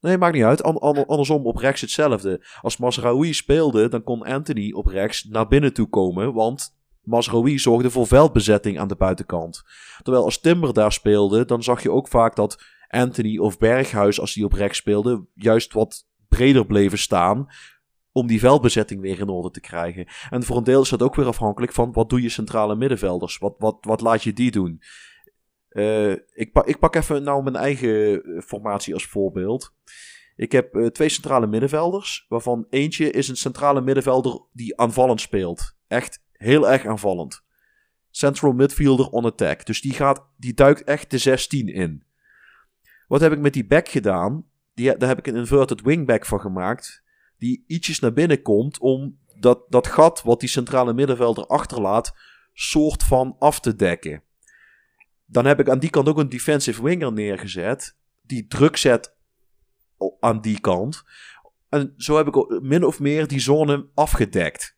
[0.00, 0.62] Nee, maakt niet uit.
[0.62, 2.46] An- an- andersom op rechts hetzelfde.
[2.60, 6.32] Als Masraoui speelde, dan kon Anthony op rechts naar binnen toe komen.
[6.32, 9.62] Want Masraoui zorgde voor veldbezetting aan de buitenkant.
[10.02, 14.34] Terwijl als Timber daar speelde, dan zag je ook vaak dat Anthony of Berghuis, als
[14.34, 17.46] die op rechts speelde, juist wat breder bleven staan.
[18.12, 20.06] Om die veldbezetting weer in orde te krijgen.
[20.30, 23.38] En voor een deel is dat ook weer afhankelijk van wat doe je centrale middenvelders?
[23.38, 24.80] Wat, wat, wat laat je die doen?
[25.68, 29.74] Eh, ik, pak, ik pak even nou mijn eigen eh, formatie als voorbeeld.
[30.36, 35.76] Ik heb eh, twee centrale middenvelders, waarvan eentje is een centrale middenvelder die aanvallend speelt.
[35.88, 37.42] Echt heel erg aanvallend.
[38.10, 39.66] Central midfielder on attack.
[39.66, 42.05] Dus die, gaat, die duikt echt de 16 in.
[43.06, 44.44] Wat heb ik met die back gedaan?
[44.74, 47.02] Die, daar heb ik een inverted wingback van gemaakt.
[47.38, 52.14] Die ietsjes naar binnen komt om dat, dat gat wat die centrale middenvelder achterlaat,
[52.52, 54.22] soort van af te dekken.
[55.24, 57.96] Dan heb ik aan die kant ook een defensive winger neergezet.
[58.22, 59.16] Die druk zet
[60.20, 61.02] aan die kant.
[61.68, 64.76] En zo heb ik min of meer die zone afgedekt.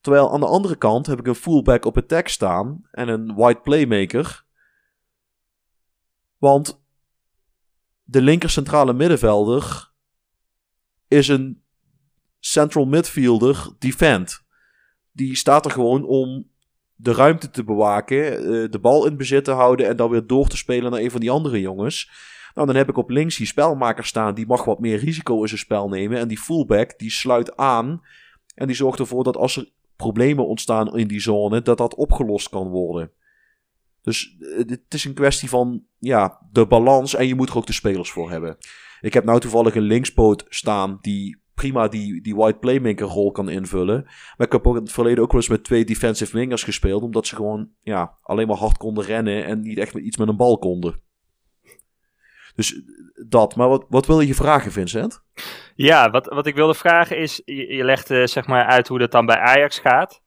[0.00, 2.88] Terwijl aan de andere kant heb ik een fullback op attack staan.
[2.90, 4.44] En een wide playmaker.
[6.38, 6.82] Want
[8.10, 9.92] de linker centrale middenvelder
[11.08, 11.62] is een
[12.38, 14.44] central midfielder defend.
[15.12, 16.48] Die staat er gewoon om
[16.94, 20.48] de ruimte te bewaken, eh, de bal in bezit te houden en dan weer door
[20.48, 22.10] te spelen naar een van die andere jongens.
[22.54, 25.48] Nou, dan heb ik op links die spelmaker staan, die mag wat meer risico in
[25.48, 26.18] zijn spel nemen.
[26.18, 28.02] En die fullback, die sluit aan
[28.54, 32.48] en die zorgt ervoor dat als er problemen ontstaan in die zone, dat dat opgelost
[32.48, 33.12] kan worden.
[34.02, 37.66] Dus eh, het is een kwestie van ja, de balans en je moet er ook
[37.66, 38.56] de spelers voor hebben.
[39.00, 43.48] Ik heb nou toevallig een linkspoot staan die prima die, die wide playmaker rol kan
[43.48, 44.02] invullen.
[44.36, 47.02] Maar ik heb ook in het verleden ook wel eens met twee defensive wingers gespeeld.
[47.02, 50.28] Omdat ze gewoon ja, alleen maar hard konden rennen en niet echt met iets met
[50.28, 51.00] een bal konden.
[52.54, 52.80] Dus eh,
[53.28, 53.56] dat.
[53.56, 55.22] Maar wat, wat wil je vragen, Vincent?
[55.74, 59.12] Ja, wat, wat ik wilde vragen is, je, legt eh, zeg maar uit hoe dat
[59.12, 60.22] dan bij Ajax gaat.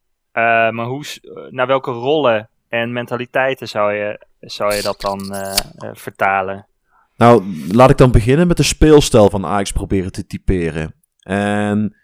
[0.72, 1.04] Maar hoe,
[1.50, 6.68] naar welke rollen en mentaliteiten zou je, zou je dat dan eh, eh, vertalen?
[7.16, 10.96] Nou, laat ik dan beginnen met de speelstijl van Ajax proberen te typeren.
[11.20, 11.96] En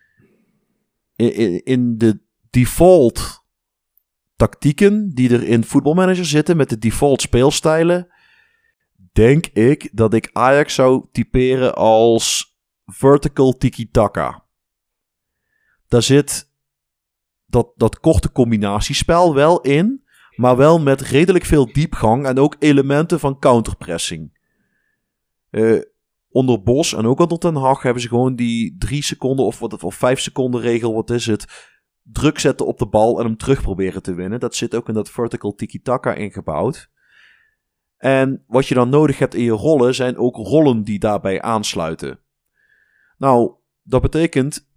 [1.21, 3.43] i- i- in de default
[4.35, 8.07] tactieken die er in voetbalmanager zitten, met de default speelstijlen,
[9.11, 14.43] denk ik dat ik Ajax zou typeren als vertical tiki-taka.
[15.87, 16.49] Daar zit
[17.45, 20.07] dat, dat korte combinatiespel wel in,
[20.39, 24.37] maar wel met redelijk veel diepgang en ook elementen van counterpressing.
[25.49, 25.79] Eh,
[26.29, 29.83] onder Bos en ook onder Ten Hag hebben ze gewoon die drie seconden of, wat,
[29.83, 31.69] of vijf seconden regel, wat is het?
[32.03, 34.39] Druk zetten op de bal en hem terug proberen te winnen.
[34.39, 36.89] Dat zit ook in dat vertical tiki-taka ingebouwd.
[37.97, 42.19] En wat je dan nodig hebt in je rollen zijn ook rollen die daarbij aansluiten.
[43.17, 43.51] Nou,
[43.83, 44.68] dat betekent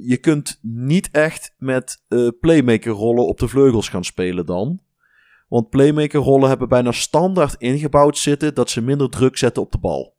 [0.00, 4.80] je kunt niet echt met eh, playmaker rollen op de vleugels gaan spelen dan.
[5.48, 9.78] Want playmaker rollen hebben bijna standaard ingebouwd zitten dat ze minder druk zetten op de
[9.78, 10.16] bal.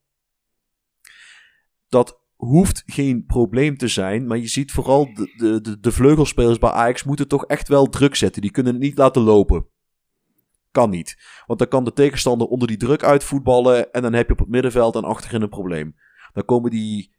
[1.89, 6.57] Dat hoeft geen probleem te zijn, maar je ziet vooral de, de, de, de vleugelspelers
[6.57, 8.41] bij Ajax moeten toch echt wel druk zetten.
[8.41, 9.67] Die kunnen het niet laten lopen.
[10.71, 11.17] Kan niet.
[11.45, 14.49] Want dan kan de tegenstander onder die druk uitvoetballen en dan heb je op het
[14.49, 15.95] middenveld en achterin een probleem.
[16.33, 17.12] Dan komen die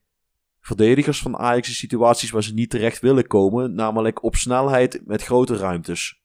[0.64, 5.22] verdedigers van Ajax in situaties waar ze niet terecht willen komen, namelijk op snelheid met
[5.22, 6.22] grote ruimtes.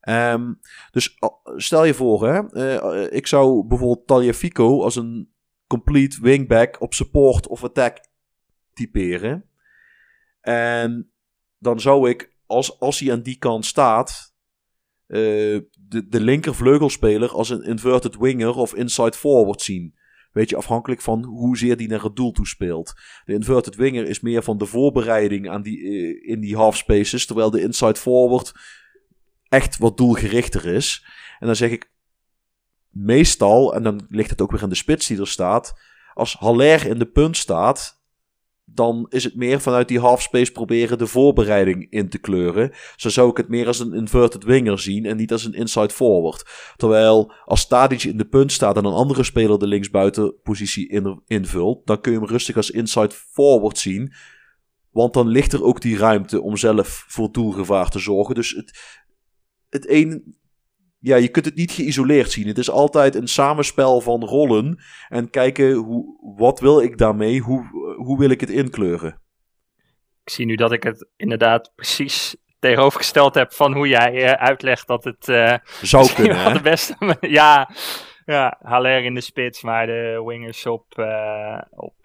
[0.00, 0.54] Ehm,
[0.90, 5.32] dus uh, stel je voor, hè, uh, ik zou bijvoorbeeld Taliafico als een
[5.66, 7.98] complete wingback op support of attack
[8.72, 9.50] typeren.
[10.40, 11.12] En
[11.58, 14.34] dan zou ik, als, als hij aan die kant staat,
[15.06, 19.94] uh, de, de linkervleugelspeler als een inverted winger of inside forward zien.
[20.36, 22.94] Weet je, afhankelijk van hoezeer die naar het doel toe speelt.
[23.24, 27.26] De inverted winger is meer van de voorbereiding aan die, uh, in die half spaces,
[27.26, 28.52] terwijl de inside forward
[29.48, 31.06] echt wat doelgerichter is.
[31.38, 31.90] En dan zeg ik
[32.90, 35.80] meestal, en dan ligt het ook weer aan de spits die er staat,
[36.14, 37.95] als Haller in de punt staat,
[38.68, 42.72] dan is het meer vanuit die halfspace proberen de voorbereiding in te kleuren.
[42.96, 45.94] Zo zou ik het meer als een inverted winger zien en niet als een inside
[45.94, 46.72] forward.
[46.76, 51.86] Terwijl als Tadic in de punt staat en een andere speler de linksbuitenpositie in, invult,
[51.86, 54.12] dan kun je hem rustig als inside forward zien.
[54.90, 58.34] Want dan ligt er ook die ruimte om zelf voor doelgevaar te zorgen.
[58.34, 58.78] Dus het,
[59.68, 60.36] het een
[61.06, 62.46] ja, je kunt het niet geïsoleerd zien.
[62.46, 64.78] Het is altijd een samenspel van rollen.
[65.08, 67.40] En kijken, hoe, wat wil ik daarmee?
[67.40, 69.20] Hoe, hoe wil ik het inkleuren?
[70.24, 74.86] Ik zie nu dat ik het inderdaad precies tegenovergesteld heb van hoe jij uh, uitlegt
[74.86, 75.28] dat het...
[75.28, 76.52] Uh, Zou kunnen, hè?
[76.52, 77.16] de beste...
[77.20, 77.70] ja,
[78.24, 81.96] ja, Haller in de spits, maar de wingers op, uh, op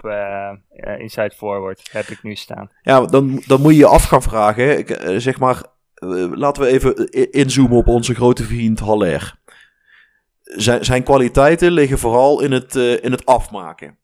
[0.98, 2.72] inside forward heb ik nu staan.
[2.82, 4.86] Ja, dan, dan moet je je af gaan vragen,
[5.22, 5.70] zeg maar eh,
[6.10, 9.40] laten we even inzoomen op onze grote vriend Haller.
[10.42, 13.98] Zijn, zijn kwaliteiten liggen vooral in het, uh, in het afmaken.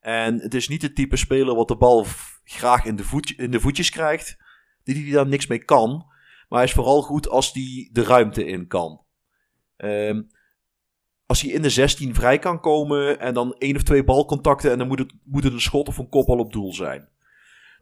[0.00, 2.06] En het is niet het type speler wat de bal
[2.44, 4.36] graag in de, voetje, in de voetjes krijgt.
[4.84, 6.06] Die hij daar niks mee kan.
[6.48, 9.00] Maar hij is vooral goed als hij de ruimte in kan.
[9.76, 10.30] Um,
[11.26, 14.78] als hij in de 16 vrij kan komen en dan één of twee balcontacten en
[14.78, 17.08] dan moet het, moet een schot of een kopbal op doel zijn.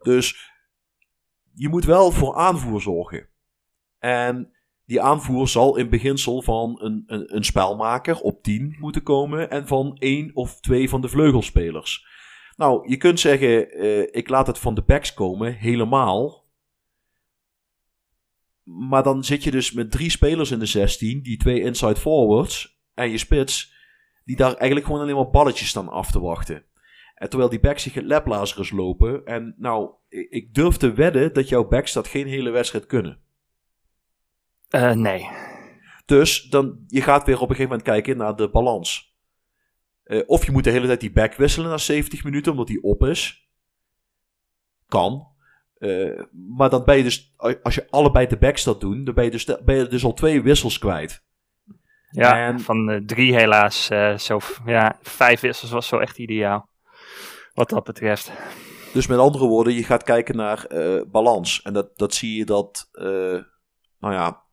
[0.03, 0.53] Dus
[1.53, 3.29] je moet wel voor aanvoer zorgen.
[4.07, 4.53] En
[4.85, 9.67] die aanvoer zal in beginsel van een, een, een spelmaker op 10 moeten komen en
[9.67, 12.07] van één of twee van de vleugelspelers.
[12.57, 16.45] Nou, je kunt zeggen, uh, ik laat het van de backs komen, helemaal.
[18.63, 22.81] Maar dan zit je dus met drie spelers in de 16, die twee inside forwards
[22.95, 23.73] en je spits,
[24.25, 26.65] die daar eigenlijk gewoon alleen maar balletjes staan af te wachten.
[27.15, 29.25] En terwijl die backs zich het lopen.
[29.25, 33.25] En nou, ik durf te wedden dat jouw backs dat geen hele wedstrijd kunnen.
[34.71, 35.29] Uh, nee.
[36.07, 39.15] Dus dan, je gaat weer op een gegeven moment kijken naar de balans.
[40.05, 42.83] Uh, of je moet de hele tijd die back wisselen na 70 minuten, omdat die
[42.83, 43.49] op is.
[44.89, 45.35] Kan.
[45.79, 46.23] Uh,
[46.57, 49.31] maar dan ben je dus, als je allebei de backs dat doen, dan ben je
[49.31, 51.25] dus, ben je dus al twee wissels kwijt.
[52.11, 53.87] Ja, en, van uh, drie helaas.
[54.17, 56.69] zo, ja, vijf wissels was zo echt ideaal.
[57.55, 58.33] Wat dat betreft.
[58.93, 60.67] Dus met andere woorden, je gaat kijken naar
[61.11, 61.63] balans.
[61.63, 62.89] En dat, dat zie je dat,
[63.99, 64.46] nou ja,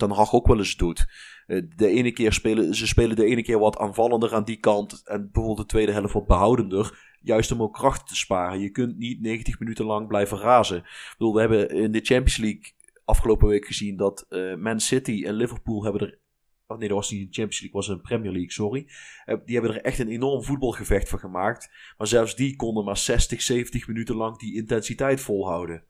[0.00, 1.06] Ten Hag ook wel eens doet.
[1.46, 5.02] Eh, de ene keer spelen ze spelen de ene keer wat aanvallender aan die kant
[5.04, 7.08] en bijvoorbeeld de tweede helft wat behoudender.
[7.22, 8.60] Juist om ook kracht te sparen.
[8.60, 10.76] Je kunt niet 90 minuten lang blijven razen.
[10.76, 12.72] Ik bedoel, we hebben in de Champions League
[13.04, 16.18] afgelopen week gezien dat uh, Man City en Liverpool hebben er.
[16.66, 18.86] Oh nee, dat was niet de Champions League, was een Premier League, sorry.
[19.26, 21.70] Uh, die hebben er echt een enorm voetbalgevecht van gemaakt.
[21.96, 25.84] Maar zelfs die konden maar 60, 70 minuten lang die intensiteit volhouden.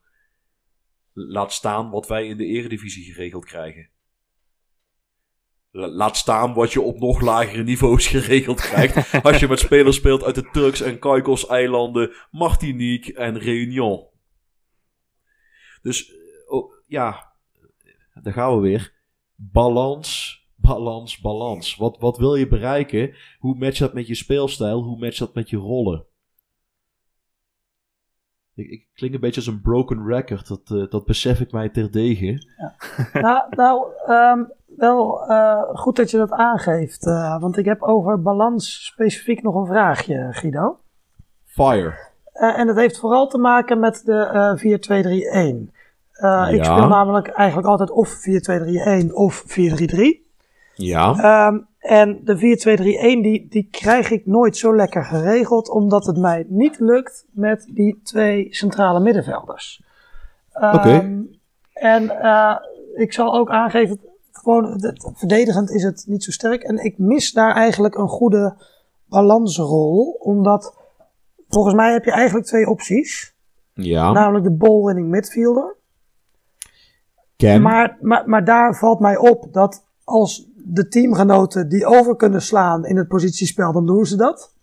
[1.12, 3.88] Laat staan wat wij in de Eredivisie geregeld krijgen.
[5.70, 9.22] Laat staan wat je op nog lagere niveaus geregeld krijgt.
[9.22, 14.08] als je met spelers speelt uit de Turks en Caicos-eilanden, Martinique en Réunion.
[15.82, 16.12] Dus
[16.46, 17.32] oh, ja,
[18.22, 18.92] daar gaan we weer.
[19.34, 21.76] Balans, balans, balans.
[21.76, 23.14] Wat, wat wil je bereiken?
[23.38, 24.82] Hoe matcht dat met je speelstijl?
[24.82, 26.04] Hoe matcht dat met je rollen?
[28.54, 30.48] Ik, ik klink een beetje als een broken record.
[30.48, 32.42] Dat, uh, dat besef ik mij terdege.
[32.56, 32.76] Ja.
[33.20, 37.06] nou, nou um, wel uh, goed dat je dat aangeeft.
[37.06, 40.78] Uh, want ik heb over balans specifiek nog een vraagje, Guido.
[41.46, 41.94] Fire.
[42.34, 45.72] Uh, en dat heeft vooral te maken met de 4-2-3-1.
[46.12, 46.48] Ja.
[46.48, 48.14] Ik speel namelijk eigenlijk altijd of
[49.08, 50.28] 4-2-3-1 of 4-3-3.
[50.74, 51.46] Ja.
[51.48, 56.44] Um, en de 4-2-3-1 die, die krijg ik nooit zo lekker geregeld, omdat het mij
[56.48, 59.82] niet lukt met die twee centrale middenvelders.
[60.54, 60.76] Um, Oké.
[60.76, 61.26] Okay.
[61.72, 62.02] En
[62.94, 64.00] ik zal ook aangeven,
[64.42, 66.62] gewoon, het, verdedigend is het niet zo sterk.
[66.62, 68.54] En ik mis daar eigenlijk een goede
[69.04, 70.16] balansrol.
[70.18, 70.74] Omdat,
[71.48, 73.34] volgens mij heb je eigenlijk twee opties.
[73.74, 74.12] Ja.
[74.12, 75.76] Namelijk de ball-winning midfielder.
[77.58, 82.84] Maar, maar, maar daar valt mij op dat als de teamgenoten die over kunnen slaan
[82.84, 84.54] in het positiespel, dan doen ze dat.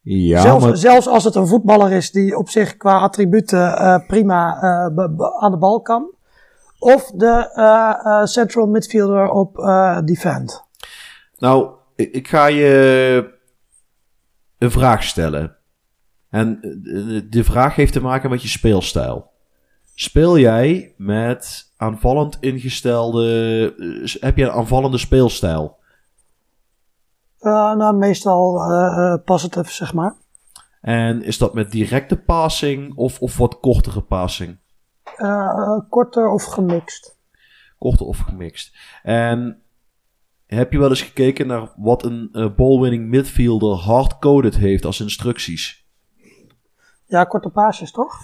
[0.00, 0.76] Ja, zelfs, maar...
[0.76, 5.04] zelfs als het een voetballer is die op zich qua attributen uh, prima uh,
[5.38, 6.14] aan de bal kan
[6.84, 10.64] of de uh, central midfielder op uh, defend?
[11.38, 13.34] Nou, ik ga je
[14.58, 15.56] een vraag stellen.
[16.30, 16.58] En
[17.30, 19.30] de vraag heeft te maken met je speelstijl.
[19.94, 23.28] Speel jij met aanvallend ingestelde.
[24.20, 25.76] Heb je een aanvallende speelstijl?
[27.40, 30.14] Uh, nou, meestal uh, positive, zeg maar.
[30.80, 34.58] En is dat met directe passing of, of wat kortere passing?
[35.18, 37.18] Uh, korter of gemixt.
[37.78, 38.76] Korter of gemixt.
[39.02, 39.62] En
[40.46, 45.86] heb je wel eens gekeken naar wat een uh, ball-winning midfielder hard-coded heeft als instructies?
[47.06, 48.14] Ja, korte paasjes, toch?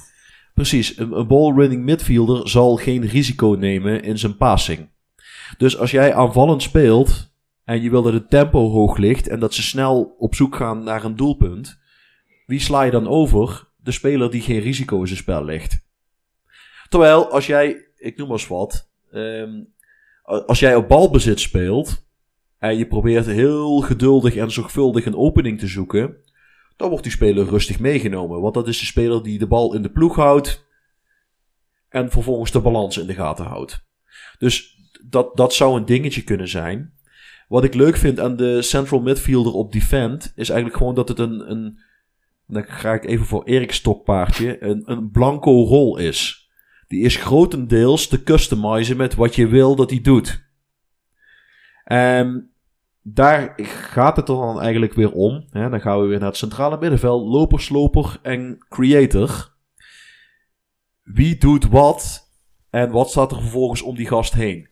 [0.55, 4.89] Precies, een, een ball-running midfielder zal geen risico nemen in zijn passing.
[5.59, 7.31] Dus als jij aanvallend speelt
[7.65, 10.85] en je wil dat het tempo hoog ligt en dat ze snel op zoek gaan
[10.85, 11.79] naar een doelpunt,
[12.47, 13.69] wie sla je dan over?
[13.77, 15.89] De speler die geen risico in zijn spel legt.
[16.91, 19.63] Terwijl als jij, ik noem maar eens wat, ehm,
[20.23, 22.07] als jij op balbezit speelt
[22.59, 26.17] en je probeert heel geduldig en zorgvuldig een opening te zoeken,
[26.77, 28.41] dan wordt die speler rustig meegenomen.
[28.41, 30.67] Want dat is de speler die de bal in de ploeg houdt
[31.89, 33.87] en vervolgens de balans in de gaten houdt.
[34.39, 36.95] Dus dat, dat zou een dingetje kunnen zijn.
[37.49, 41.19] Wat ik leuk vind aan de central midfielder op defend is eigenlijk gewoon dat het
[41.19, 41.79] een, een
[42.47, 46.40] dan ga ik even voor Erik Stokpaardje, een, een blanco rol is.
[46.91, 50.45] Die is grotendeels te customizen met wat je wil dat hij doet.
[51.85, 52.51] En
[53.03, 55.45] daar gaat het er dan eigenlijk weer om.
[55.51, 55.69] Hè?
[55.69, 57.29] Dan gaan we weer naar het centrale middenveld.
[57.29, 59.53] Loper, sloper en creator.
[61.03, 62.31] Wie doet wat
[62.71, 64.69] en wat staat er vervolgens om die gast heen?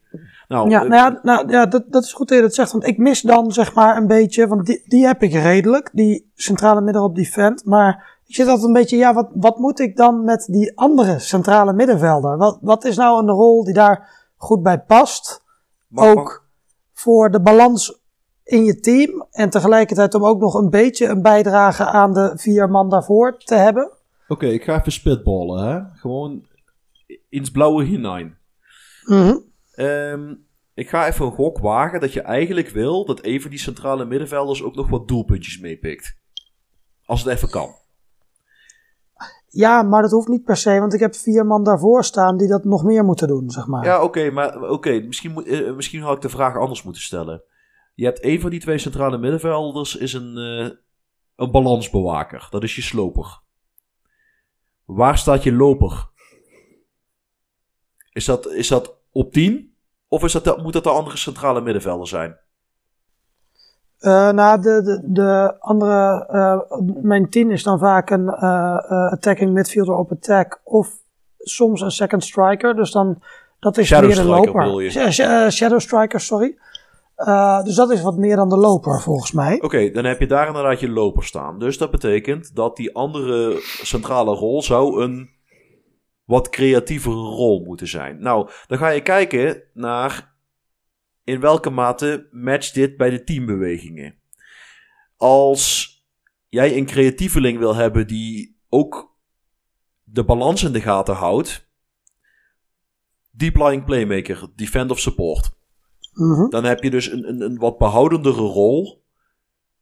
[0.49, 2.73] Nou, Ja, eh, nou ja, nou, ja dat, dat is goed dat je dat zegt.
[2.73, 6.31] Want ik mis dan zeg maar een beetje, want die, die heb ik redelijk, die
[6.35, 7.65] centrale midden op defend.
[7.65, 11.19] Maar ik zit altijd een beetje, ja, wat, wat moet ik dan met die andere
[11.19, 12.37] centrale middenvelder?
[12.37, 15.43] Wat, wat is nou een rol die daar goed bij past?
[15.89, 16.47] mag- ook
[16.93, 18.01] voor de balans
[18.45, 19.27] in je team.
[19.31, 23.55] En tegelijkertijd om ook nog een beetje een bijdrage aan de vier man daarvoor te
[23.55, 23.93] hebben.
[24.29, 25.99] Oké, ik ga even spitballen, hè.
[26.01, 26.47] Gewoon
[27.29, 28.39] ins blauwe hinein.
[29.05, 29.39] Mhm.
[29.75, 30.35] Ehm,
[30.75, 34.05] ik ga even een gok wagen dat je eigenlijk wil dat een van die centrale
[34.05, 36.17] middenvelders ook nog wat doelpuntjes meepikt.
[37.05, 37.75] Als het even kan.
[39.49, 42.49] Ja, maar dat hoeft niet per se, want ik heb vier man daarvoor staan die
[42.49, 43.85] dat nog meer moeten doen, zeg maar.
[43.85, 47.43] Ja, oké, maar oké, misschien, moet, eh, misschien had ik de vraag anders moeten stellen.
[47.95, 50.77] Je hebt een van die twee centrale middenvelders is een, eh,
[51.37, 52.47] een balansbewaker.
[52.51, 53.41] Dat is je sloper.
[54.85, 56.11] Waar staat je loper?
[58.13, 59.75] Is dat, is dat op 10?
[60.09, 62.39] Of is dat, moet dat de andere centrale middenvelder zijn?
[63.99, 69.53] Eh, nou, de, de, de andere, eh, mijn tien is dan vaak een eh, attacking
[69.53, 70.89] midfielder op attack of
[71.39, 72.77] soms een second striker.
[72.77, 73.23] Dus dan,
[73.59, 74.83] dat is Shadow meer een striker loper.
[74.83, 75.51] je?
[75.51, 76.59] Shadow striker, sorry.
[77.65, 79.61] Dus dat is wat meer dan de loper volgens mij.
[79.63, 81.59] Oké, dan heb je daar inderdaad je loper staan.
[81.59, 85.31] Dus dat betekent dat die andere centrale rol zou een
[86.25, 88.21] wat creatievere rol moeten zijn.
[88.21, 90.28] Nou, dan ga je kijken naar
[91.29, 94.15] in welke mate matcht dit bij de teambewegingen.
[95.17, 95.93] Als
[96.49, 99.17] jij een creatieveling wil hebben die ook
[100.05, 101.71] de balans in de gaten houdt,
[103.31, 105.51] deep lying playmaker, defend of support.
[106.13, 106.49] Mhm.
[106.49, 109.07] Dan heb je dus een, een, een wat behoudendere rol.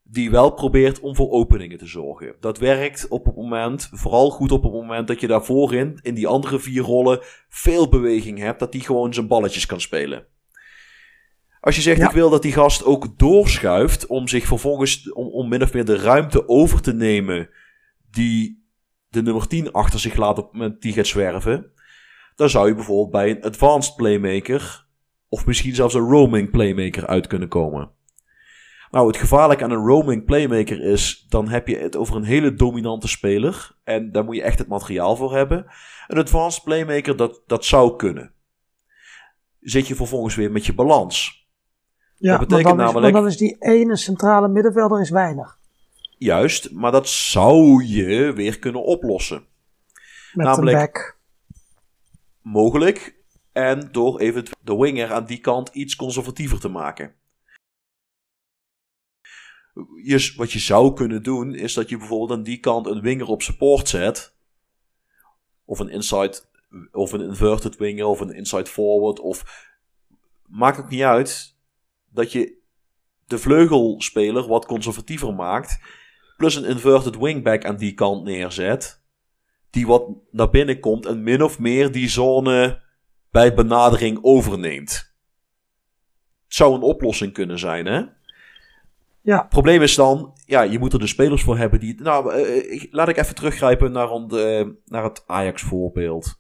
[0.09, 2.36] Die wel probeert om voor openingen te zorgen.
[2.40, 6.14] Dat werkt op het moment, vooral goed op het moment dat je daar voorin, in
[6.14, 8.59] die andere vier rollen, veel beweging hebt.
[8.59, 10.26] Dat die gewoon zijn balletjes kan spelen.
[11.66, 12.06] Als je zegt, Ja.
[12.06, 15.84] ik wil dat die gast ook doorschuift om zich vervolgens, om, om min of meer
[15.84, 17.50] de ruimte over te nemen
[18.10, 18.66] die
[19.08, 21.72] de nummer 10 achter zich laat op het moment die gaat zwerven.
[22.36, 24.86] Dan zou je bijvoorbeeld bij een advanced playmaker
[25.28, 27.90] of misschien zelfs een roaming playmaker uit kunnen komen.
[28.90, 32.54] Nou, het gevaarlijke aan een roaming playmaker is, dan heb je het over een hele
[32.54, 33.76] dominante speler.
[33.84, 35.66] En daar moet je echt het materiaal voor hebben.
[36.06, 38.32] Een advanced playmaker, dat, dat zou kunnen.
[39.60, 41.44] Zit je vervolgens weer met je balans.
[42.18, 45.10] Ja, dat maar betekent dan is, namelijk- maar dan is die ene centrale middenvelder is
[45.10, 45.58] weinig.
[46.18, 49.46] Juist, maar dat zou je weer kunnen oplossen.
[50.32, 51.18] Met Namelijk- een back.
[52.42, 53.14] Mogelijk.
[53.52, 57.14] En door even de winger aan die kant iets conservatiever te maken.
[60.02, 63.26] Je, wat je zou kunnen doen, is dat je bijvoorbeeld aan die kant een winger
[63.26, 64.34] op support zet.
[65.64, 66.40] Of een inside,
[66.92, 69.20] of een inverted winger, of een inside forward.
[69.20, 69.66] Of
[70.46, 71.55] maakt ook niet uit
[72.16, 72.58] dat je
[73.26, 75.78] de vleugelspeler wat conservatiever maakt.
[76.36, 79.02] Plus een inverted wingback aan die kant neerzet.
[79.70, 82.82] Die wat naar binnen komt en min of meer die zone
[83.30, 84.92] bij benadering overneemt.
[86.44, 88.02] Het zou een oplossing kunnen zijn, hè?
[89.22, 92.00] Ja, Het probleem is dan, ja, je moet er de spelers voor hebben die.
[92.02, 96.38] Nou, eh, ik- laat ik even teruggrijpen naar, on- eh, naar het Ajax-voorbeeld.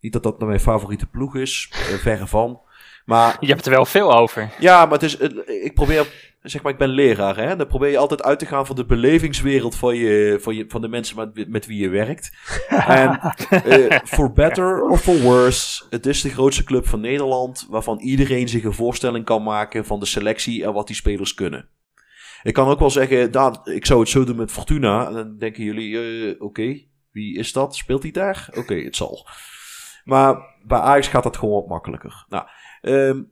[0.00, 2.60] Niet dat dat nou mijn favoriete ploeg is, eh, verre van.
[3.06, 4.50] Maar Je hebt er wel veel over.
[4.58, 6.06] ja, maar het is, ik probeer,
[6.42, 7.56] zeg maar, ik ben leraar, hè.
[7.56, 10.80] Dan probeer je altijd uit te gaan van de belevingswereld van, je, van, je, van
[10.80, 12.32] de mensen met, met wie je werkt.
[12.86, 17.98] En eh, for better or for worse, het is de grootste club van Nederland, waarvan
[18.00, 21.68] iedereen zich een voorstelling kan maken van de selectie en wat die spelers kunnen.
[22.42, 23.30] Ik kan ook wel zeggen,
[23.64, 25.06] ik zou het zo doen met Fortuna.
[25.06, 27.76] En dan denken jullie, eh, oké, wie Wie is dat?
[27.76, 28.48] Speelt hij daar?
[28.54, 29.28] Oké, het zal.
[30.04, 32.24] Maar bij Ajax gaat dat gewoon wat makkelijker.
[32.28, 32.46] Nou,
[32.86, 33.22] ehm,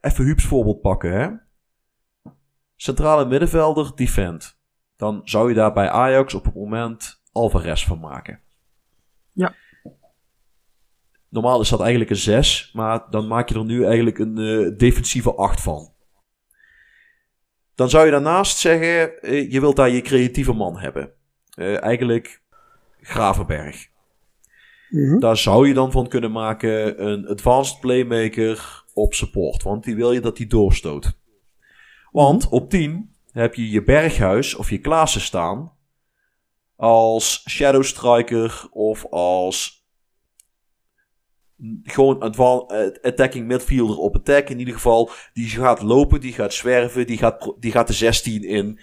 [0.00, 1.12] even Huub's voorbeeld pakken.
[1.12, 1.28] Hè?
[2.76, 4.58] Centrale middenvelder, defend.
[4.96, 8.40] Dan zou je daar bij Ajax op het moment Alvarez van maken.
[9.32, 9.54] Ja.
[11.28, 14.78] Normaal is dat eigenlijk een 6, maar dan maak je er nu eigenlijk een eh,
[14.78, 15.92] defensieve 8 van.
[17.74, 21.12] Dan zou je daarnaast zeggen, eh, je wilt daar je creatieve man hebben.
[21.54, 22.42] Eh, eigenlijk
[23.00, 23.88] Gravenberg.
[24.88, 25.18] Mhm.
[25.18, 29.62] Daar zou je dan van kunnen maken een advanced playmaker op support.
[29.62, 31.18] Want die wil je dat die doorstoot.
[32.10, 35.72] Want op 10 heb je je Berghuis of je Klaassen staan.
[36.76, 39.80] Als shadow striker of als
[41.82, 44.48] gewoon eh, attacking midfielder op attack.
[44.48, 48.44] In ieder geval, die gaat lopen, die gaat zwerven, die gaat, die gaat de 16
[48.44, 48.80] in.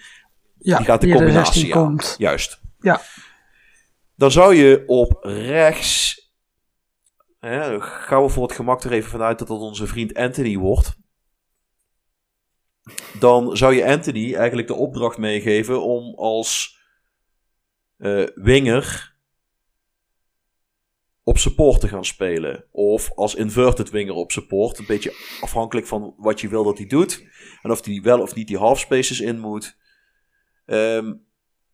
[0.58, 1.86] Ja, die gaat de die combinatie 16 aan.
[1.86, 2.14] komt.
[2.18, 2.60] Juist.
[2.80, 3.00] Ja.
[4.16, 6.26] Dan zou je op rechts.
[7.38, 10.96] Hè, gaan we voor het gemak er even vanuit dat dat onze vriend Anthony wordt.
[13.18, 16.78] Dan zou je Anthony eigenlijk de opdracht meegeven om als
[17.96, 19.16] eh, winger
[21.22, 22.64] op support te gaan spelen.
[22.70, 24.78] Of als inverted winger op support.
[24.78, 27.26] Een beetje afhankelijk van wat je wil dat hij doet.
[27.62, 29.76] En of hij wel of niet die half spaces in moet.
[30.66, 31.14] Ehm,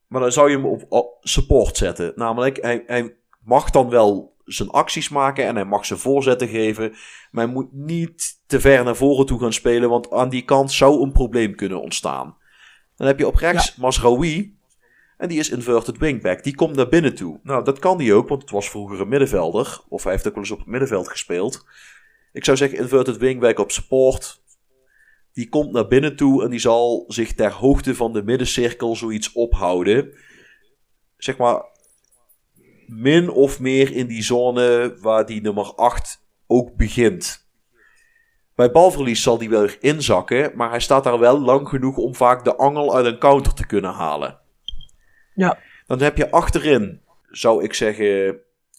[0.07, 2.13] maar dan zou je hem op, op support zetten.
[2.17, 6.91] Namelijk, hij, hij mag dan wel zijn acties maken en hij mag zijn voorzetten geven.
[7.31, 10.73] Maar hij moet niet te ver naar voren toe gaan spelen, want aan die kant
[10.73, 12.37] zou een probleem kunnen ontstaan.
[12.97, 14.59] Dan heb je op rechts Masraoui.
[15.17, 16.43] En die is inverted wingback.
[16.43, 17.41] Die komt naar binnen toe.
[17.43, 19.81] Nou, dat kan die ook, want het was vroeger een middenvelder.
[19.89, 21.65] Of hij heeft ook wel eens op het middenveld gespeeld.
[22.33, 24.43] Ik zou zeggen inverted wingback op support.
[25.33, 29.33] Die komt naar binnen toe en die zal zich ter hoogte van de middencirkel zoiets
[29.33, 30.15] ophouden.
[31.17, 31.63] Zeg maar
[32.89, 37.49] min of meer in die zone waar die nummer 8 ook begint.
[38.55, 42.15] Bij balverlies zal die wel weer inzakken, maar hij staat daar wel lang genoeg om
[42.15, 44.39] vaak de angel uit een counter te kunnen halen.
[45.35, 45.59] Ja.
[45.87, 48.39] Dan heb je achterin, zou ik zeggen,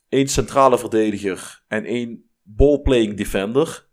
[0.10, 3.88] één centrale verdediger en één ballplaying defender.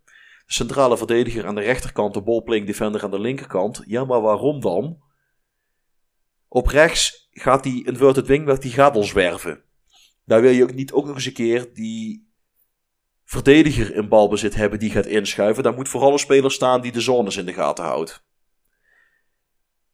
[0.45, 3.83] De centrale verdediger aan de rechterkant, de ballplaying defender aan de linkerkant.
[3.85, 5.01] Ja, maar waarom dan?
[6.47, 9.62] Op rechts gaat die inverted wingback, die gaat al zwerven.
[10.25, 12.31] Daar wil je ook niet ook nog eens een keer die
[13.23, 15.63] verdediger in balbezit hebben die gaat inschuiven.
[15.63, 18.25] Daar moet vooral een speler staan die de zones in de gaten houdt.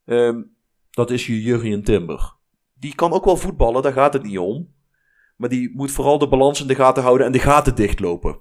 [0.04, 0.42] Ehm,
[0.90, 2.34] dat is je Jurgen Timber.
[2.74, 4.74] Die kan ook wel voetballen, daar gaat het niet om.
[5.36, 8.40] Maar die moet vooral de balans in de gaten houden en de gaten dichtlopen.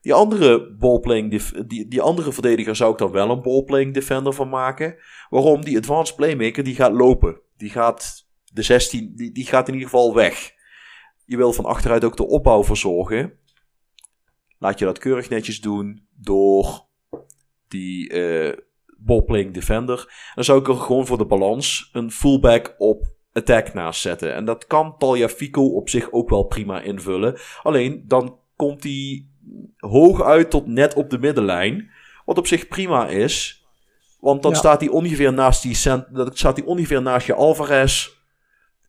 [0.00, 1.30] Die andere, ballplaying
[1.66, 4.96] die, die andere verdediger zou ik dan wel een ballplaying defender van maken.
[5.30, 5.64] Waarom?
[5.64, 7.40] Die advanced playmaker die gaat lopen.
[7.56, 8.25] Die gaat
[8.56, 10.52] de 16, die, die gaat in ieder geval weg.
[11.24, 13.32] Je wil van achteruit ook de opbouw verzorgen.
[14.58, 16.86] Laat je dat keurig netjes doen door
[17.68, 18.14] die
[18.98, 20.30] ballplaying defender.
[20.34, 24.34] Dan zou ik er gewoon voor de balans een fullback op attack naast zetten.
[24.34, 27.38] En dat kan Taljafico op zich ook wel prima invullen.
[27.62, 29.26] Alleen dan komt hij
[29.76, 31.90] hoog uit tot net op de middenlijn.
[32.24, 33.64] Wat op zich prima is.
[34.20, 34.56] Want dan Ja.
[34.58, 38.15] staat hij ongeveer naast die cent, dan staat hij ongeveer naast je Alvarez.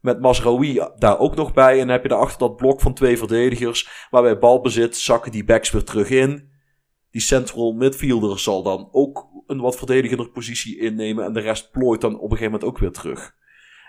[0.07, 1.71] Met Masraoui daar ook nog bij.
[1.71, 4.07] En dan heb je daarachter dat blok van twee verdedigers.
[4.11, 6.49] Maar bij balbezit zakken die backs weer terug in.
[7.11, 11.25] Die central midfielder zal dan ook een wat verdedigender positie innemen.
[11.25, 13.35] En de rest plooit dan op een gegeven moment ook weer terug.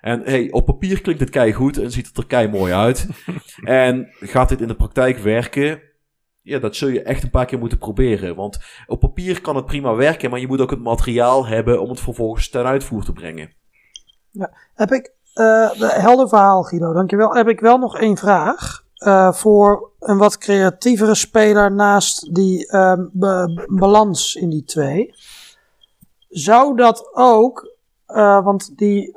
[0.01, 3.09] En hey, op papier klinkt het kei goed en ziet het er kei mooi uit.
[3.65, 5.83] en gaat dit in de praktijk werken?
[6.43, 8.35] Ja, dat zul je echt een paar keer moeten proberen.
[8.35, 11.89] Want op papier kan het prima werken, maar je moet ook het materiaal hebben om
[11.89, 13.57] het vervolgens ten uitvoer te brengen.
[14.75, 15.17] Heb ik,
[15.79, 17.35] de helder verhaal Guido, dankjewel.
[17.35, 18.87] Heb ik wel nog één vraag.
[18.99, 23.05] eh, voor een wat creatievere speler naast die ehm,
[23.67, 25.15] balans in die twee.
[26.29, 27.75] Zou dat ook,
[28.07, 29.17] eh, want die,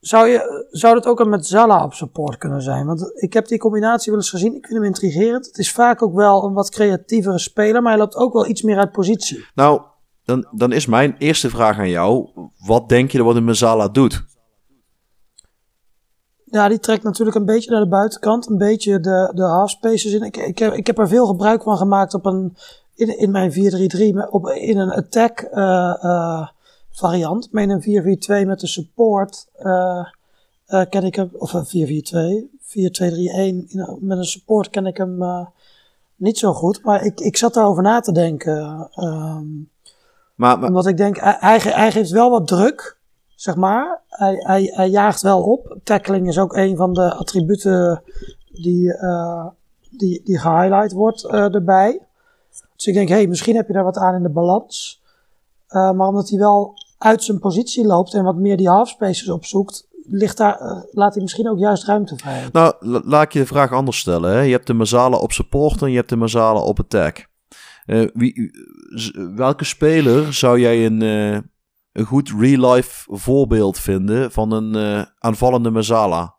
[0.00, 2.86] zou, je, zou dat ook een met Zala op support kunnen zijn?
[2.86, 5.46] Want ik heb die combinatie wel eens gezien, ik vind hem intrigerend.
[5.46, 8.62] Het is vaak ook wel een wat creatievere speler, maar hij loopt ook wel iets
[8.62, 9.44] meer uit positie.
[9.54, 9.82] Nou,
[10.24, 12.28] dan, dan is mijn eerste vraag aan jou.
[12.66, 14.24] Wat denk je dat wat een Mazala doet?
[16.52, 20.12] Ja, die trekt natuurlijk een beetje naar de buitenkant, een beetje de, de half spaces
[20.12, 20.22] in.
[20.22, 22.56] Ik, ik, heb, ik heb er veel gebruik van gemaakt op een,
[22.94, 23.56] in, in mijn 4-3-3,
[24.14, 26.48] met- op, in een attack eh, eh,
[26.90, 27.48] variant.
[27.52, 27.82] Maar in een
[28.44, 30.06] 4-4-2 met de support eh,
[30.90, 35.18] ken ik hem, of een 4-4-2, 4-2-3-1, in een- met een support ken ik hem
[36.16, 36.82] niet zo goed.
[36.84, 38.88] Maar ik, ik zat daarover na te denken.
[38.94, 39.44] ehm,
[40.34, 43.00] Maar, maar omdat ik denk, hij, hij geeft wel wat druk.
[43.42, 44.00] Zeg maar.
[44.08, 45.78] Hij, hij, hij jaagt wel op.
[45.84, 48.02] Tackling is ook een van de attributen
[48.52, 49.46] die, eh,
[49.90, 52.00] die, die gehighlight wordt eh, erbij.
[52.76, 55.02] Dus ik denk, hey, misschien heb je daar wat aan in de balans.
[55.66, 59.28] Eh, maar omdat hij wel uit zijn positie loopt en wat meer die half spaces
[59.28, 62.48] opzoekt, ligt daar, laat hij misschien ook juist ruimte vrij.
[62.52, 64.32] Nou, la- laat ik je de vraag anders stellen.
[64.32, 64.40] Hè.
[64.40, 67.28] Je hebt de Mazala op support en je hebt de Mazala op attack.
[67.86, 68.50] Eh, wie,
[69.34, 71.02] welke speler zou jij een,
[71.92, 76.34] een goed real-life voorbeeld vinden van een eh, aanvallende Mazala?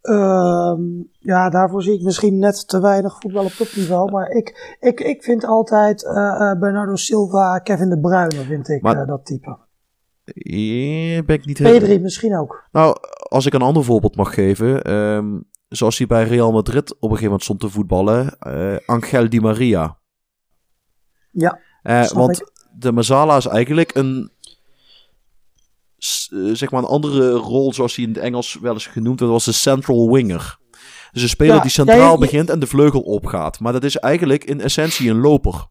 [0.00, 0.82] Ehm,
[1.18, 4.10] ja, daarvoor zie ik misschien net te weinig voetbal op topniveau.
[4.10, 8.82] Maar ik, ik, ik vind altijd eh, eh, Bernardo Silva, Kevin de Bruyne, vind ik
[8.82, 9.58] Maar- dat type.
[11.24, 11.78] Ben ik niet heel...
[11.78, 12.68] Pedri misschien ook.
[12.72, 12.96] Nou,
[13.28, 14.82] als ik een ander voorbeeld mag geven.
[14.82, 18.38] ehm, zoals hij bij Real Madrid op een gegeven moment stond te voetballen.
[18.86, 19.98] Angel Di Maria.
[21.30, 21.58] Ja,
[22.14, 22.50] want ik.
[22.78, 24.30] De Mazala is eigenlijk een,
[26.30, 29.34] eh, zeg maar een andere rol zoals hij in het Engels wel eens genoemd wordt,
[29.34, 30.58] was de central winger.
[31.12, 33.60] Dus een speler Ja, die centraal je- begint en de vleugel opgaat.
[33.60, 35.66] Maar dat is eigenlijk in essentie een loper.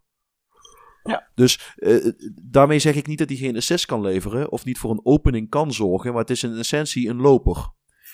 [1.04, 1.30] Ja.
[1.36, 2.12] Dus eh,
[2.43, 5.49] daarmee zeg ik niet dat hij geen assist kan leveren of niet voor een opening
[5.49, 7.56] kan zorgen, maar het is in essentie een loper.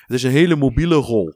[0.05, 1.33] Het is een hele mobiele rol.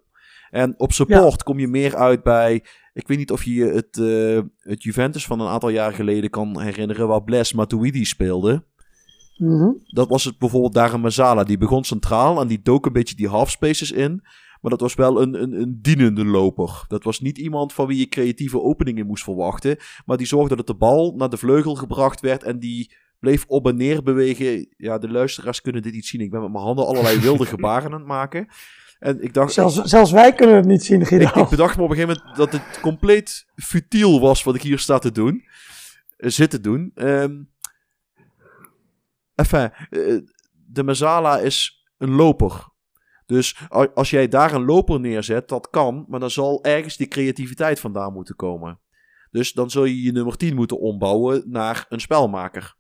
[0.52, 2.64] En op support kom je meer uit bij.
[2.94, 6.30] Ik weet niet of je je het, eh, het Juventus van een aantal jaar geleden
[6.30, 7.08] kan herinneren.
[7.08, 8.64] Waar Bles Matuidi speelde.
[9.38, 9.72] Mhm.
[9.86, 11.44] Dat was het bijvoorbeeld daar een Mazala.
[11.44, 14.24] Die begon centraal en die dook een beetje die half spaces in.
[14.62, 16.84] Maar dat was wel een, een, een dienende loper.
[16.88, 19.78] Dat was niet iemand van wie je creatieve openingen moest verwachten.
[20.06, 22.44] Maar die zorgde dat de bal naar de vleugel gebracht werd.
[22.44, 24.68] En die bleef op en neer bewegen.
[24.78, 26.22] Ja, de luisteraars kunnen dit niet zien.
[26.22, 28.48] Ik ben met mijn handen allerlei wilde gebaren aan het maken.
[29.02, 31.26] En ik dacht, Zelfs, zelfs wij kunnen het niet zien, Guido.
[31.28, 34.62] ik, ik bedacht me op een gegeven moment dat het compleet futiel was wat ik
[34.62, 35.46] hier sta te doen.
[36.18, 36.92] eh, zit te doen.
[36.96, 37.42] Ehm
[39.36, 40.18] enfin, eh,
[40.68, 42.70] de Mazala is een loper.
[43.26, 43.58] Dus
[43.94, 46.06] als jij daar een loper neerzet, dat kan.
[46.08, 48.80] Maar dan zal ergens die creativiteit vandaan moeten komen.
[49.32, 52.76] Dus dan zul je je nummer 10 moeten ombouwen naar een spelmaker.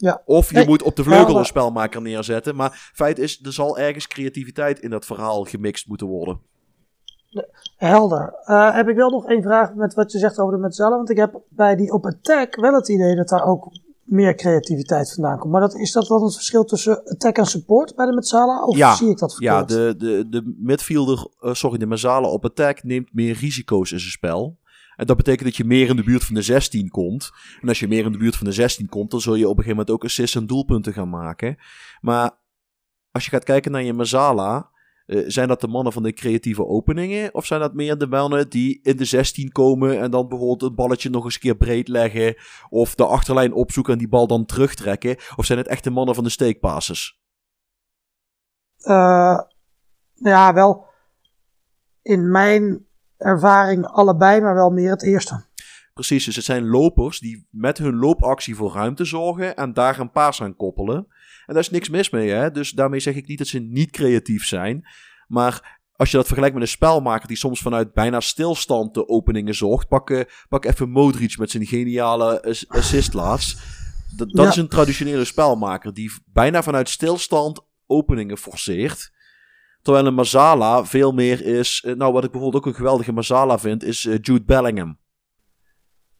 [0.00, 0.22] Ja.
[0.24, 2.56] Of je Nee, moet op de vleugel een spelmaker neerzetten.
[2.56, 6.40] Maar feit is, er zal ergens creativiteit in dat verhaal gemixt moeten worden.
[7.76, 8.34] Helder.
[8.44, 10.96] Eh, heb ik wel nog één vraag met wat je zegt over de Metzala.
[10.96, 13.68] Want ik heb bij die op attack wel het idee dat daar ook
[14.02, 15.52] meer creativiteit vandaan komt.
[15.52, 18.64] Maar dat, is dat dan het verschil tussen attack en support bij de Metzala?
[18.64, 19.98] Of Ja, zie ik dat Ja, verkeerd?
[20.00, 24.10] de, de, de midfielder, eh, sorry, de Mazala op attack neemt meer risico's in zijn
[24.10, 24.56] spel.
[24.98, 27.30] En dat betekent dat je meer in de buurt van de 16 komt.
[27.60, 29.50] En als je meer in de buurt van de 16 komt, dan zul je op
[29.58, 31.56] een gegeven moment ook assists en doelpunten gaan maken.
[32.00, 32.30] Maar
[33.10, 34.70] als je gaat kijken naar je Mazala,
[35.06, 37.34] eh, zijn dat de mannen van de creatieve openingen?
[37.34, 40.74] Of zijn dat meer de mannen die in de 16 komen en dan bijvoorbeeld het
[40.74, 42.34] balletje nog eens een keer breed leggen?
[42.68, 45.16] Of de achterlijn opzoeken en die bal dan terugtrekken?
[45.36, 47.20] Of zijn het echt de mannen van de steekpasses?
[48.78, 49.40] Eh,
[50.14, 50.86] ja, wel
[52.02, 52.87] in mijn
[53.18, 55.44] ervaring allebei, maar wel meer het eerste.
[55.94, 60.10] Precies, dus het zijn lopers die met hun loopactie voor ruimte zorgen en daar een
[60.10, 60.96] paas aan koppelen.
[61.46, 62.50] En daar is niks mis mee, hè?
[62.50, 64.86] dus daarmee zeg ik niet dat ze niet creatief zijn.
[65.28, 69.54] Maar als je dat vergelijkt met een spelmaker die soms vanuit bijna stilstand de openingen
[69.54, 73.58] zorgt, pak, eh, pak even Modric met zijn geniale ass- assist laatst.
[74.16, 74.50] Dat, dat Ja.
[74.50, 79.12] is een traditionele spelmaker die bijna vanuit stilstand openingen forceert.
[79.82, 81.82] Terwijl een Mazala veel meer is.
[81.86, 84.98] eh, Nou, wat ik bijvoorbeeld ook een geweldige Mazala vind, is eh, Jude Bellingham.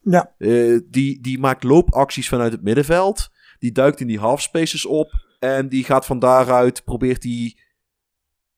[0.01, 3.29] Ja, Eh, die, die maakt loopacties vanuit het middenveld.
[3.59, 5.13] Die duikt in die half spaces op.
[5.39, 7.61] En die gaat van daaruit, probeert die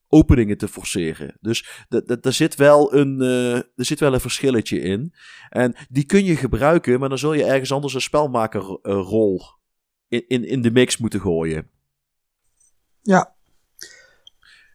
[0.09, 1.37] openingen te forceren.
[1.41, 1.85] Dus
[2.21, 5.15] daar zit, wel een, eh, er zit wel een verschilletje in.
[5.49, 9.43] En die kun je gebruiken, maar dan zul je ergens anders een spelmakerrol
[10.09, 11.71] in, in, in de mix moeten gooien.
[13.03, 13.39] ja.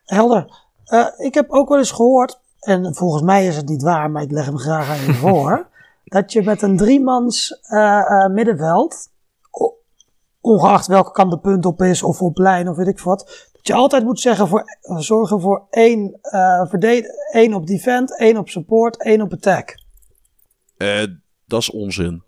[0.06, 0.64] Helder.
[0.86, 4.22] Eh, ik heb ook wel eens gehoord, en volgens mij is het niet waar, maar
[4.22, 5.68] ik leg hem graag aan je voor,
[6.04, 9.10] dat je met een driemans eh, eh, middenveld,
[10.42, 13.68] ongeacht welke kant de punt op is, of op lijn, of weet ik wat, dat
[13.68, 19.04] je altijd moet zeggen voor, zorgen voor één, eh één op defend, één op support,
[19.04, 19.84] één op attack.
[20.78, 21.04] Eh,
[21.46, 22.24] dat is onzin.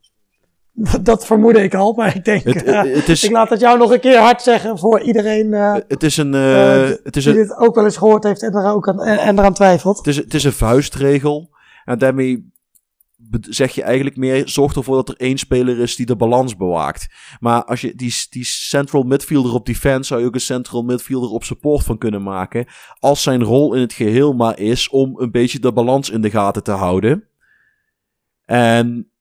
[1.02, 3.78] Dat vermoedde ik al, maar ik denk, Het, eh, het, is, ik laat het jou
[3.78, 6.34] nog een keer hard zeggen voor iedereen eh, het is een...
[6.34, 9.04] eh, het is die een dit ook wel eens gehoord heeft en, er ook aan,
[9.04, 9.98] en, eraan twijfelt.
[9.98, 11.50] Het is, het is een vuistregel.
[11.86, 12.52] En daarmee
[13.42, 17.08] zeg je eigenlijk meer: zorg ervoor dat er één speler is die de balans bewaakt.
[17.40, 21.30] Maar als je die, die central midfielder op defense zou je ook een central midfielder
[21.30, 22.66] op support van kunnen maken.
[23.00, 26.30] Als zijn rol in het geheel maar is om een beetje de balans in de
[26.30, 27.28] gaten te houden.
[28.46, 29.12] En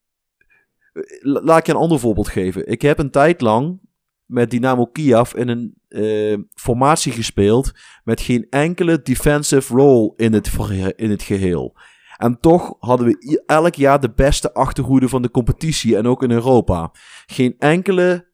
[1.21, 2.69] laat ik je een ander voorbeeld geven.
[2.71, 3.81] Ik heb een tijd lang
[4.25, 7.73] met Dynamo Kiev in een eh, formatie gespeeld
[8.05, 10.51] met geen enkele defensive role in het,
[10.97, 11.77] in het geheel.
[12.17, 16.31] En toch hadden we elk jaar de beste achterhoede van de competitie en ook in
[16.31, 16.91] Europa.
[17.27, 18.29] Geen enkele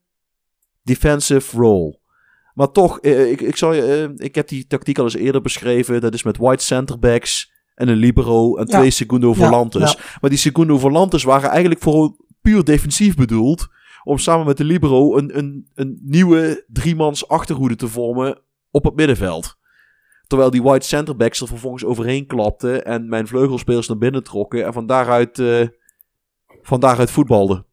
[0.82, 2.00] defensive role.
[2.54, 3.82] Maar toch, eh, ik, ik, zal je,
[4.16, 6.00] eh, ik heb die tactiek al eens eerder beschreven.
[6.00, 8.78] Dat is met white centerbacks en een libero en Ja.
[8.78, 9.92] twee segundo volantes.
[9.92, 9.98] ja.
[10.20, 13.68] Maar die segundo volantes waren eigenlijk voor puur defensief bedoeld.
[14.04, 18.40] Om samen met de libero een, een, een nieuwe driemans achterhoede te vormen
[18.70, 19.56] op het middenveld.
[20.26, 22.84] Terwijl die white centerbacks er vervolgens overheen klapten.
[22.84, 24.64] En mijn vleugelspelers naar binnen trokken.
[24.64, 25.66] En van daaruit, eh,
[26.62, 27.66] van daaruit voetbalden.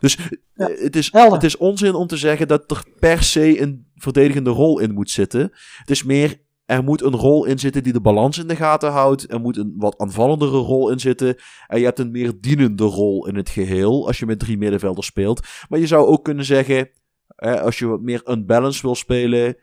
[0.00, 0.18] Dus
[0.54, 1.32] Ja, eh, het, is, helder.
[1.32, 5.10] het is onzin om te zeggen dat er per se een verdedigende rol in moet
[5.10, 5.40] zitten.
[5.78, 8.90] Het is meer, er moet een rol in zitten die de balans in de gaten
[8.90, 9.32] houdt.
[9.32, 11.36] Er moet een wat aanvallendere rol in zitten.
[11.66, 15.06] En je hebt een meer dienende rol in het geheel als je met drie middenvelders
[15.06, 15.46] speelt.
[15.68, 16.90] Maar je zou ook kunnen zeggen,
[17.36, 19.56] als je wat meer unbalanced wil spelen,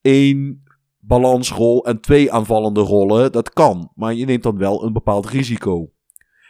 [0.00, 0.62] één
[0.98, 3.92] balansrol en twee aanvallende rollen, dat kan.
[3.94, 5.92] Maar je neemt dan wel een bepaald risico.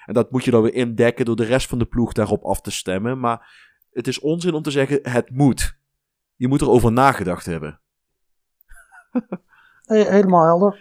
[0.05, 2.61] En dat moet je dan weer indekken door de rest van de ploeg daarop af
[2.61, 3.21] te stemmen.
[3.21, 5.79] Maar het is onzin om te zeggen, het moet.
[6.37, 7.81] Je moet erover nagedacht hebben.
[9.89, 10.79] He- helemaal helder.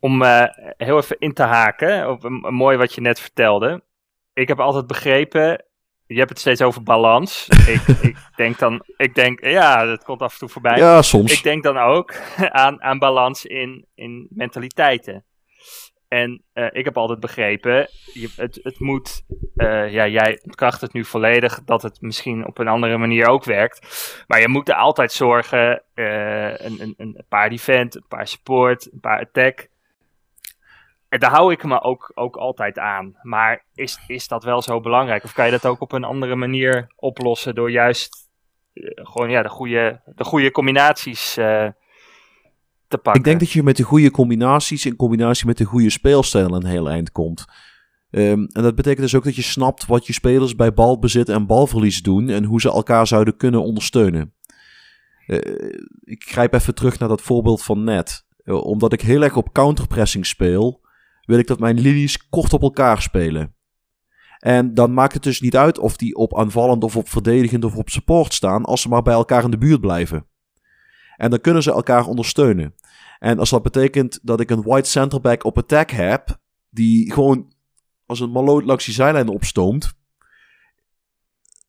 [0.00, 0.44] Om eh,
[0.76, 3.82] heel even in te haken op een, een mooi wat je net vertelde.
[4.32, 5.64] Ik heb altijd begrepen,
[6.06, 7.48] je hebt het steeds over balans.
[7.74, 10.76] ik, ik denk dan, ik denk, ja, dat komt af en toe voorbij.
[10.76, 11.32] Ja, soms.
[11.32, 12.14] Ik denk dan ook
[12.64, 15.24] aan, aan balans in, in mentaliteiten.
[16.08, 19.24] En eh, ik heb altijd begrepen, je, het, het moet,
[19.56, 23.44] eh, ja, jij kracht het nu volledig dat het misschien op een andere manier ook
[23.44, 23.86] werkt.
[24.26, 28.92] Maar je moet er altijd zorgen, eh, een, een, een paar defend, een paar support,
[28.92, 29.68] een paar attack.
[31.08, 33.18] En daar hou ik me ook, ook altijd aan.
[33.22, 35.24] Maar is, is dat wel zo belangrijk?
[35.24, 38.28] Of kan je dat ook op een andere manier oplossen door juist
[38.94, 41.68] gewoon ja, de, goede, de goede combinaties eh,
[42.88, 46.66] Ik denk dat je met de goede combinaties in combinatie met de goede speelstijl een
[46.66, 47.44] heel eind komt.
[48.10, 51.46] Ehm, en dat betekent dus ook dat je snapt wat je spelers bij balbezit en
[51.46, 54.34] balverlies doen en hoe ze elkaar zouden kunnen ondersteunen.
[55.26, 55.38] Eh,
[56.00, 58.26] ik grijp even terug naar dat voorbeeld van net.
[58.44, 60.80] Eh, omdat ik heel erg op counterpressing speel,
[61.20, 63.56] wil ik dat mijn linies kort op elkaar spelen.
[64.38, 67.76] En dan maakt het dus niet uit of die op aanvallend of op verdedigend of
[67.76, 70.26] op support staan, als ze maar bij elkaar in de buurt blijven.
[71.18, 72.74] En dan kunnen ze elkaar ondersteunen.
[73.18, 76.38] En als dat betekent dat ik een white centerback op attack heb,
[76.70, 77.52] die gewoon
[78.06, 79.92] als een maloot langs die zijlijn opstoomt,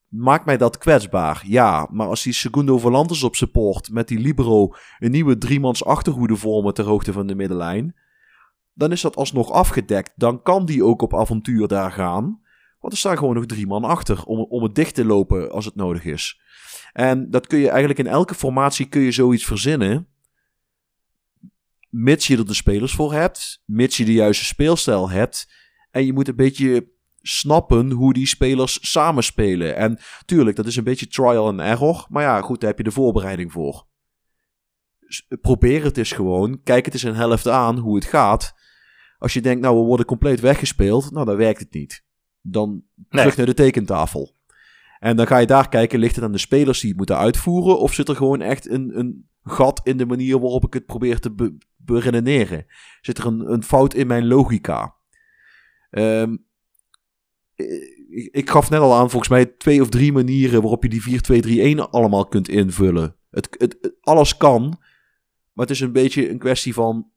[0.08, 1.44] maakt mij dat kwetsbaar.
[1.46, 6.36] Ja, maar als die Segundo Volantes op support met die libero een nieuwe driemans achterhoede
[6.36, 7.96] vormen ter hoogte van de middenlijn,
[8.74, 10.14] dan is dat alsnog afgedekt.
[10.16, 12.42] Dan kan die ook op avontuur daar gaan.
[12.80, 15.66] Want er staan gewoon nog drie man achter om, om het dicht te lopen als
[15.66, 16.42] het nodig is.
[16.92, 20.08] En dat kun je eigenlijk in elke formatie kun je zoiets verzinnen.
[21.90, 23.62] Mits je er de spelers voor hebt.
[23.66, 25.52] Mits je de juiste speelstijl hebt.
[25.92, 26.92] En je moet een beetje
[27.22, 29.76] snappen hoe die spelers samenspelen.
[29.76, 32.06] En tuurlijk, dat is een beetje trial and error.
[32.10, 33.88] Maar ja, goed, daar heb je de voorbereiding voor.
[35.42, 36.64] Probeer het eens gewoon.
[36.64, 38.54] Kijk het eens een helft aan hoe het gaat.
[39.18, 41.12] Als je denkt, nou, we worden compleet weggespeeld.
[41.12, 42.06] Nou, dan werkt het niet.
[42.42, 43.06] Dan Nee.
[43.10, 44.38] terug naar de tekentafel.
[45.00, 47.80] En dan ga je daar kijken, ligt het aan de spelers die het moeten uitvoeren?
[47.80, 51.20] Of zit er gewoon echt een, een gat in de manier waarop ik het probeer
[51.20, 52.66] te be beredeneren?
[53.02, 54.96] Zit er een, een fout in mijn logica?
[55.90, 56.36] Ehm,
[57.56, 61.76] ik, ik gaf net al aan, volgens mij twee of drie manieren waarop je die
[61.78, 63.16] 4-2-3-1 allemaal kunt invullen.
[63.32, 64.62] Het, het, het- alles kan,
[65.54, 67.12] maar het is een beetje een kwestie van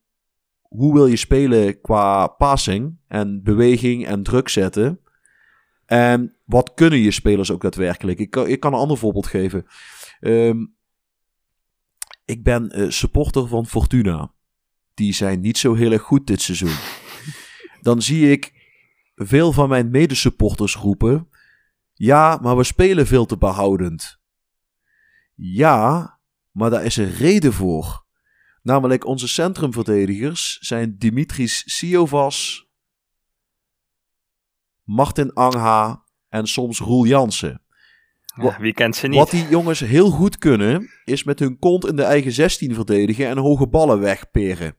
[0.62, 5.00] hoe wil je spelen qua passing en beweging en druk zetten.
[5.92, 8.18] En wat kunnen je spelers ook daadwerkelijk?
[8.18, 9.66] Ik kan, ik kan een ander voorbeeld geven.
[10.20, 10.66] Ehm,
[12.24, 14.32] ik ben eh, supporter van Fortuna.
[14.94, 16.76] Die zijn niet zo heel erg goed dit seizoen.
[17.80, 18.52] Dan zie ik
[19.14, 21.28] veel van mijn medesupporters roepen:
[21.92, 24.20] Ja, maar we spelen veel te behoudend.
[25.34, 26.18] Ja,
[26.50, 28.04] maar daar is een reden voor.
[28.62, 32.68] Namelijk onze centrumverdedigers zijn Dimitris Siovas,
[34.92, 37.60] Martin Angha en soms Roel Jansen.
[38.34, 39.18] Ja, wie kent ze niet?
[39.18, 43.26] Wat die jongens heel goed kunnen, is met hun kont in de eigen 16 verdedigen
[43.26, 44.76] en hoge ballen wegperen.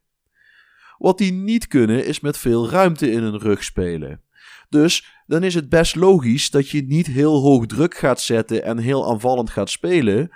[0.98, 4.22] Wat die niet kunnen, is met veel ruimte in hun rug spelen.
[4.70, 8.78] Dus dan is het best logisch dat je niet heel hoog druk gaat zetten en
[8.78, 10.32] heel aanvallend gaat spelen.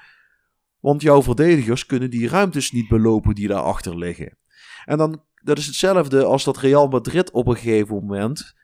[0.80, 4.38] Want jouw verdedigers kunnen die ruimtes niet belopen die daarachter liggen.
[4.86, 8.56] En dan, dat is hetzelfde als dat Real Madrid op een gegeven moment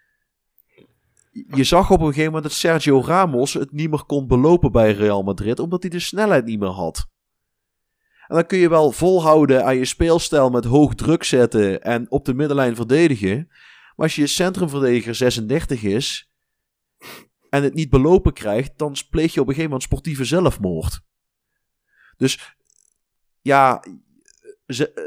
[1.34, 4.91] je zag op een gegeven moment dat Sergio Ramos het niet meer kon belopen bij
[4.91, 7.07] Real Madrid, omdat hij de snelheid niet meer had.
[8.27, 12.26] En dan kun je wel volhouden aan je speelstijl met hoog druk zetten en op
[12.26, 13.47] de middenlijn verdedigen.
[13.95, 16.30] Maar als je centrumverdediger 36 is
[17.49, 21.01] en het niet belopen krijgt, dan pleeg je op een gegeven moment sportieve zelfmoord.
[22.18, 22.55] Dus
[23.41, 23.84] ja,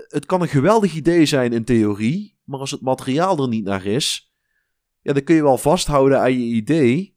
[0.09, 3.85] het kan een geweldig idee zijn in theorie, maar als het materiaal er niet naar
[3.85, 4.35] is,
[5.07, 7.17] ja, dan kun je wel vasthouden aan je idee,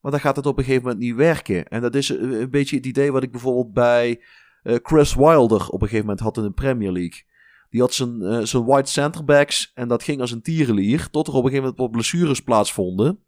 [0.00, 1.68] maar dan gaat het op een gegeven moment niet werken.
[1.68, 4.22] En dat is een beetje het idee wat ik bijvoorbeeld bij
[4.62, 7.22] uh, Chris Wilder op een gegeven moment had in de Premier League.
[7.70, 11.32] Die had zijn, uh, zijn white centerbacks en dat ging als een tierenlier, tot er
[11.32, 13.22] op een gegeven moment wat blessures plaatsvonden.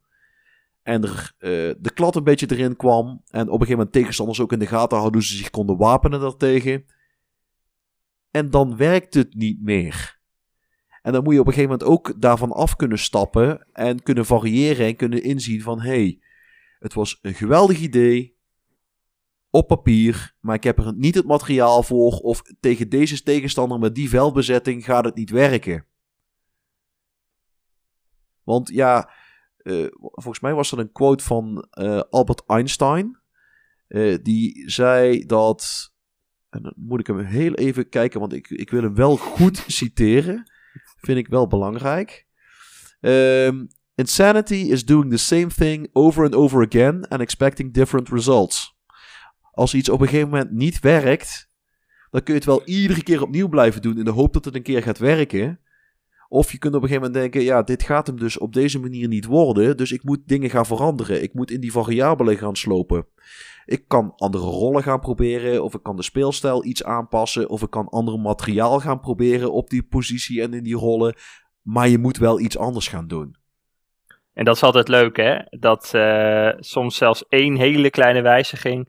[0.82, 1.35] En er
[1.78, 3.06] de klad een beetje erin kwam.
[3.06, 5.77] En op een gegeven moment tegenstanders ook in de gaten hadden hoe ze zich konden
[5.77, 6.85] wapenen daartegen.
[8.31, 10.19] En dan werkt het niet meer.
[11.02, 13.66] En dan moet je op een gegeven moment ook daarvan af kunnen stappen.
[13.72, 15.81] En kunnen variëren en kunnen inzien van...
[15.81, 16.20] Hé, hey,
[16.78, 18.39] het was een geweldig idee.
[19.51, 20.35] Op papier.
[20.40, 22.12] Maar ik heb er niet het materiaal voor.
[22.12, 25.86] Of tegen deze tegenstander met die veldbezetting gaat het niet werken.
[28.43, 29.10] Want ja
[29.62, 33.18] eh, volgens mij was er een quote van uh, Albert Einstein.
[33.89, 35.93] Uh, die zei dat.
[36.48, 39.64] En dan moet ik hem heel even kijken, want ik, ik wil hem wel goed
[39.66, 40.49] citeren.
[41.01, 42.27] Vind ik wel belangrijk.
[43.01, 43.68] Um,
[44.01, 48.78] Insanity is doing the same thing over and over again and expecting different results.
[49.52, 51.48] Als iets op een gegeven moment niet werkt,
[52.10, 54.55] dan kun je het wel iedere keer opnieuw blijven doen in de hoop dat het
[54.55, 55.60] een keer gaat werken.
[56.32, 58.81] Of je kunt op een gegeven moment denken, ja, dit gaat hem dus op deze
[58.81, 59.77] manier niet worden.
[59.77, 61.23] Dus ik moet dingen gaan veranderen.
[61.23, 63.07] Ik moet in die variabelen gaan slopen.
[63.65, 65.65] Ik kan andere rollen gaan proberen.
[65.65, 67.48] Of ik kan de speelstijl iets aanpassen.
[67.48, 71.15] Of ik kan ander materiaal gaan proberen op die positie en in die rollen.
[71.62, 73.36] Maar je moet wel iets anders gaan doen.
[74.32, 75.39] En dat is altijd leuk, hè?
[75.48, 78.89] Dat uh, soms zelfs één hele kleine wijziging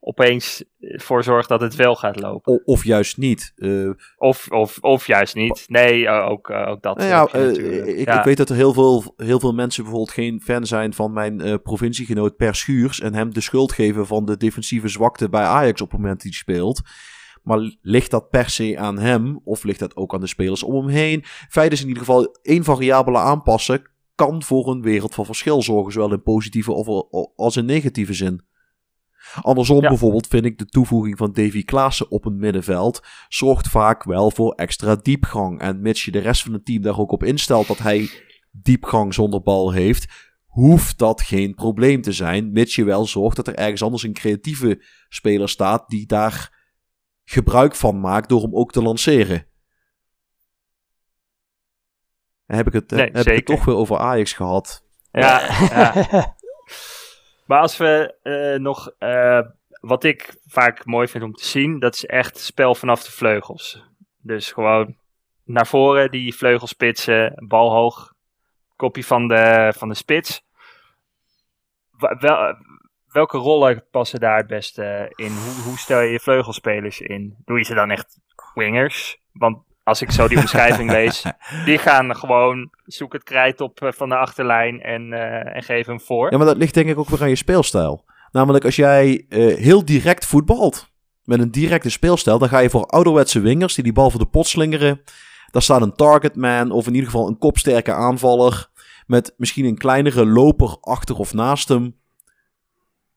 [0.00, 2.62] opeens voor zorgt dat het wel gaat lopen.
[2.64, 3.52] of juist niet.
[3.56, 5.64] Uh, of, of, of juist niet.
[5.66, 6.96] Nee, ook, uh, ook dat.
[6.96, 10.40] Nou ja, uh, ik, ik, weet dat er heel veel, heel veel mensen bijvoorbeeld geen
[10.40, 13.00] fan zijn van mijn provinciegenoot Per Schuurs.
[13.00, 16.22] En hem de schuld geven van de defensieve zwakte bij Ajax op het moment dat
[16.22, 16.80] hij speelt.
[17.42, 19.40] Maar ligt dat per se aan hem?
[19.44, 21.22] Of ligt dat ook aan de spelers om hem heen?
[21.24, 23.82] Feit is in ieder geval één variabele aanpassen
[24.14, 25.92] kan voor een wereld van verschil zorgen.
[25.92, 26.86] Zowel in positieve of,
[27.36, 28.40] als in negatieve zin.
[29.42, 34.30] Andersom bijvoorbeeld vind ik de toevoeging van Davy Klaassen op een middenveld zorgt vaak wel
[34.30, 35.60] voor extra diepgang.
[35.60, 38.10] En mits je de rest van het team daar ook op instelt dat hij
[38.50, 42.52] diepgang zonder bal heeft, hoeft dat geen probleem te zijn.
[42.52, 46.56] Mits je wel zorgt dat er ergens anders een creatieve speler staat die daar
[47.24, 49.46] gebruik van maakt door hem ook te lanceren.
[52.46, 54.84] Heb ik het, heb ik het toch weer over Ajax gehad?
[55.10, 55.40] Ja,
[55.74, 56.36] ja.
[57.48, 59.40] Maar als we uh, nog, uh,
[59.80, 63.84] wat ik vaak mooi vind om te zien, dat is echt spel vanaf de vleugels.
[64.22, 64.96] Dus gewoon
[65.44, 68.14] naar voren, die vleugelspitsen, bal hoog,
[68.76, 70.42] kopje van de, van de spits.
[71.98, 72.56] Wel,
[73.08, 75.32] welke rollen passen daar het beste in?
[75.32, 77.36] Hoe, hoe stel je je vleugelspelers in?
[77.44, 78.20] Doe je ze dan echt
[78.54, 79.20] wingers?
[79.32, 79.58] Want
[79.88, 81.24] als ik zo die omschrijving lees,
[81.64, 85.92] die gaan gewoon zoek het krijt op eh, van de achterlijn en, uh, en geven
[85.92, 86.30] hem voor.
[86.30, 88.04] Ja, maar dat ligt denk ik ook weer aan je speelstijl.
[88.30, 90.92] Namelijk als jij uh, heel direct voetbalt,
[91.24, 94.26] met een directe speelstijl, dan ga je voor ouderwetse wingers die die bal voor de
[94.26, 95.00] pot slingeren.
[95.50, 98.68] Daar staat een targetman of in ieder geval een kopsterke aanvaller
[99.06, 101.96] met misschien een kleinere loper achter of naast hem.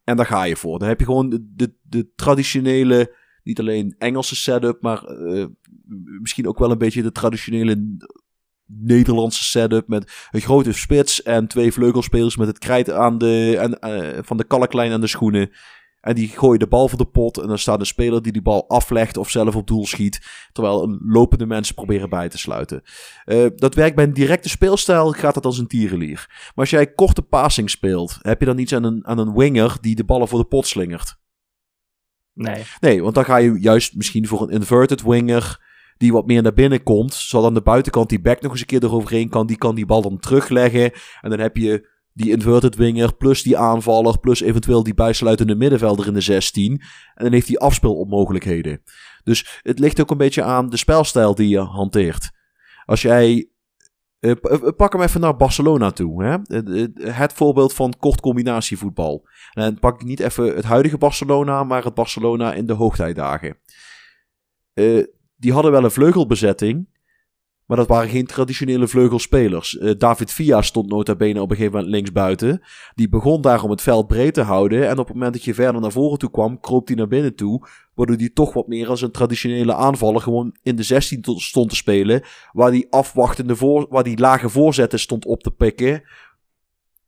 [0.04, 0.80] En daar ga je voor.
[0.80, 5.46] Dan heb je gewoon de, de, de traditionele niet alleen Engelse setup, maar uh,
[6.22, 7.98] misschien ook wel een beetje de traditionele
[8.66, 13.78] Nederlandse setup met een grote spits en twee vleugelspelers met het krijt aan de, en,
[13.92, 15.52] uh, van de kalklijn aan de schoenen.
[16.02, 17.38] En die gooien de bal voor de pot.
[17.38, 20.22] En dan staat een speler die die bal aflegt of zelf op doel schiet.
[20.52, 22.82] Terwijl een lopende mensen proberen bij te sluiten.
[23.26, 26.26] Uh, dat werkt bij een directe speelstijl, gaat dat als een tierenlier.
[26.30, 29.78] Maar als jij korte passing speelt, heb je dan iets aan een, aan een winger
[29.82, 31.20] die de ballen voor de pot slingert.
[32.34, 32.64] Nee.
[32.80, 35.71] Nee, want dan ga je juist misschien voor een inverted winger
[36.02, 37.14] die wat meer naar binnen komt.
[37.14, 39.48] Zodat aan de buitenkant die back nog eens een keer eroverheen kan.
[39.48, 40.92] Die kan die bal dan terugleggen.
[41.22, 46.08] En dan heb je die inverted winger plus die aanvaller plus eventueel die bijsluitende middenvelder
[46.08, 46.72] in de 16.
[47.16, 48.82] En dan heeft hij afspeelmogelijkheden.
[49.24, 52.32] Dus het ligt ook een beetje aan de spelstijl die je hanteert.
[52.86, 53.50] Als jij
[54.20, 54.32] uh,
[54.76, 56.24] pak hem even naar Barcelona toe.
[56.24, 56.38] Hè?
[57.12, 59.28] Het voorbeeld van kort combinatievoetbal.
[59.54, 63.58] En pak niet even het huidige Barcelona, maar het Barcelona in de hoogtijdagen.
[64.74, 65.06] Uh,
[65.42, 66.88] die hadden wel een vleugelbezetting.
[67.66, 69.78] Maar dat waren geen traditionele vleugelspelers.
[69.78, 72.62] Eh, David Villa stond nota bene op een gegeven moment linksbuiten.
[72.96, 74.88] Die begon daar om het veld breed te houden.
[74.88, 77.36] En op het moment dat je verder naar voren toe kwam, kroop hij naar binnen
[77.36, 77.68] toe.
[77.94, 81.70] Waardoor hij toch wat meer als een traditionele aanvaller gewoon in de 16 tot- stond
[81.70, 82.24] te spelen.
[82.52, 86.04] Waar die afwachtende voor, waar die lage voorzetten stond op te pikken.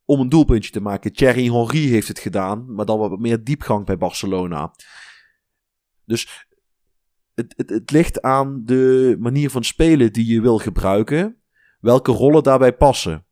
[0.05, 1.13] Om een doelpuntje te maken.
[1.13, 2.73] Thierry Henry heeft het gedaan.
[2.73, 4.73] Maar dan wat meer diepgang bij Barcelona.
[6.05, 6.47] Dus
[7.35, 11.41] het, het, ligt aan de manier van spelen die je wil gebruiken.
[11.79, 13.25] Welke rollen daarbij passen.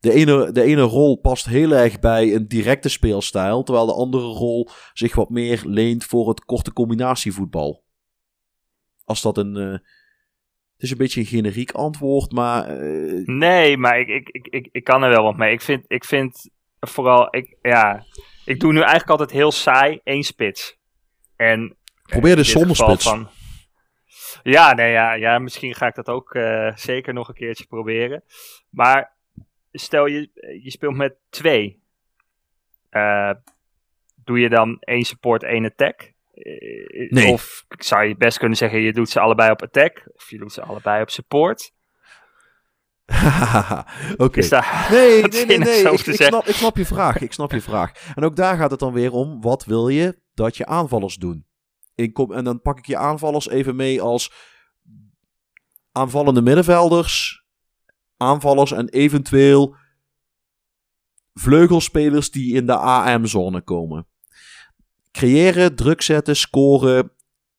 [0.00, 3.62] De ene, de ene rol past heel erg bij een directe speelstijl.
[3.62, 7.84] Terwijl de andere rol zich wat meer leent voor het korte combinatievoetbal.
[9.04, 9.56] Als dat een.
[9.56, 9.72] eh,
[10.74, 12.64] het is een beetje een generiek antwoord, maar.
[12.68, 15.52] eh, Nee, maar ik, ik, ik, ik, ik kan er wel wat mee.
[15.52, 16.50] Ik vind, ik vind
[16.80, 18.04] vooral, ik, ja,
[18.44, 20.78] ik doe nu eigenlijk altijd heel saai één spits.
[21.36, 21.76] En
[22.10, 23.04] probeer de dit zonder geval spits.
[23.04, 23.28] Van,
[24.42, 28.24] ja, nee, ja, ja, misschien ga ik dat ook eh, zeker nog een keertje proberen.
[28.70, 29.16] Maar
[29.72, 30.30] stel je,
[30.62, 31.82] je speelt met twee.
[32.90, 33.30] Eh,
[34.24, 36.12] doe je dan één support, één attack?
[36.34, 37.32] Eh, Nee.
[37.32, 40.02] Of zou je best kunnen zeggen, je doet ze allebei op attack.
[40.14, 41.72] Of je doet ze allebei op support.
[44.16, 44.40] Oké.
[44.90, 47.20] Nee, nee, nee, Ik, snap, ik snap je vraag.
[47.20, 47.92] Ik snap je vraag.
[48.14, 49.40] En ook daar gaat het dan weer om.
[49.40, 51.46] Wat wil je dat je aanvallers doen?
[52.00, 54.32] In kom, en dan pak ik je aanvallers even mee als
[55.92, 57.44] aanvallende middenvelders,
[58.16, 59.76] aanvallers en eventueel
[61.34, 64.06] vleugelspelers die in de AM-zone komen.
[65.12, 67.12] Creëren, druk zetten, scoren,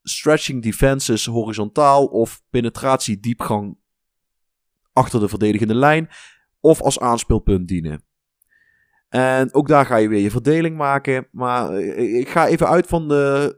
[0.04, 3.78] stretching defenses horizontaal of penetratie diepgang
[4.94, 6.10] achter de verdedigende lijn
[6.60, 8.04] of als aanspeelpunt dienen.
[9.12, 11.28] En ook daar ga je weer je verdeling maken.
[11.32, 13.56] Maar eh, ik ga even uit van de.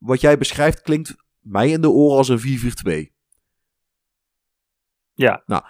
[0.00, 3.12] Wat jij beschrijft klinkt mij in de oren als een 4-4-2.
[5.14, 5.42] Ja.
[5.46, 5.62] Nou,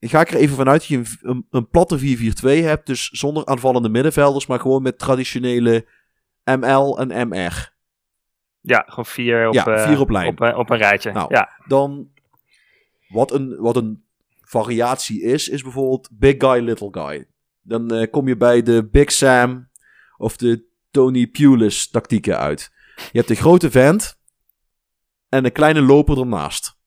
[0.00, 2.02] ga ik er even vanuit dat je een, een, een platte 4-4-2
[2.42, 2.86] hebt.
[2.86, 5.86] Dus zonder aanvallende middenvelders, maar gewoon met traditionele
[6.44, 7.74] ML en MR.
[8.60, 10.28] Ja, gewoon vier op, Ja, eh, vier op lijn.
[10.28, 11.12] Op, eh, op een rijtje.
[11.12, 11.50] Nou, ja.
[11.66, 12.10] Dan,
[13.08, 14.04] wat een, wat een
[14.40, 17.26] variatie is, is bijvoorbeeld Big Guy, Little Guy.
[17.62, 19.68] Dan eh, kom je bij de Big Sam
[20.16, 22.74] of de Tony Pulis tactieken uit.
[22.96, 24.18] Je hebt de grote vent
[25.28, 26.78] en een kleine loper ernaast.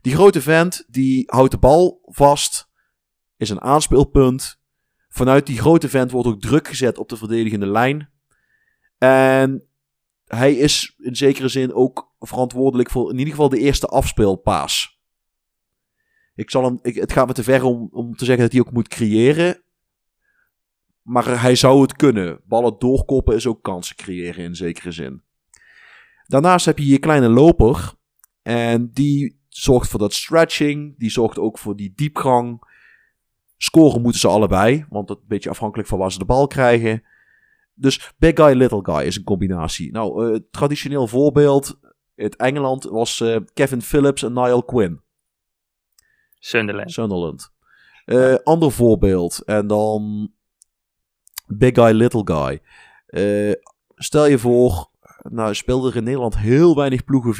[0.00, 2.68] Die grote vent die houdt de bal vast,
[3.36, 4.60] is een aanspeelpunt.
[5.08, 8.10] Vanuit die grote vent wordt ook druk gezet op de verdedigende lijn.
[8.98, 9.68] En
[10.24, 15.00] hij is in zekere zin ook verantwoordelijk voor in ieder geval de eerste afspeelpaas.
[16.34, 18.60] Ik zal hem, ik, het gaat me te ver om, om te zeggen dat hij
[18.60, 19.62] ook moet creëren.
[21.02, 22.40] Maar hij zou het kunnen.
[22.44, 25.22] Ballen doorkoppen is ook kansen creëren in zekere zin.
[26.28, 27.92] Daarnaast heb je je kleine loper.
[28.42, 30.98] En die zorgt voor dat stretching.
[30.98, 32.62] Die zorgt ook voor die diepgang.
[33.56, 34.86] Scoren moeten ze allebei.
[34.88, 37.02] Want het is een beetje afhankelijk van waar ze de bal krijgen.
[37.74, 39.92] Dus big guy, little guy is een combinatie.
[39.92, 41.78] Nou, eh, traditioneel voorbeeld
[42.16, 45.00] uit Engeland was eh, Kevin Phillips en Niall Quinn.
[46.38, 46.92] Sunderland.
[46.92, 47.52] Sunderland.
[48.04, 49.42] Eh, Ander voorbeeld.
[49.44, 50.32] En dan
[51.46, 52.60] Big Guy, Little Guy.
[53.94, 54.90] Stel je voor,
[55.30, 57.34] nou speelde er in Nederland heel weinig ploegen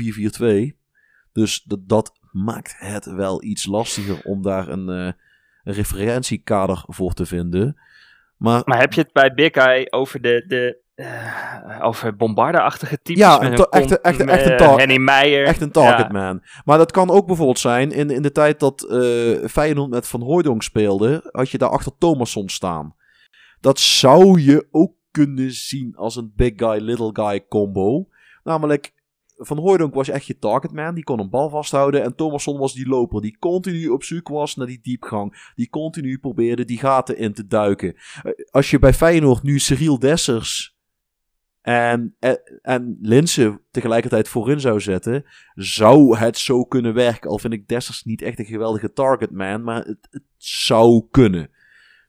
[0.74, 0.76] 4-4-2.
[1.32, 5.12] Dus dat, dat maakt het wel iets lastiger om daar een, eh,
[5.64, 7.80] een referentiekader voor te vinden.
[8.36, 13.22] Maar Maar heb je het bij Big Eye over de, de eh, over bombarderachtige types?
[13.22, 15.44] Ja, een een echt- echt- met, echt een eh, tar- Henny Meijer.
[15.46, 16.12] Echt een target Ja.
[16.12, 16.42] man.
[16.64, 18.86] Maar dat kan ook bijvoorbeeld zijn in, in de tijd dat
[19.50, 22.94] Feyenoord met Van Hooijdonk speelde, had je daar achter Thomasson staan.
[23.60, 24.92] Dat zou je ook
[25.24, 28.08] kunnen zien als een big guy, little guy combo.
[28.44, 28.92] Namelijk,
[29.36, 32.02] Van Hooijdonk was echt je target man, die kon een bal vasthouden.
[32.02, 35.52] En Thomasson was die loper, die continu op zoek was naar die diepgang.
[35.54, 37.94] Die continu probeerde die gaten in te duiken.
[38.22, 40.76] Eh, Als je bij Feyenoord nu Cyril Dessers
[41.60, 45.24] en, en, en Linse tegelijkertijd voorin zou zetten,
[45.54, 47.30] zou het zo kunnen werken.
[47.30, 51.50] Al vind ik Dessers niet echt een geweldige target man, maar het zou kunnen.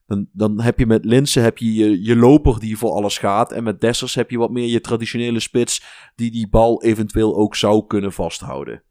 [0.09, 3.51] Dan, dan heb je met Linse heb je, je loper die voor alles gaat.
[3.51, 5.83] En met Dessers heb je wat meer je traditionele spits
[6.15, 8.83] die die bal eventueel ook zou kunnen vasthouden.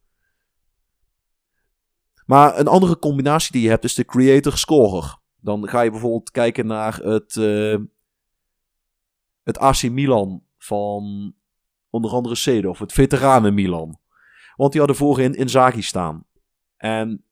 [2.27, 5.19] Maar een andere combinatie die je hebt is de creator-scorer.
[5.41, 7.77] Dan ga je bijvoorbeeld kijken naar het, eh,
[9.43, 11.35] het AC Milan van
[11.91, 13.99] onder andere Seedorf, het veteranen Milan.
[14.57, 16.25] Want die hadden voorin Inzaghi staan.
[16.77, 17.25] En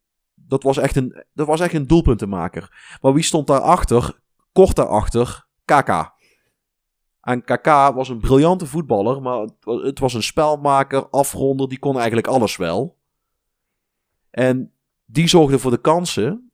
[0.49, 2.97] dat was echt een, dat was echt een doelpuntenmaker.
[3.01, 4.21] Maar wie stond daarachter?
[4.53, 6.15] Kort daarachter, Kaka.
[7.21, 11.79] En Kaka was een briljante voetballer, maar het wa- het was een spelmaker, afronder, die
[11.79, 12.99] kon eigenlijk alles wel.
[14.31, 14.73] En
[15.05, 16.51] die zorgde voor de kansen.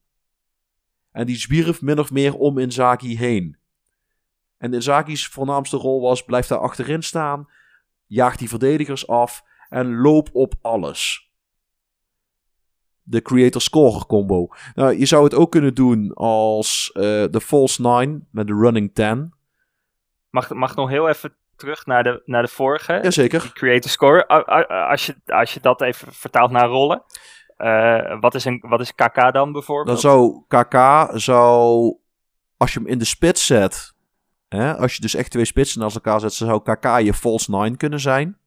[1.11, 3.57] En die zwierf min of meer om Inzaghi heen.
[4.59, 7.49] En Inzaghi's voornaamste rol was, blijf daar achterin staan,
[8.07, 11.32] jaag die verdedigers af en loop op alles.
[13.03, 14.49] De creator-scorer combo.
[14.75, 18.95] Nou, je zou het ook kunnen doen als eh, de false nine met de running
[18.95, 19.35] 10.
[20.31, 23.01] Mag, mag nog heel even terug naar de, naar de vorige.
[23.03, 23.41] Jazeker.
[23.41, 24.27] Die creator score.
[24.69, 27.03] Als je, als je dat even vertaalt naar rollen.
[27.57, 30.01] Eh, wat, is een, wat is KK dan Dan bijvoorbeeld?
[30.01, 31.97] zou KK, zou,
[32.57, 33.95] als je hem in de spits zet,
[34.49, 37.77] hè, als je dus echt twee spitsen naast elkaar zet, zou KK je false nine
[37.77, 38.39] kunnen zijn.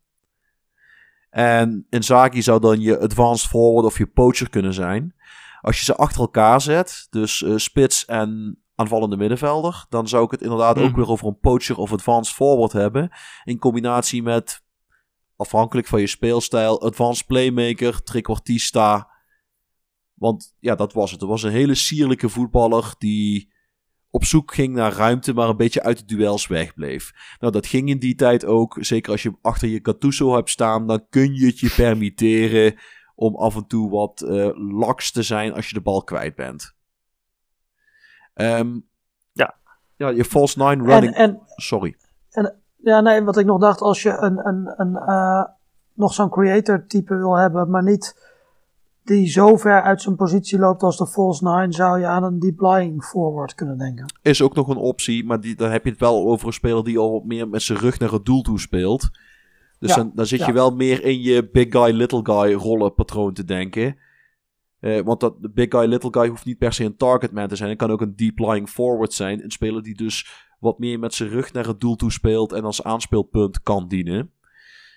[1.36, 5.16] En Inzaghi zou dan je advanced forward of je poacher kunnen zijn.
[5.62, 10.32] Als je ze achter elkaar zet, dus eh, spits en aanvallende middenvelder, dan zou ik
[10.32, 10.96] het inderdaad ook Mhm.
[10.96, 13.10] weer over een poacher of advanced forward hebben.
[13.44, 14.64] In combinatie met,
[15.36, 19.10] afhankelijk van je speelstijl, advanced playmaker, trequartista.
[20.14, 21.20] Want ja, dat was het.
[21.22, 23.54] Het was een hele sierlijke voetballer die
[24.16, 27.12] op zoek ging naar ruimte, maar een beetje uit de duels wegbleef.
[27.40, 28.78] Nou, dat ging in die tijd ook.
[28.80, 32.76] Zeker als je achter je Gattuso hebt staan, dan kun je het je permitteren
[33.16, 36.76] om af en toe wat eh laks te zijn als je de bal kwijt bent.
[38.34, 38.80] Ehm,
[39.32, 39.56] Ja.
[39.96, 41.16] Ja, je false nine En, running...
[41.16, 41.96] en Sorry.
[42.76, 45.44] ja, nee, wat ik nog dacht, als je een, een, een, eh,
[45.94, 48.34] nog zo'n creator type wil hebben, maar niet
[49.06, 52.40] die zo ver uit zijn positie loopt als de false nine, zou je aan een
[52.40, 54.06] deep lying forward kunnen denken.
[54.22, 56.84] Is ook nog een optie, maar die, dan heb je het wel over een speler
[56.84, 59.10] die al wat meer met zijn rug naar het doel toe speelt.
[59.80, 60.46] Dus Ja, dan, dan zit ja.
[60.46, 63.98] je wel meer in je big guy, little guy rollenpatroon te denken.
[64.80, 67.56] Eh, want dat, de big guy, little guy hoeft niet per se een targetman te
[67.56, 67.70] zijn.
[67.70, 69.44] Het kan ook een deep lying forward zijn.
[69.44, 72.64] Een speler die dus wat meer met zijn rug naar het doel toe speelt en
[72.64, 74.32] als aanspeelpunt kan dienen.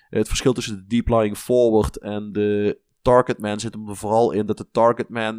[0.09, 4.45] Het verschil tussen de deep lying forward en de targetman zit hem er vooral in
[4.45, 5.35] dat de targetman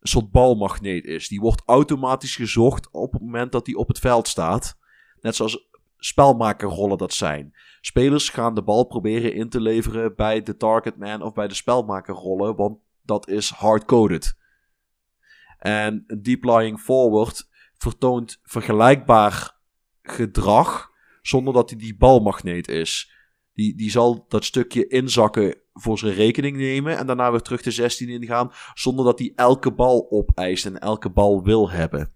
[0.00, 1.28] een soort balmagneet is.
[1.28, 4.78] Die wordt automatisch gezocht op het moment dat hij op het veld staat.
[5.20, 7.54] Net zoals spelmakerrollen dat zijn.
[7.80, 12.56] Spelers gaan de bal proberen in te leveren bij de targetman of bij de spelmakerrollen,
[12.56, 14.38] want dat is hardcoded.
[15.58, 19.58] En een deep lying forward vertoont vergelijkbaar
[20.02, 20.90] gedrag
[21.22, 23.13] zonder dat hij die balmagneet is.
[23.54, 27.70] Die, die zal dat stukje inzakken voor zijn rekening nemen en daarna weer terug de
[27.70, 32.12] 16 ingaan zonder dat hij elke bal opeist en elke bal wil hebben.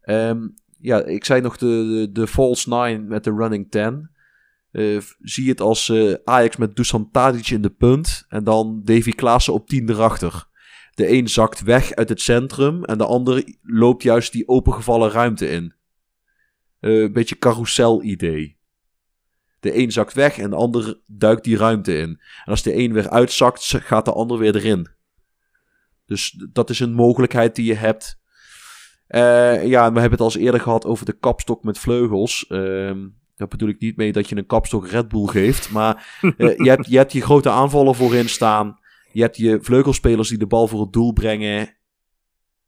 [0.00, 4.10] Ehm, ja, ik zei nog de, de, de false nine met de running 10.
[4.70, 9.10] Eh, zie het als eh, Ajax met Dusan Tadic in de punt en dan Davy
[9.10, 10.46] Klaassen op 10 erachter.
[10.94, 15.48] De een zakt weg uit het centrum en de ander loopt juist die opengevallen ruimte
[15.48, 15.74] in.
[16.80, 18.58] Eh, een beetje carousel-idee.
[19.64, 22.08] De een zakt weg en de ander duikt die ruimte in.
[22.44, 24.88] En als de een weer uitzakt, gaat de ander weer erin.
[26.06, 28.20] Dus dat is een mogelijkheid die je hebt.
[29.06, 32.46] Eh, ja, we hebben het al eens eerder gehad over de kapstok met vleugels.
[32.48, 35.70] Ehm daar bedoel ik niet mee dat je een kapstok Red Bull geeft.
[35.70, 38.78] Maar eh, je, hebt, je hebt je grote aanvaller voorin staan.
[39.12, 41.76] Je hebt je vleugelspelers die de bal voor het doel brengen.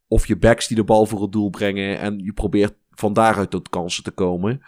[0.09, 1.99] Of je backs die de bal voor het doel brengen.
[1.99, 4.63] En je probeert van daaruit tot kansen te komen.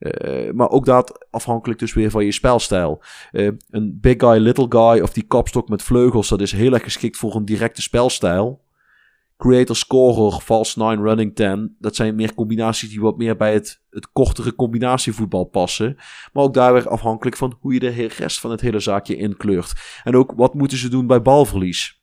[0.00, 3.02] Eh, maar ook dat afhankelijk dus weer van je spelstijl.
[3.30, 6.82] Eh, een big guy, little guy of die kapstok met vleugels, dat is heel erg
[6.82, 8.60] geschikt voor een directe spelstijl.
[9.36, 13.82] Creator, scorer, false nine, running 10, dat zijn meer combinaties die wat meer bij het,
[13.90, 15.96] het kortere combinatievoetbal passen.
[16.32, 19.72] Maar ook daar weer afhankelijk van hoe je de rest van het hele zaakje inkleurt.
[20.04, 22.02] En ook wat moeten ze doen bij balverlies.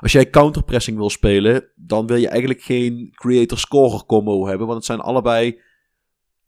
[0.00, 4.86] Als jij counterpressing wil spelen, dan wil je eigenlijk geen creator-scorer combo hebben, want het
[4.86, 5.60] zijn allebei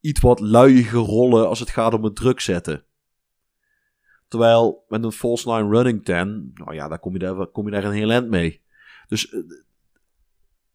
[0.05, 2.85] iets wat luiige rollen als het gaat om het druk zetten.
[4.29, 7.71] Terwijl met een false nine running 10, nou ja, daar kom je daar, kom je
[7.71, 8.63] daar een heel eind mee.
[9.09, 9.41] Dus eh,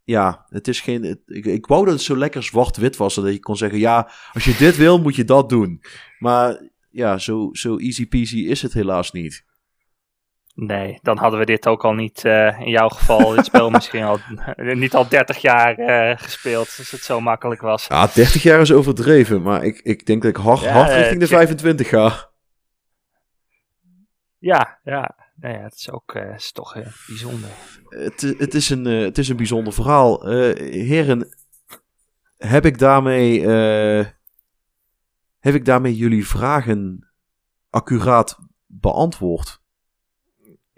[0.04, 1.24] ja, het is geen.
[1.26, 4.44] ik, ik wou dat het zo lekker zwart-wit was, dat je kon zeggen: ja, als
[4.46, 5.82] je dit wil, moet je dat doen.
[6.20, 9.46] Maar ja, zo, zo easy peasy is het helaas niet.
[10.62, 14.04] Nee, dan hadden we dit ook al niet, eh, in jouw geval, dit spel misschien
[14.04, 14.20] al
[14.56, 17.86] niet al 30 jaar eh, gespeeld, als het zo makkelijk was.
[17.88, 20.96] Ja, 30 jaar is overdreven, maar ik, ik denk dat ik hard, Ja, hard eh,
[20.98, 22.30] richting de tje- 25 ga.
[24.38, 25.16] Ja, ja.
[25.36, 27.50] Nou ja, het is ook eh, is toch eh, bijzonder.
[27.90, 30.30] Het, het, is een, eh, het is een bijzonder verhaal.
[30.32, 31.36] Eh, heren,
[32.38, 33.42] heb ik daarmee.
[33.48, 34.06] eh,
[35.40, 37.10] heb ik daarmee jullie vragen
[37.70, 39.59] accuraat beantwoord?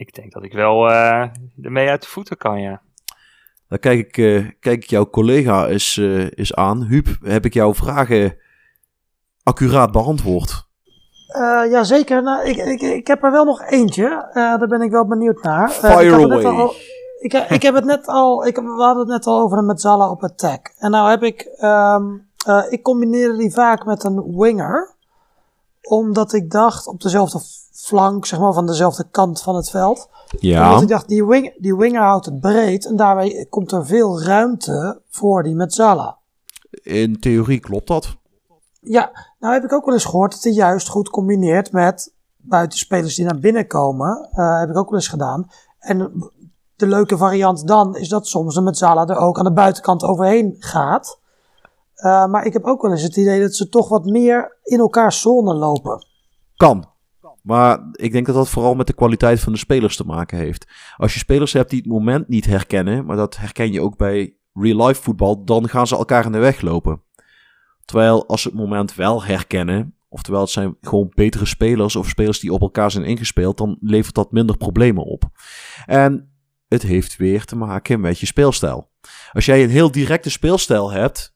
[0.01, 1.25] Ik denk dat ik wel eh
[1.61, 2.81] ermee uit de voeten kan, ja.
[3.67, 6.83] Dan kijk ik, eh, kijk ik jouw collega eens, eh, eens aan.
[6.83, 8.37] Huub, heb ik jouw vragen
[9.43, 10.67] accuraat beantwoord?
[11.27, 12.23] Eh ja, zeker.
[12.23, 14.07] Nou, ik, ik, ik heb er wel nog eentje.
[14.27, 15.69] Eh, daar ben ik wel benieuwd naar.
[15.69, 16.45] Eh, Fire ik het away.
[16.45, 16.73] al-
[17.19, 20.09] ik, ik heb het net al, ik, we hadden het net al over een Metzala
[20.09, 20.73] op attack.
[20.77, 22.03] En nou heb ik, ehm
[22.45, 24.95] eh, ik combineerde die vaak met een winger.
[25.81, 27.39] Omdat ik dacht, op dezelfde
[27.91, 30.09] flank, zeg maar, van dezelfde kant van het veld.
[30.39, 30.67] Ja.
[30.67, 32.85] Omdat ik dacht, die, wing, die winger houdt het breed.
[32.85, 36.17] En daarmee komt er veel ruimte voor die Metzala.
[36.69, 38.17] In theorie klopt dat.
[38.81, 43.15] Ja, nou heb ik ook wel eens gehoord dat hij juist goed combineert met buitenspelers
[43.15, 44.29] die naar binnen komen.
[44.31, 45.47] Eh, heb ik ook wel eens gedaan.
[45.79, 46.31] En
[46.75, 50.55] de leuke variant dan is dat soms de Metzala er ook aan de buitenkant overheen
[50.59, 51.19] gaat.
[51.95, 54.79] Eh, maar ik heb ook wel eens het idee dat ze toch wat meer in
[54.79, 56.05] elkaar zone lopen.
[56.55, 56.90] Kan.
[57.41, 60.71] Maar ik denk dat dat vooral met de kwaliteit van de spelers te maken heeft.
[60.97, 64.35] Als je spelers hebt die het moment niet herkennen, maar dat herken je ook bij
[64.53, 67.01] real-life voetbal, dan gaan ze elkaar in de weg lopen.
[67.85, 72.39] Terwijl als ze het moment wel herkennen, oftewel het zijn gewoon betere spelers of spelers
[72.39, 75.23] die op elkaar zijn ingespeeld, dan levert dat minder problemen op.
[75.85, 76.31] En
[76.67, 78.89] het heeft weer te maken met je speelstijl.
[79.31, 81.35] Als jij een heel directe speelstijl hebt,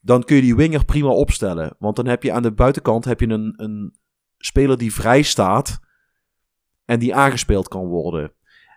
[0.00, 1.76] dan kun je die winger prima opstellen.
[1.78, 3.94] Want dan heb je aan de buitenkant heb je een, een
[4.46, 5.80] speler die vrij staat
[6.84, 8.32] en die aangespeeld kan worden.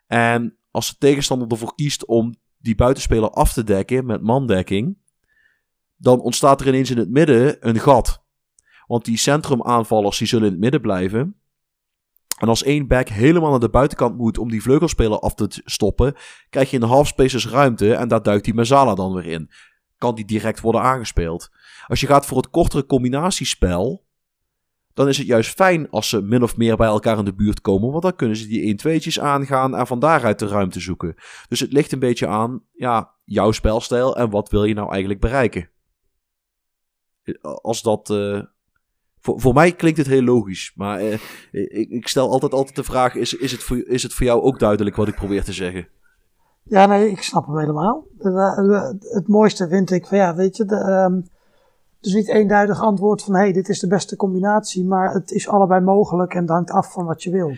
[0.07, 4.97] En als de tegenstander ervoor kiest om die buitenspeler af te dekken met mandekking,
[5.97, 8.23] dan ontstaat er ineens in het midden een gat.
[8.87, 11.35] Want die centrumaanvallers die zullen in het midden blijven.
[12.37, 16.15] En als één back helemaal naar de buitenkant moet om die vleugelspeler af te stoppen,
[16.49, 19.49] krijg je in de half spaces ruimte en daar duikt die Mazala dan weer in.
[19.97, 21.49] Kan die direct worden aangespeeld.
[21.87, 24.07] Als je gaat voor het kortere combinatiespel,
[24.99, 27.61] dan is het juist fijn als ze min of meer bij elkaar in de buurt
[27.61, 27.91] komen.
[27.91, 31.15] Want dan kunnen ze die 1-2'tjes aangaan en van daaruit de ruimte zoeken.
[31.47, 35.19] Dus het ligt een beetje aan ja, jouw spelstijl en wat wil je nou eigenlijk
[35.19, 35.69] bereiken.
[37.41, 38.09] Als dat.
[38.09, 38.41] eh,
[39.19, 40.71] voor, voor mij klinkt het heel logisch.
[40.75, 41.19] Maar eh,
[41.51, 44.41] ik, ik stel altijd, altijd de vraag: is, is, het voor, is het voor jou
[44.41, 45.87] ook duidelijk wat ik probeer te zeggen?
[46.63, 48.07] Ja, nee, ik snap hem helemaal.
[48.19, 51.21] Eh, Het mooiste vind ik van ja, weet je, de, ehm,
[51.99, 55.47] dus niet eenduidig antwoord van hé, hey, dit is de beste combinatie, maar het is
[55.47, 57.55] allebei mogelijk en het hangt af van wat je wil.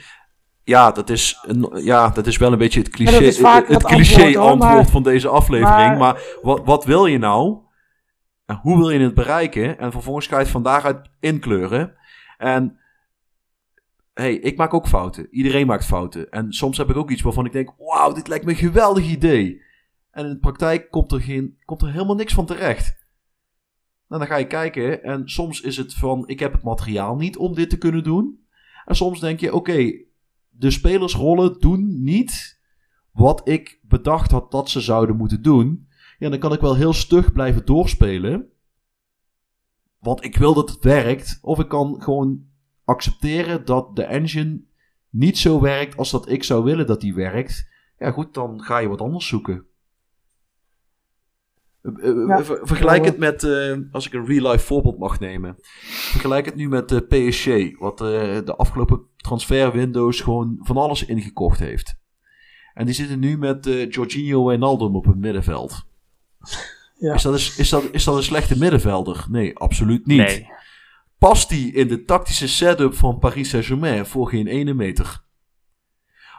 [0.64, 4.14] Ja, dat is, een, ja, dat is wel een beetje het cliché, het het cliché
[4.14, 5.98] antwoord, hoor, antwoord maar- van deze aflevering.
[5.98, 7.58] Maar, maar- wat, wat wil je nou?
[8.46, 9.80] En hoe wil je het bereiken?
[9.80, 11.94] En vervolgens ga je het van daaruit inkleuren.
[12.38, 12.80] En
[14.14, 15.28] hey, ik maak ook fouten.
[15.32, 16.30] Iedereen maakt fouten.
[16.30, 19.04] En soms heb ik ook iets waarvan ik denk: wauw, dit lijkt me een geweldig
[19.04, 19.62] idee.
[20.12, 23.01] En in de praktijk komt er, geen, komt er helemaal niks van terecht.
[24.12, 27.38] Nou, dan ga je kijken en soms is het van: ik heb het materiaal niet
[27.38, 28.46] om dit te kunnen doen.
[28.86, 30.04] En soms denk je: oké,
[30.50, 32.60] de spelersrollen doen niet
[33.12, 35.88] wat ik bedacht had dat ze zouden moeten doen.
[36.20, 38.50] Ja, dan kan ik wel heel stug blijven doorspelen.
[40.00, 41.40] Want ik wil dat het werkt.
[41.42, 42.46] Of ik kan gewoon
[42.86, 44.62] accepteren dat de engine
[45.10, 47.70] niet zo werkt als dat ik zou willen dat die werkt.
[47.98, 49.66] Ja, goed, dan ga je wat anders zoeken.
[51.82, 52.44] Eh, eh, Ja.
[52.44, 55.56] ver- Vergelijk het met, eh, als ik een real-life voorbeeld mag nemen.
[56.12, 57.48] Vergelijk het nu met PSG,
[57.80, 58.08] wat eh,
[58.46, 61.96] de afgelopen transferwindows gewoon van alles ingekocht heeft.
[62.74, 65.84] En die zitten nu met eh Jorginho Wijnaldum op het middenveld.
[67.02, 67.14] Ja.
[67.14, 69.26] Is, dat een, is, dat, is dat een slechte middenvelder?
[69.30, 70.18] Nee, absoluut niet.
[70.18, 70.48] Nee.
[71.18, 75.24] Past die in de tactische setup van Paris Saint-Germain voor geen ene meter?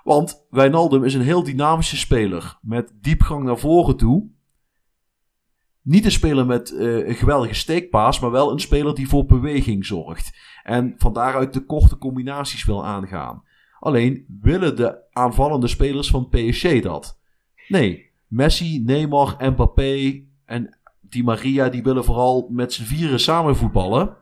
[0.05, 4.27] Want Wijnaldum is een heel dynamische speler met diepgang naar voren toe.
[5.82, 9.86] Niet een speler met eh, een geweldige steekpaas, maar wel een speler die voor beweging
[9.86, 10.38] zorgt.
[10.62, 13.42] En van daaruit de korte combinaties wil aangaan.
[13.80, 17.18] Alleen willen de aanvallende spelers van PSG dat?
[17.68, 24.16] Nee, Messi, Neymar, Mbappé en Di Maria die willen vooral met z'n vieren samen voetballen.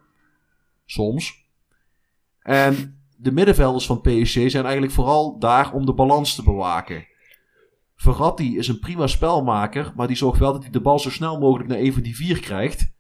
[0.87, 1.49] Soms.
[2.41, 7.07] En de middenvelders van PSG zijn eigenlijk vooral daar om de balans te bewaken.
[8.01, 11.39] Verratti is een prima spelmaker, maar die zorgt wel dat hij de bal zo snel
[11.39, 12.93] mogelijk naar een van die vier krijgt.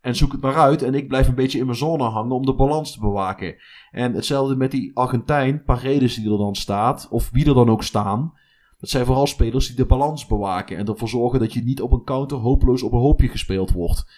[0.00, 2.46] En zoek het maar uit en ik blijf een beetje in mijn zone hangen om
[2.46, 3.56] de balans te bewaken.
[3.90, 7.82] En hetzelfde met die Argentijn, Paredes die er dan staat, of wie er dan ook
[7.82, 8.32] staan.
[8.78, 11.92] Dat zijn vooral spelers die de balans bewaken en ervoor zorgen dat je niet op
[11.92, 14.10] een counter hopeloos op een hoopje gespeeld wordt.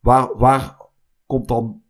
[0.00, 0.76] Waar, waar
[1.26, 1.82] komt dan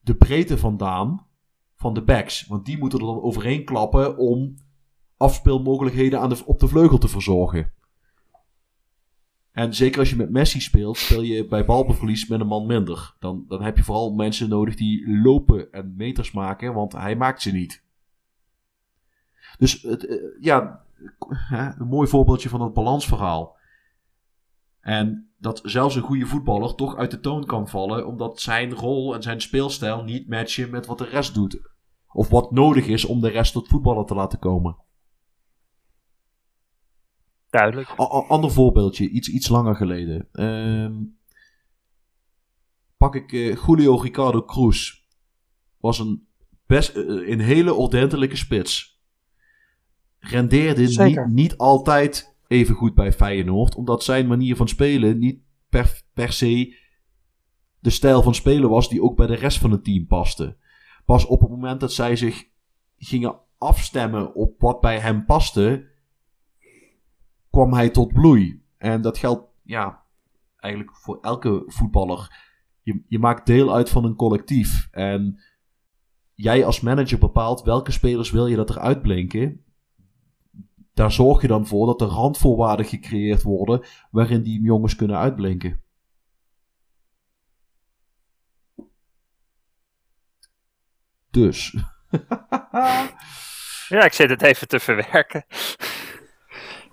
[0.00, 1.26] de breedte vandaan
[1.74, 2.46] van de backs?
[2.46, 4.54] Want die moeten er dan overheen klappen om
[5.16, 7.72] afspeelmogelijkheden aan de, op de vleugel te verzorgen.
[9.52, 13.14] En zeker als je met Messi speelt, speel je bij balbeverlies met een man minder.
[13.18, 17.42] Dan, dan heb je vooral mensen nodig die lopen en meters maken, want hij maakt
[17.42, 17.84] ze niet.
[19.58, 20.84] Dus het, eh, ja,
[21.78, 23.56] een mooi voorbeeldje van het balansverhaal.
[24.80, 29.14] En dat zelfs een goede voetballer toch uit de toon kan vallen, omdat zijn rol
[29.14, 31.60] en zijn speelstijl niet matchen met wat de rest doet.
[32.12, 34.76] Of wat nodig is om de rest tot voetballer te laten komen.
[37.58, 37.88] Duidelijk.
[38.00, 40.28] A- ander voorbeeldje, iets, iets langer geleden.
[40.32, 40.94] Ehm,
[42.96, 45.02] pak ik eh, Julio Ricardo Cruz.
[45.80, 46.26] Was een,
[46.66, 49.02] best, eh, een hele ordentelijke spits.
[50.18, 53.74] Rendeerde niet, niet altijd even goed bij Feyenoord.
[53.74, 56.76] Omdat zijn manier van spelen niet per, per se
[57.78, 60.56] de stijl van spelen was die ook bij de rest van het team paste.
[61.04, 62.44] Pas op het moment dat zij zich
[62.96, 65.92] gingen afstemmen op wat bij hem paste,
[67.54, 68.62] kwam hij tot bloei.
[68.76, 70.02] En dat geldt, ja,
[70.56, 72.42] eigenlijk voor elke voetballer.
[72.82, 74.88] Je, je maakt deel uit van een collectief.
[74.90, 75.42] En
[76.34, 79.64] jij als manager bepaalt welke spelers wil je dat er uitblinken.
[80.94, 85.82] Daar zorg je dan voor dat er randvoorwaarden gecreëerd worden waarin die jongens kunnen uitblinken.
[91.30, 91.74] Dus.
[93.88, 95.44] Ja, ik zit het even te verwerken.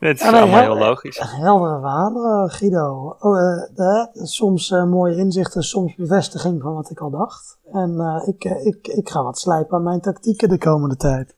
[0.10, 1.18] Het is allemaal heel- logisch.
[1.19, 3.15] Heldere verhalen, Guido.
[3.19, 7.60] Oh, eh, eh, soms eh, mooie inzichten, soms bevestiging van wat ik al dacht.
[7.72, 11.36] En eh, ik, eh, ik, ik ga wat slijpen aan mijn tactieken de komende tijd.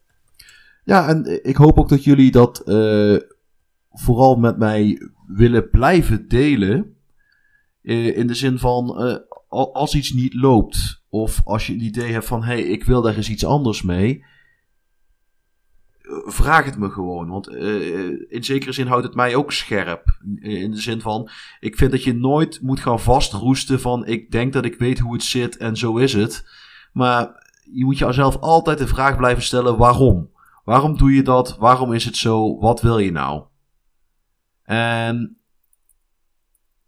[0.84, 3.15] Ja, en ik hoop ook dat jullie dat eh,
[3.91, 6.95] vooral met mij willen blijven delen.
[7.81, 9.15] Eh, in de zin van, eh,
[9.48, 12.84] al- als iets niet loopt, of als je het idee hebt van, hé, hey, ik
[12.84, 14.26] wil daar eens iets anders mee.
[16.03, 20.17] Eh, Vraag het me gewoon, want eh, in zekere zin houdt het mij ook scherp.
[20.41, 24.31] Eh, In de zin van, ik vind dat je nooit moet gaan vastroesten van, ik
[24.31, 26.45] denk dat ik weet hoe het zit en zo is het.
[26.93, 30.31] Maar je moet jezelf altijd de vraag blijven stellen, waarom?
[30.63, 31.57] Waarom doe je dat?
[31.57, 32.59] Waarom is het zo?
[32.59, 33.43] Wat wil je nou?
[34.63, 35.38] En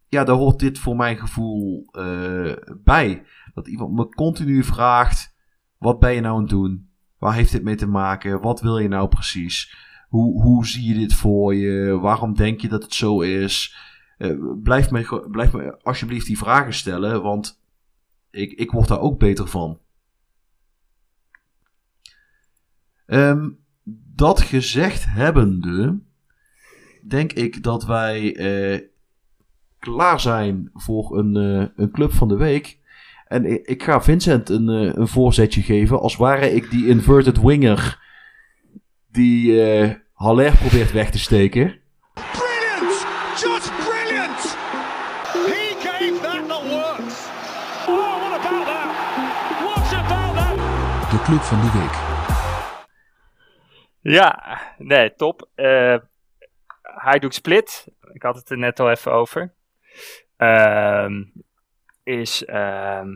[0.07, 3.25] ja, daar hoort dit voor mijn gevoel eh, bij.
[3.53, 5.35] Dat iemand me continu vraagt:
[5.77, 6.84] wat ben je nou aan het doen?
[7.17, 8.41] Waar heeft dit mee te maken?
[8.41, 9.75] Wat wil je nou precies?
[10.09, 11.99] Hoe, hoe zie je dit voor je?
[11.99, 13.75] Waarom denk je dat het zo is?
[14.17, 17.61] Eh, blijf, me, blijf me alsjeblieft die vragen stellen, want
[18.31, 19.79] ik, ik word daar ook beter van.
[23.05, 23.49] Ehm,
[24.15, 25.99] dat gezegd hebbende,
[27.07, 28.87] denk ik dat wij eh,
[29.79, 32.79] klaar zijn voor een, eh, een club van de week.
[33.35, 37.99] En ik, ga Vincent een, eh, een voorzetje geven, als ware ik die inverted winger
[39.11, 41.79] die eh Haller probeert weg te steken.
[42.13, 43.05] Brilliant!
[43.43, 44.39] Just brilliant!
[45.49, 47.27] He gave that the works.
[47.87, 48.89] Oh, what about that?
[49.59, 51.11] What about that?
[51.11, 51.95] De club van de week.
[54.13, 55.49] Ja, nee, top.
[55.55, 55.97] Eh
[56.81, 57.87] hij doet split.
[58.13, 59.53] Ik had het er net al even over.
[60.37, 61.23] Ehm,
[62.03, 63.07] is, ehm,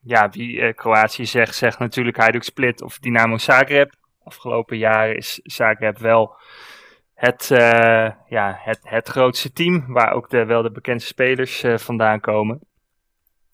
[0.00, 3.94] ja, wie eh, Kroatië zegt, zegt natuurlijk doet split of Dynamo Zagreb.
[4.24, 6.36] Afgelopen jaren is Zagreb wel
[7.14, 11.78] het, eh, ja, het, het grootste team, waar ook de, wel de bekendste spelers eh,
[11.78, 12.60] vandaan komen.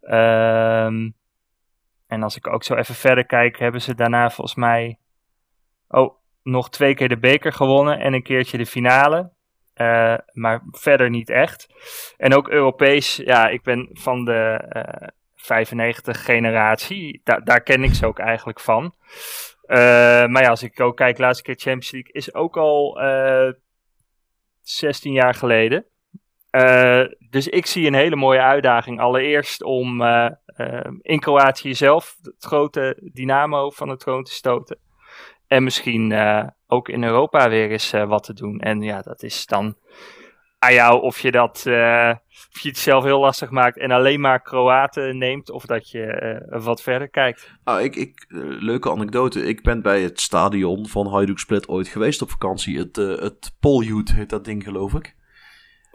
[0.00, 1.10] Ehm,
[2.06, 4.98] en als ik ook zo even verder kijk, hebben ze daarna volgens mij
[5.88, 9.32] oh, nog twee keer de beker gewonnen en een keertje de finale.
[9.74, 11.68] Eh, maar verder niet echt.
[12.16, 17.20] En ook Europees, ja, ik ben van de eh 95 generatie.
[17.24, 18.94] Da- daar ken ik ze ook eigenlijk van.
[19.70, 23.52] Eh, maar ja, als ik ook kijk, laatste keer Champions League is ook al eh
[24.62, 25.84] 16 jaar geleden.
[26.50, 29.00] Eh, dus ik zie een hele mooie uitdaging.
[29.00, 34.78] Allereerst om eh, eh, in Kroatië zelf het grote dynamo van het troon te stoten.
[35.46, 38.60] En misschien eh, ook in Europa weer eens eh, wat te doen.
[38.60, 39.76] En ja, dat is dan
[40.60, 42.14] aan jou of je, dat, eh,
[42.52, 45.50] of je het zelf heel lastig maakt en alleen maar Kroaten neemt.
[45.50, 47.50] Of dat je eh, wat verder kijkt.
[47.64, 49.46] Nou, ik, ik, eh, leuke anekdote.
[49.46, 52.78] Ik ben bij het stadion van Hajduk Split ooit geweest op vakantie.
[52.78, 55.16] Het, het Poljut heet dat ding, geloof ik.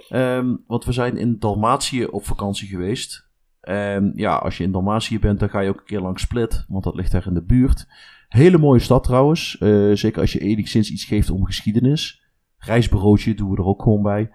[0.09, 3.23] Ehm, want we zijn in Dalmatië op vakantie geweest.
[4.15, 6.65] Ja, als je in Dalmatië bent, dan ga je ook een keer langs Split.
[6.67, 7.87] Want dat ligt daar in de buurt.
[8.27, 9.51] Hele mooie stad trouwens.
[9.93, 12.23] Zeker als je enigszins iets geeft om geschiedenis.
[12.57, 14.29] Reisbureautje doen we er ook gewoon bij.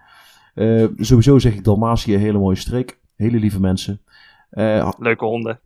[0.61, 3.01] Eh, sowieso zeg ik Dalmatië, een hele mooie streek.
[3.17, 4.01] Hele lieve mensen.
[4.51, 5.61] Eh, Leuke honden.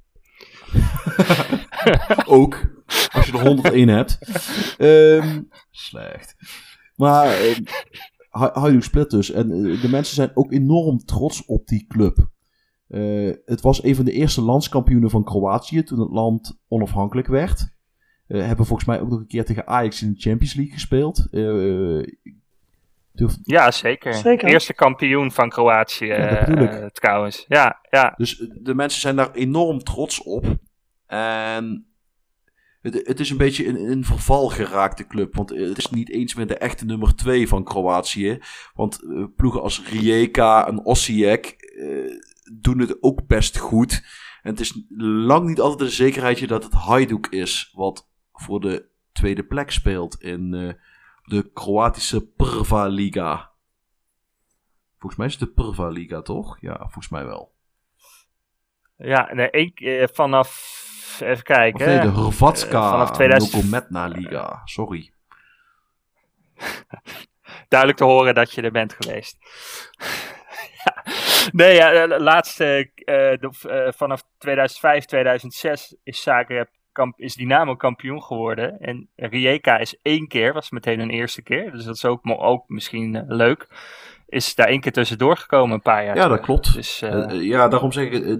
[2.27, 2.61] ook.
[3.13, 4.19] als je er 101 hebt.
[4.79, 5.41] Ehm,
[5.71, 6.37] slecht.
[6.97, 7.57] Maar uh,
[8.31, 9.31] Hajduk split dus.
[9.31, 12.29] En eh, de mensen zijn ook enorm trots op die club.
[12.89, 17.75] Uh, het was een van de eerste landskampioenen van Kroatië toen het land onafhankelijk werd.
[18.29, 21.29] Uh, hebben volgens mij ook nog een keer tegen Ajax in de Champions League gespeeld.
[23.43, 24.15] Ja, zeker.
[24.15, 24.49] zeker.
[24.49, 27.45] Eerste kampioen van Kroatië ja, trouwens.
[27.49, 28.15] Ja, ja.
[28.17, 30.45] Dus de mensen zijn daar enorm trots op.
[31.07, 31.87] En
[32.81, 35.35] het, het is een beetje een, een verval geraakte club.
[35.35, 38.39] Want het is niet eens meer de echte nummer 2 van Kroatië.
[38.75, 42.21] Want uh, ploegen als Rijeka en Osijek uh,
[42.53, 44.03] doen het ook best goed.
[44.43, 47.71] En het is lang niet altijd de zekerheidje dat het Hajduk is.
[47.75, 50.73] Wat voor de tweede plek speelt in uh,
[51.25, 53.53] de Kroatische Prva Liga.
[54.99, 56.61] Volgens mij is het de Prva Liga, toch?
[56.61, 57.53] Ja, volgens mij wel.
[58.97, 60.83] Ja, nee, ik, vanaf
[61.21, 61.87] even kijken.
[61.87, 63.91] nee, de Hrvatska uh, vanaf 2000...
[63.91, 64.63] Liga.
[64.65, 65.13] Sorry.
[67.69, 69.39] Duidelijk te horen dat je er bent geweest.
[70.85, 71.05] ja.
[71.53, 77.77] Nee, ja, de laatste, uh, de, uh, vanaf 2005, 2006 is Zagreb kamp, is Dynamo
[77.77, 78.81] kampioen geworden.
[78.81, 81.73] En Rijeka is één keer, was meteen hun eerste keer.
[81.73, 83.69] Dus dat is ook, ook misschien uh, leuk.
[84.29, 86.75] Is daar één keer tussendoor gekomen een paar jaar Ja, dat klopt.
[86.75, 86.99] Dus,
[87.29, 88.39] ja, daarom zeg ik,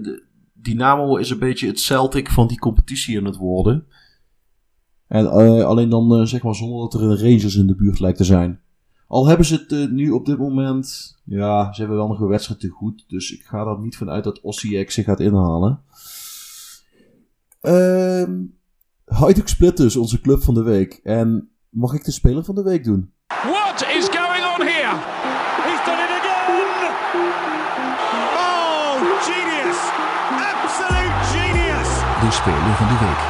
[0.53, 3.87] Dynamo is een beetje het Celtic van die competitie in het worden.
[5.07, 7.99] En uh, alleen dan uh, zeg maar zonder dat er een Rangers in de buurt
[7.99, 8.59] lijkt te zijn.
[9.07, 11.17] Al hebben ze het uh, nu op dit moment.
[11.23, 13.05] Ja, ze hebben wel nog een wedstrijd te goed.
[13.07, 15.81] Dus ik ga er niet vanuit dat Osijek zich gaat inhalen.
[17.65, 18.43] Ehm
[19.05, 20.99] Hajduk Split dus, onze club van de week.
[21.03, 23.13] En mag ik de speler van de week doen?
[23.27, 24.95] What is going on here?
[25.65, 26.45] He's done it again!
[28.37, 29.79] Oh, genius!
[30.53, 31.89] Absolute genius!
[32.21, 33.21] De speler van de week.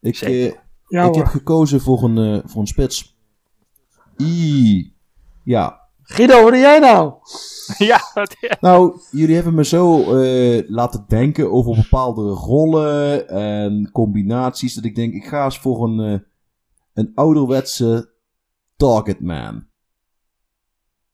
[0.00, 0.52] Ik, uh,
[0.86, 3.16] ja, ik heb gekozen voor een, uh, voor een spits.
[4.16, 4.94] I.
[5.44, 5.79] Ja.
[6.10, 7.14] Guido, wat doe jij nou?
[7.90, 8.00] ja,
[8.60, 14.74] Nou, jullie hebben me zo uh, laten denken over bepaalde rollen en combinaties.
[14.74, 16.24] Dat ik denk, ik ga eens voor een,
[16.92, 18.12] een ouderwetse
[18.76, 19.66] targetman.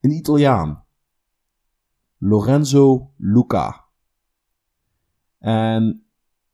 [0.01, 0.85] Een Italiaan.
[2.19, 3.85] Lorenzo Luca.
[5.39, 6.07] En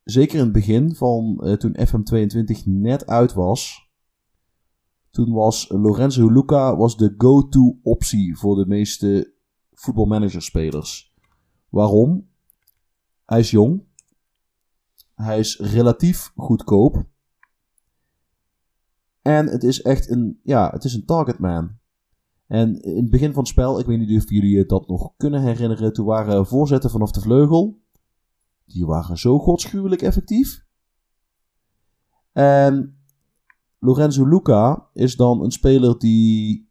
[0.05, 3.91] zeker in het begin van uh, toen FM22 net uit was,
[5.13, 9.35] toen was Lorenzo Luca was de go-to optie voor de meeste
[9.73, 11.15] voetbalmanagerspelers.
[11.69, 12.29] Waarom?
[13.25, 13.85] Hij is jong.
[15.15, 17.05] Hij is relatief goedkoop.
[19.23, 21.79] En het is echt een, ja, het is een targetman.
[22.47, 25.43] En in het begin van het spel, ik weet niet of jullie dat nog kunnen
[25.43, 27.81] herinneren, toen waren voorzetten vanaf de vleugel
[28.65, 30.65] die waren zo godschuwelijk effectief.
[32.33, 33.02] En
[33.85, 36.69] Lorenzo Luca is dan een speler die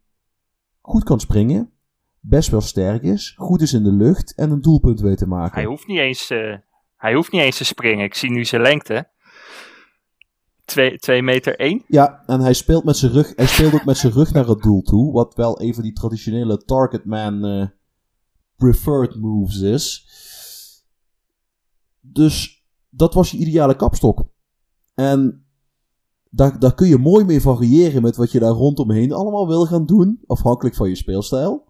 [0.81, 1.71] goed kan springen,
[2.19, 5.55] best wel sterk is, goed is in de lucht en een doelpunt weet te maken.
[5.55, 6.55] Hij hoeft niet eens, uh,
[6.95, 8.05] hij hoeft niet eens te springen.
[8.05, 9.09] Ik zie nu zijn lengte.
[10.65, 11.83] 2 meter 1.
[11.87, 14.61] Ja, en hij speelt, met zijn rug, hij speelt ook met zijn rug naar het
[14.61, 15.11] doel toe.
[15.11, 17.67] Wat wel een van die traditionele targetman uh,
[18.55, 20.07] preferred moves is.
[22.01, 24.25] Dus dat was je ideale kapstok.
[24.93, 25.45] En
[26.33, 30.23] daar, kun je mooi mee variëren met wat je daar rondomheen allemaal wil gaan doen,
[30.27, 31.69] afhankelijk van je speelstijl.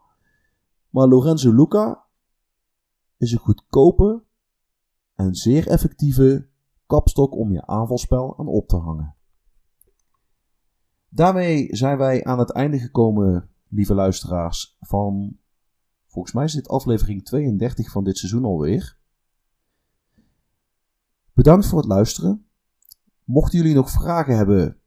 [0.89, 2.05] Maar Lorenzo Luca
[3.17, 4.23] is een goedkope
[5.15, 6.47] en zeer effectieve
[6.87, 9.15] kapstok om je aanvalspel aan op te hangen.
[11.09, 15.37] Daarmee zijn wij aan het einde gekomen, lieve luisteraars, van
[16.07, 18.97] volgens mij is dit aflevering 32 van dit seizoen alweer.
[21.33, 22.45] Bedankt voor het luisteren.
[23.25, 24.77] Mochten jullie nog vragen hebben,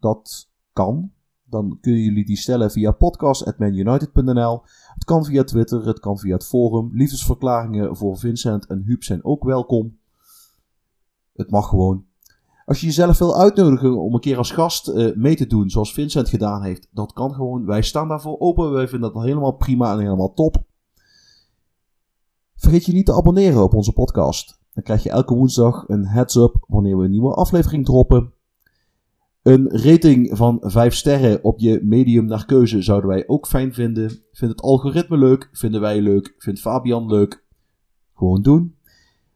[0.00, 1.12] dat kan.
[1.44, 4.62] Dan kunnen jullie die stellen via podcast.manunited.nl.
[4.94, 6.90] Het kan via Twitter, het kan via het forum.
[6.92, 9.98] Liefdesverklaringen voor Vincent en Huub zijn ook welkom.
[11.32, 12.04] Het mag gewoon.
[12.64, 15.92] Als je jezelf wil uitnodigen om een keer als gast uh, mee te doen, zoals
[15.92, 17.66] Vincent gedaan heeft, dat kan gewoon.
[17.66, 18.72] Wij staan daarvoor open.
[18.72, 20.64] Wij vinden dat helemaal prima en helemaal top.
[22.54, 24.61] Vergeet je niet te abonneren op onze podcast.
[24.72, 28.32] Dan krijg je elke woensdag een heads-up wanneer we een nieuwe aflevering droppen.
[29.42, 34.08] Een rating van 5 sterren op je medium naar keuze zouden wij ook fijn vinden.
[34.32, 37.44] Vind het algoritme leuk, vinden wij leuk, vindt Fabian leuk.
[38.14, 38.76] Gewoon doen.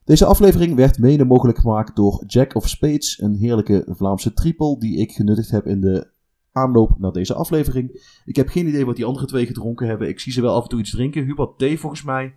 [0.04, 4.98] Deze aflevering werd mede mogelijk gemaakt door Jack of Spades, een heerlijke Vlaamse triple die
[4.98, 6.10] ik genuttigd heb in de
[6.52, 8.10] aanloop naar deze aflevering.
[8.24, 10.08] Ik heb geen idee wat die andere twee gedronken hebben.
[10.08, 11.24] Ik zie ze wel af en toe iets drinken.
[11.24, 12.34] Hubert thee volgens mij.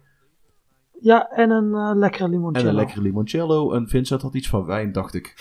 [1.01, 2.67] Ja, en een uh, lekkere limoncello.
[2.67, 3.71] En een lekkere limoncello.
[3.73, 5.33] En Vincent had iets van wijn, dacht ik.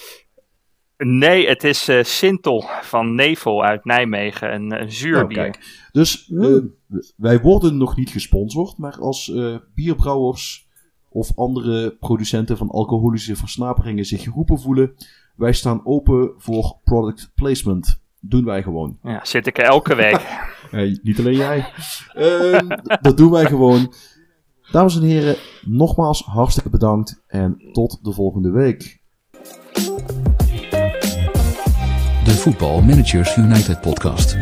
[0.96, 5.36] Nee, het is uh, Sintel van Nevel uit Nijmegen, een, een zuurbier.
[5.36, 5.88] Nou, kijk.
[5.92, 6.62] Dus uh,
[7.16, 10.68] wij worden nog niet gesponsord, maar als uh, bierbrouwers
[11.08, 14.94] of andere producenten van alcoholische versnaperingen zich geroepen voelen,
[15.36, 18.00] wij staan open voor product placement.
[18.20, 18.98] Doen wij gewoon.
[19.02, 20.20] Ja, zit ik er elke week.
[20.70, 21.72] hey, niet alleen jij.
[22.12, 22.68] Ehm,
[23.00, 23.92] dat doen wij gewoon.
[24.70, 29.00] Dames en heren, nogmaals hartstikke bedankt en tot de volgende week.
[32.24, 34.36] De Voetbal Managers United podcast.